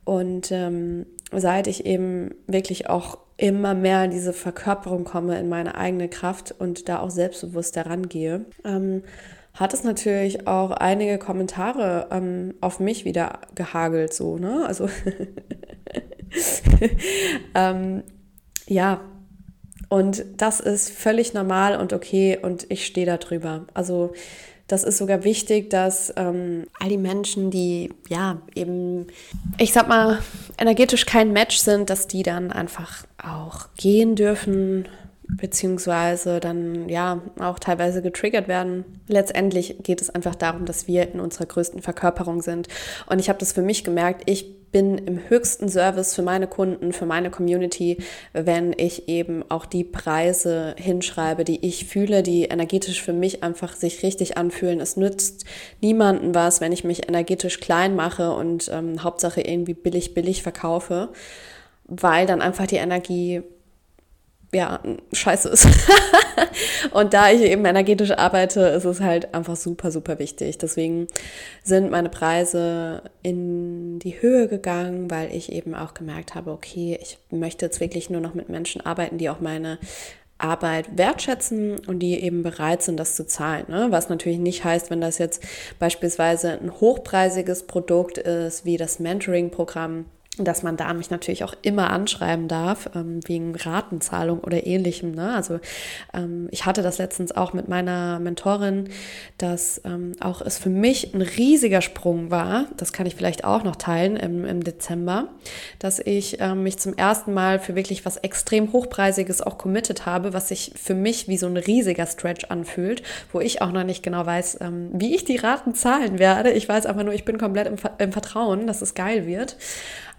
Und 0.06 0.52
ähm, 0.52 1.06
seit 1.32 1.68
ich 1.68 1.86
eben 1.86 2.36
wirklich 2.48 2.90
auch 2.90 3.18
immer 3.38 3.74
mehr 3.74 4.06
in 4.06 4.12
diese 4.12 4.34
Verkörperung 4.34 5.04
komme, 5.04 5.38
in 5.40 5.50
meine 5.50 5.76
eigene 5.76 6.08
Kraft 6.08 6.56
und 6.58 6.88
da 6.88 7.00
auch 7.00 7.10
selbstbewusst 7.10 7.76
herangehe, 7.76 8.46
ähm, 8.64 9.04
hat 9.54 9.74
es 9.74 9.84
natürlich 9.84 10.48
auch 10.48 10.72
einige 10.72 11.18
Kommentare 11.18 12.08
ähm, 12.12 12.54
auf 12.62 12.80
mich 12.80 13.06
wieder 13.06 13.40
gehagelt, 13.56 14.14
so, 14.14 14.38
ne? 14.38 14.66
Also, 14.68 14.90
ähm, 17.56 18.04
ja, 18.68 19.02
und 19.88 20.26
das 20.38 20.60
ist 20.60 20.90
völlig 20.90 21.34
normal 21.34 21.78
und 21.78 21.94
okay 21.94 22.38
und 22.42 22.70
ich 22.70 22.86
stehe 22.86 23.06
da 23.06 23.18
drüber. 23.18 23.66
Also, 23.74 24.14
das 24.68 24.84
ist 24.84 24.98
sogar 24.98 25.24
wichtig, 25.24 25.70
dass 25.70 26.12
ähm, 26.16 26.66
all 26.80 26.90
die 26.90 26.98
Menschen, 26.98 27.52
die 27.52 27.94
ja 28.10 28.42
eben, 28.56 29.08
ich 29.60 29.74
sag 29.74 29.88
mal, 29.88 30.20
energetisch 30.58 31.06
kein 31.06 31.34
Match 31.34 31.58
sind, 31.58 31.90
dass 31.90 32.08
die 32.08 32.24
dann 32.24 32.52
einfach 32.52 33.06
auch 33.22 33.68
gehen 33.78 34.16
dürfen, 34.16 34.88
beziehungsweise 35.28 36.40
dann 36.40 36.90
ja 36.90 37.22
auch 37.40 37.60
teilweise 37.60 38.02
getriggert 38.02 38.48
werden. 38.48 38.86
Letztendlich 39.08 39.78
geht 39.84 40.02
es 40.02 40.10
einfach 40.10 40.36
darum, 40.36 40.66
dass 40.66 40.88
wir 40.88 41.12
in 41.12 41.20
unserer 41.20 41.46
größten 41.46 41.82
Verkörperung 41.82 42.42
sind. 42.42 42.68
Und 43.08 43.20
ich 43.20 43.30
habe 43.30 43.40
das 43.40 43.54
für 43.54 43.62
mich 43.62 43.84
gemerkt, 43.84 44.24
ich 44.26 44.55
bin 44.72 44.98
im 44.98 45.30
höchsten 45.30 45.70
Service 45.70 46.14
für 46.14 46.22
meine 46.22 46.48
Kunden, 46.48 46.94
für 46.94 47.06
meine 47.06 47.30
Community, 47.30 47.98
wenn 48.34 48.74
ich 48.78 49.08
eben 49.08 49.44
auch 49.50 49.66
die 49.66 49.84
Preise 49.84 50.76
hinschreibe, 50.78 51.44
die 51.44 51.66
ich 51.66 51.86
fühle, 51.86 52.24
die 52.24 52.44
energetisch 52.44 53.02
für 53.02 53.14
mich 53.14 53.44
einfach 53.44 53.74
sich 53.76 54.04
richtig 54.04 54.38
anfühlen. 54.38 54.80
Es 54.80 54.98
nützt 54.98 55.46
niemandem 55.82 56.36
was, 56.36 56.62
wenn 56.62 56.72
ich 56.72 56.84
mich 56.84 57.08
energetisch 57.08 57.60
klein 57.60 57.96
mache 57.96 58.34
und 58.34 58.70
ähm, 58.74 59.04
Hauptsache 59.04 59.42
irgendwie 59.42 59.74
billig, 59.74 60.14
billig 60.14 60.44
verkaufe, 60.44 61.10
weil 61.86 62.26
dann 62.26 62.42
einfach 62.42 62.68
die 62.68 62.78
Energie 62.78 63.44
ja, 64.56 64.80
scheiße 65.12 65.50
ist. 65.50 65.68
und 66.92 67.14
da 67.14 67.30
ich 67.30 67.42
eben 67.42 67.66
energetisch 67.66 68.12
arbeite, 68.12 68.62
ist 68.62 68.86
es 68.86 69.02
halt 69.02 69.34
einfach 69.34 69.58
super, 69.58 69.92
super 69.92 70.18
wichtig. 70.18 70.58
Deswegen 70.58 71.08
sind 71.62 71.92
meine 71.92 72.10
Preise 72.10 73.04
in 73.22 74.00
die 74.00 74.22
Höhe 74.22 74.48
gegangen, 74.48 75.12
weil 75.12 75.36
ich 75.36 75.52
eben 75.52 75.76
auch 75.76 75.94
gemerkt 75.94 76.36
habe, 76.36 76.52
okay, 76.52 76.98
ich 77.02 77.18
möchte 77.32 77.66
jetzt 77.66 77.82
wirklich 77.82 78.10
nur 78.10 78.22
noch 78.22 78.34
mit 78.34 78.48
Menschen 78.48 78.80
arbeiten, 78.86 79.18
die 79.18 79.30
auch 79.30 79.42
meine 79.42 79.78
Arbeit 80.38 80.98
wertschätzen 80.98 81.80
und 81.88 82.00
die 82.00 82.22
eben 82.22 82.42
bereit 82.42 82.82
sind, 82.82 82.98
das 82.98 83.16
zu 83.16 83.26
zahlen. 83.26 83.66
Ne? 83.68 83.88
Was 83.90 84.10
natürlich 84.10 84.40
nicht 84.40 84.64
heißt, 84.64 84.90
wenn 84.90 85.02
das 85.02 85.18
jetzt 85.18 85.44
beispielsweise 85.80 86.60
ein 86.60 86.72
hochpreisiges 86.72 87.64
Produkt 87.64 88.18
ist, 88.18 88.64
wie 88.64 88.78
das 88.78 89.00
Mentoring-Programm, 89.00 90.06
dass 90.38 90.64
man 90.64 90.78
da 90.78 90.94
mich 90.94 91.10
natürlich 91.10 91.44
auch 91.44 91.54
immer 91.62 91.90
anschreiben 91.92 92.48
darf, 92.48 92.90
ähm, 92.96 93.20
wegen 93.26 93.56
Ratenzahlung 93.56 94.40
oder 94.40 94.66
ähnlichem. 94.66 95.12
Ne? 95.12 95.34
Also 95.34 95.60
ähm, 96.14 96.48
ich 96.52 96.66
hatte 96.66 96.82
das 96.82 96.98
letztens 96.98 97.36
auch 97.36 97.54
mit 97.54 97.68
meiner 97.68 98.20
Mentorin, 98.20 98.90
dass 99.38 99.82
ähm, 99.86 100.14
auch 100.20 100.42
es 100.42 100.58
für 100.58 100.70
mich 100.70 101.14
ein 101.14 101.22
riesiger 101.22 101.82
Sprung 101.82 102.32
war, 102.32 102.66
das 102.78 102.92
kann 102.92 103.06
ich 103.06 103.16
vielleicht 103.16 103.46
auch 103.46 103.64
noch 103.64 103.76
teilen 103.76 104.18
im, 104.18 104.46
im 104.46 104.64
Dezember, 104.64 105.30
dass 105.80 106.00
ich 106.00 106.42
ähm, 106.42 106.64
mich 106.64 106.78
zum 106.80 106.94
ersten 106.96 107.34
Mal 107.34 107.60
für 107.60 107.76
wirklich 107.76 108.06
was 108.06 108.18
extrem 108.18 108.74
Hochpreisiges 108.74 109.42
auch 109.42 109.58
committed 109.58 110.06
habe, 110.06 110.34
was 110.34 110.50
sich 110.50 110.74
für 110.76 110.96
mich 110.96 111.28
wie 111.28 111.38
so 111.38 111.48
ein 111.48 111.58
riesiger 111.58 112.06
Stretch 112.06 112.46
anfühlt, 112.46 113.04
wo 113.32 113.40
ich 113.40 113.62
auch 113.62 113.72
noch 113.72 113.84
nicht 113.84 114.04
genau 114.04 114.26
weiß, 114.26 114.60
ähm, 114.62 114.90
wie 114.94 115.16
ich 115.16 115.24
die 115.24 115.38
Raten 115.38 115.76
zahlen 115.76 116.20
werde. 116.20 116.52
Ich 116.52 116.68
weiß 116.68 116.86
einfach 116.86 117.04
nur, 117.04 117.14
ich 117.14 117.26
bin 117.26 117.38
komplett 117.38 117.68
im, 117.68 117.76
im 117.98 118.12
Vertrauen, 118.12 118.68
dass 118.68 118.82
es 118.82 118.94
geil 118.94 119.26
wird. 119.26 119.56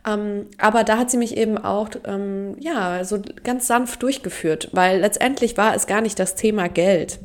Ähm, 0.07 0.46
aber 0.59 0.84
da 0.84 0.98
hat 0.98 1.11
sie 1.11 1.16
mich 1.16 1.36
eben 1.36 1.59
auch, 1.59 1.90
ähm, 2.07 2.57
ja, 2.61 3.02
so 3.04 3.20
ganz 3.42 3.66
sanft 3.66 4.02
durchgeführt, 4.02 4.70
weil 4.72 5.00
letztendlich 5.00 5.57
war 5.57 5.74
es 5.74 5.86
gar 5.86 6.00
nicht 6.00 6.18
das 6.18 6.36
Thema 6.36 6.68
Geld. 6.68 7.18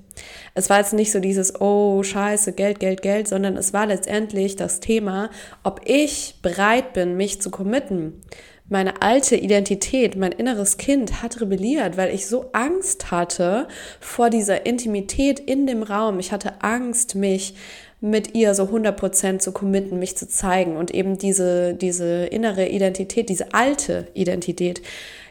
Es 0.56 0.70
war 0.70 0.80
jetzt 0.80 0.94
nicht 0.94 1.12
so 1.12 1.20
dieses, 1.20 1.62
oh, 1.62 2.02
scheiße, 2.04 2.54
Geld, 2.54 2.80
Geld, 2.80 3.02
Geld, 3.02 3.28
sondern 3.28 3.56
es 3.56 3.72
war 3.72 3.86
letztendlich 3.86 4.56
das 4.56 4.80
Thema, 4.80 5.30
ob 5.64 5.82
ich 5.86 6.40
bereit 6.42 6.94
bin, 6.94 7.16
mich 7.16 7.42
zu 7.42 7.52
committen. 7.52 8.22
Meine 8.68 9.02
alte 9.02 9.36
Identität, 9.36 10.16
mein 10.16 10.32
inneres 10.32 10.78
Kind 10.78 11.22
hat 11.22 11.42
rebelliert, 11.42 11.98
weil 11.98 12.14
ich 12.16 12.28
so 12.28 12.52
Angst 12.54 13.12
hatte 13.12 13.68
vor 14.00 14.30
dieser 14.30 14.66
Intimität 14.66 15.40
in 15.42 15.68
dem 15.68 15.84
Raum. 15.84 16.20
Ich 16.20 16.32
hatte 16.32 16.62
Angst, 16.62 17.16
mich 17.16 17.56
mit 18.02 18.34
ihr 18.34 18.56
so 18.56 18.64
100% 18.64 19.40
zu 19.40 19.52
committen, 19.52 20.00
mich 20.00 20.18
zu 20.18 20.28
zeigen 20.28 20.76
und 20.76 20.92
eben 20.92 21.20
diese, 21.20 21.76
diese 21.76 22.26
innere 22.26 22.68
Identität, 22.68 23.30
diese 23.30 23.54
alte 23.54 24.08
Identität, 24.16 24.82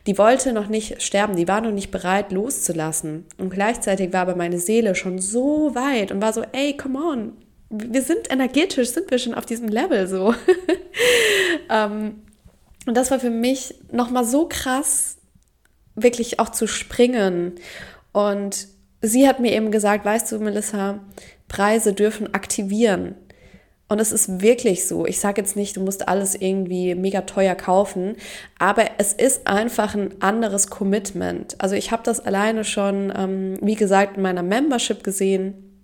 die 0.06 0.16
wollte 0.16 0.52
noch 0.52 0.68
nicht 0.68 1.02
sterben, 1.02 1.34
die 1.36 1.48
war 1.48 1.60
noch 1.60 1.72
nicht 1.72 1.90
bereit 1.90 2.32
loszulassen. 2.32 3.26
Und 3.38 3.50
gleichzeitig 3.50 4.12
war 4.12 4.22
aber 4.22 4.36
meine 4.36 4.58
Seele 4.58 4.94
schon 4.94 5.18
so 5.18 5.74
weit 5.74 6.12
und 6.12 6.22
war 6.22 6.32
so, 6.32 6.42
ey, 6.52 6.76
come 6.76 6.98
on, 6.98 7.32
wir 7.70 8.02
sind 8.02 8.30
energetisch, 8.30 8.90
sind 8.90 9.10
wir 9.10 9.18
schon 9.18 9.34
auf 9.34 9.46
diesem 9.46 9.68
Level 9.68 10.06
so. 10.06 10.34
ähm, 11.70 12.22
und 12.86 12.96
das 12.96 13.10
war 13.10 13.20
für 13.20 13.30
mich 13.30 13.74
nochmal 13.90 14.24
so 14.24 14.48
krass, 14.48 15.18
wirklich 15.94 16.38
auch 16.38 16.48
zu 16.50 16.66
springen. 16.66 17.56
Und 18.12 18.68
sie 19.02 19.28
hat 19.28 19.40
mir 19.40 19.52
eben 19.52 19.70
gesagt, 19.70 20.04
weißt 20.04 20.32
du, 20.32 20.38
Melissa, 20.38 21.00
Preise 21.50 21.92
dürfen 21.92 22.32
aktivieren. 22.32 23.16
Und 23.88 23.98
es 23.98 24.12
ist 24.12 24.40
wirklich 24.40 24.86
so. 24.86 25.04
Ich 25.04 25.18
sage 25.18 25.40
jetzt 25.40 25.56
nicht, 25.56 25.76
du 25.76 25.80
musst 25.80 26.06
alles 26.08 26.36
irgendwie 26.36 26.94
mega 26.94 27.22
teuer 27.22 27.56
kaufen, 27.56 28.14
aber 28.56 28.84
es 28.98 29.12
ist 29.12 29.48
einfach 29.48 29.96
ein 29.96 30.14
anderes 30.22 30.70
Commitment. 30.70 31.56
Also 31.58 31.74
ich 31.74 31.90
habe 31.90 32.04
das 32.04 32.20
alleine 32.20 32.62
schon, 32.62 33.12
ähm, 33.14 33.58
wie 33.60 33.74
gesagt, 33.74 34.16
in 34.16 34.22
meiner 34.22 34.44
Membership 34.44 35.02
gesehen, 35.02 35.82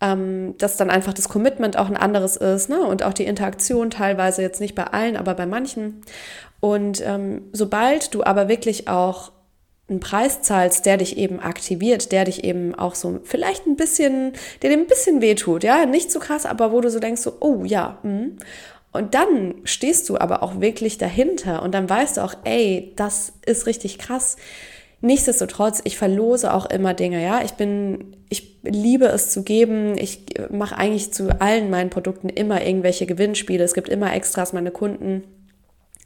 ähm, 0.00 0.56
dass 0.58 0.76
dann 0.76 0.90
einfach 0.90 1.12
das 1.14 1.28
Commitment 1.28 1.78
auch 1.78 1.88
ein 1.88 1.96
anderes 1.96 2.36
ist 2.36 2.68
ne? 2.68 2.80
und 2.80 3.04
auch 3.04 3.14
die 3.14 3.24
Interaktion 3.24 3.90
teilweise 3.90 4.42
jetzt 4.42 4.60
nicht 4.60 4.74
bei 4.74 4.84
allen, 4.84 5.16
aber 5.16 5.34
bei 5.34 5.46
manchen. 5.46 6.02
Und 6.58 7.00
ähm, 7.06 7.42
sobald 7.52 8.14
du 8.14 8.24
aber 8.24 8.48
wirklich 8.48 8.88
auch 8.88 9.30
einen 9.88 10.00
Preis 10.00 10.42
zahlst, 10.42 10.84
der 10.86 10.98
dich 10.98 11.16
eben 11.16 11.40
aktiviert, 11.40 12.12
der 12.12 12.24
dich 12.24 12.44
eben 12.44 12.74
auch 12.74 12.94
so 12.94 13.20
vielleicht 13.24 13.66
ein 13.66 13.76
bisschen, 13.76 14.32
der 14.62 14.70
dir 14.70 14.76
ein 14.76 14.86
bisschen 14.86 15.20
wehtut, 15.20 15.64
ja, 15.64 15.86
nicht 15.86 16.10
so 16.12 16.18
krass, 16.18 16.46
aber 16.46 16.72
wo 16.72 16.80
du 16.80 16.90
so 16.90 16.98
denkst, 17.00 17.22
so, 17.22 17.38
oh 17.40 17.64
ja, 17.64 17.98
mh. 18.02 18.28
und 18.92 19.14
dann 19.14 19.54
stehst 19.64 20.08
du 20.08 20.18
aber 20.18 20.42
auch 20.42 20.60
wirklich 20.60 20.98
dahinter 20.98 21.62
und 21.62 21.72
dann 21.72 21.88
weißt 21.88 22.18
du 22.18 22.24
auch, 22.24 22.34
ey, 22.44 22.92
das 22.96 23.32
ist 23.46 23.66
richtig 23.66 23.98
krass. 23.98 24.36
Nichtsdestotrotz, 25.00 25.80
ich 25.84 25.96
verlose 25.96 26.52
auch 26.52 26.66
immer 26.66 26.92
Dinge, 26.92 27.22
ja. 27.22 27.42
Ich 27.44 27.52
bin, 27.52 28.16
ich 28.28 28.58
liebe 28.64 29.06
es 29.06 29.30
zu 29.30 29.44
geben. 29.44 29.96
Ich 29.96 30.24
mache 30.50 30.76
eigentlich 30.76 31.12
zu 31.12 31.40
allen 31.40 31.70
meinen 31.70 31.88
Produkten 31.88 32.28
immer 32.28 32.66
irgendwelche 32.66 33.06
Gewinnspiele. 33.06 33.62
Es 33.62 33.74
gibt 33.74 33.88
immer 33.88 34.12
Extras. 34.12 34.52
Meine 34.52 34.72
Kunden 34.72 35.22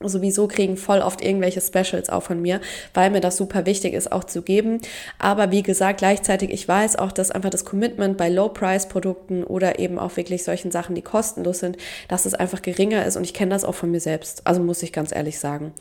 sowieso 0.09 0.49
kriegen 0.49 0.77
voll 0.77 1.01
oft 1.01 1.23
irgendwelche 1.23 1.61
Specials 1.61 2.09
auch 2.09 2.23
von 2.23 2.41
mir, 2.41 2.61
weil 2.95 3.11
mir 3.11 3.21
das 3.21 3.37
super 3.37 3.67
wichtig 3.67 3.95
ist, 3.95 4.13
auch 4.13 4.25
zu 4.25 4.43
geben. 4.43 4.81
Aber 5.19 5.51
wie 5.51 5.63
gesagt, 5.63 5.99
gleichzeitig, 5.99 6.51
ich 6.51 6.67
weiß 6.67 6.97
auch, 6.97 7.13
dass 7.13 7.31
einfach 7.31 7.51
das 7.51 7.65
Commitment 7.65 8.17
bei 8.17 8.29
Low-Price-Produkten 8.29 9.45
oder 9.45 9.79
eben 9.79 9.99
auch 9.99 10.17
wirklich 10.17 10.45
solchen 10.45 10.71
Sachen, 10.71 10.95
die 10.95 11.03
kostenlos 11.03 11.61
sind, 11.61 11.77
dass 12.09 12.27
es 12.27 12.35
einfach 12.35 12.63
geringer 12.63 13.05
ist 13.07 13.17
und 13.17 13.25
ich 13.25 13.35
kenne 13.35 13.51
das 13.51 13.65
auch 13.65 13.75
von 13.75 13.91
mir 13.91 14.01
selbst. 14.01 14.47
Also 14.47 14.63
muss 14.63 14.83
ich 14.83 14.93
ganz 14.93 15.15
ehrlich 15.15 15.39
sagen. 15.39 15.73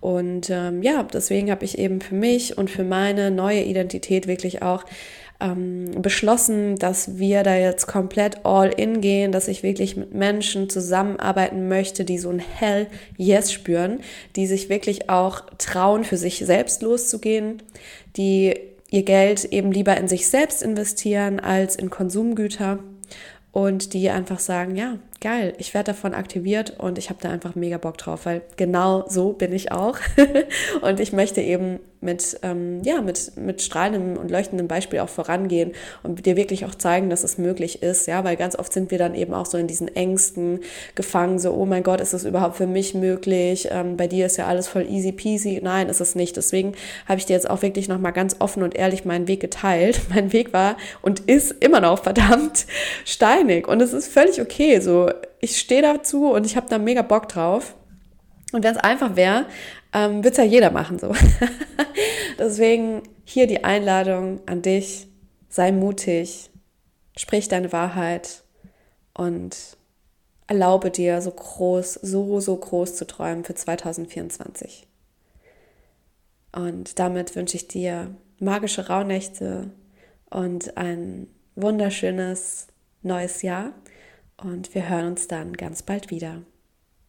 Und 0.00 0.50
ähm, 0.50 0.82
ja, 0.82 1.02
deswegen 1.02 1.50
habe 1.50 1.64
ich 1.64 1.78
eben 1.78 2.00
für 2.00 2.14
mich 2.14 2.58
und 2.58 2.70
für 2.70 2.84
meine 2.84 3.30
neue 3.30 3.62
Identität 3.62 4.26
wirklich 4.26 4.62
auch 4.62 4.84
ähm, 5.40 5.90
beschlossen, 6.02 6.76
dass 6.76 7.18
wir 7.18 7.42
da 7.42 7.56
jetzt 7.56 7.86
komplett 7.86 8.44
all 8.44 8.68
in 8.68 9.00
gehen, 9.00 9.32
dass 9.32 9.48
ich 9.48 9.62
wirklich 9.62 9.96
mit 9.96 10.14
Menschen 10.14 10.68
zusammenarbeiten 10.68 11.68
möchte, 11.68 12.04
die 12.04 12.18
so 12.18 12.30
ein 12.30 12.38
Hell 12.38 12.86
Yes 13.16 13.52
spüren, 13.52 14.00
die 14.36 14.46
sich 14.46 14.68
wirklich 14.68 15.08
auch 15.10 15.42
trauen, 15.58 16.04
für 16.04 16.16
sich 16.16 16.38
selbst 16.38 16.82
loszugehen, 16.82 17.62
die 18.16 18.54
ihr 18.90 19.02
Geld 19.04 19.44
eben 19.46 19.72
lieber 19.72 19.96
in 19.96 20.08
sich 20.08 20.28
selbst 20.28 20.62
investieren 20.62 21.40
als 21.40 21.76
in 21.76 21.90
Konsumgüter 21.90 22.80
und 23.52 23.94
die 23.94 24.10
einfach 24.10 24.38
sagen, 24.38 24.76
ja, 24.76 24.98
geil, 25.20 25.54
ich 25.58 25.74
werde 25.74 25.92
davon 25.92 26.14
aktiviert 26.14 26.78
und 26.78 26.98
ich 26.98 27.10
habe 27.10 27.20
da 27.22 27.30
einfach 27.30 27.54
mega 27.54 27.78
Bock 27.78 27.98
drauf, 27.98 28.24
weil 28.24 28.42
genau 28.56 29.04
so 29.08 29.32
bin 29.32 29.52
ich 29.52 29.70
auch. 29.70 29.98
und 30.82 31.00
ich 31.00 31.12
möchte 31.12 31.40
eben 31.40 31.80
mit, 32.00 32.38
ähm, 32.42 32.80
ja, 32.82 33.02
mit, 33.02 33.36
mit 33.36 33.60
strahlendem 33.60 34.16
und 34.16 34.30
leuchtendem 34.30 34.68
Beispiel 34.68 35.00
auch 35.00 35.08
vorangehen 35.08 35.72
und 36.02 36.24
dir 36.24 36.36
wirklich 36.36 36.64
auch 36.64 36.74
zeigen, 36.74 37.10
dass 37.10 37.24
es 37.24 37.36
möglich 37.36 37.82
ist, 37.82 38.06
ja, 38.06 38.24
weil 38.24 38.36
ganz 38.36 38.56
oft 38.56 38.72
sind 38.72 38.90
wir 38.90 38.98
dann 38.98 39.14
eben 39.14 39.34
auch 39.34 39.44
so 39.44 39.58
in 39.58 39.66
diesen 39.66 39.94
Ängsten 39.94 40.60
gefangen, 40.94 41.38
so, 41.38 41.52
oh 41.52 41.66
mein 41.66 41.82
Gott, 41.82 42.00
ist 42.00 42.14
das 42.14 42.24
überhaupt 42.24 42.56
für 42.56 42.66
mich 42.66 42.94
möglich? 42.94 43.68
Ähm, 43.70 43.98
bei 43.98 44.06
dir 44.06 44.26
ist 44.26 44.38
ja 44.38 44.46
alles 44.46 44.66
voll 44.68 44.86
easy 44.88 45.12
peasy. 45.12 45.60
Nein, 45.62 45.90
ist 45.90 46.00
es 46.00 46.14
nicht. 46.14 46.36
Deswegen 46.36 46.72
habe 47.06 47.18
ich 47.18 47.26
dir 47.26 47.34
jetzt 47.34 47.50
auch 47.50 47.60
wirklich 47.60 47.88
nochmal 47.88 48.12
ganz 48.12 48.36
offen 48.38 48.62
und 48.62 48.74
ehrlich 48.74 49.04
meinen 49.04 49.28
Weg 49.28 49.40
geteilt. 49.40 50.00
Mein 50.08 50.32
Weg 50.32 50.54
war 50.54 50.76
und 51.02 51.20
ist 51.20 51.54
immer 51.60 51.80
noch 51.80 52.02
verdammt 52.02 52.66
steinig 53.04 53.68
und 53.68 53.82
es 53.82 53.92
ist 53.92 54.10
völlig 54.10 54.40
okay, 54.40 54.80
so 54.80 55.09
ich 55.40 55.58
stehe 55.58 55.82
dazu 55.82 56.30
und 56.32 56.46
ich 56.46 56.56
habe 56.56 56.68
da 56.68 56.78
mega 56.78 57.02
Bock 57.02 57.28
drauf. 57.28 57.74
Und 58.52 58.64
wenn 58.64 58.74
es 58.74 58.80
einfach 58.80 59.16
wäre, 59.16 59.46
ähm, 59.92 60.16
würde 60.18 60.30
es 60.30 60.36
ja 60.36 60.44
jeder 60.44 60.70
machen 60.70 60.98
so. 60.98 61.14
Deswegen 62.38 63.02
hier 63.24 63.46
die 63.46 63.64
Einladung 63.64 64.40
an 64.46 64.62
dich, 64.62 65.06
sei 65.48 65.72
mutig, 65.72 66.50
sprich 67.16 67.48
deine 67.48 67.72
Wahrheit 67.72 68.42
und 69.14 69.56
erlaube 70.46 70.90
dir 70.90 71.22
so 71.22 71.30
groß, 71.30 71.94
so, 71.94 72.40
so 72.40 72.56
groß 72.56 72.96
zu 72.96 73.06
träumen 73.06 73.44
für 73.44 73.54
2024. 73.54 74.86
Und 76.52 76.98
damit 76.98 77.36
wünsche 77.36 77.56
ich 77.56 77.68
dir 77.68 78.14
magische 78.40 78.88
Rauhnächte 78.88 79.70
und 80.28 80.76
ein 80.76 81.28
wunderschönes 81.54 82.66
neues 83.02 83.42
Jahr 83.42 83.72
und 84.42 84.74
wir 84.74 84.88
hören 84.88 85.08
uns 85.08 85.28
dann 85.28 85.52
ganz 85.52 85.82
bald 85.82 86.10
wieder. 86.10 86.42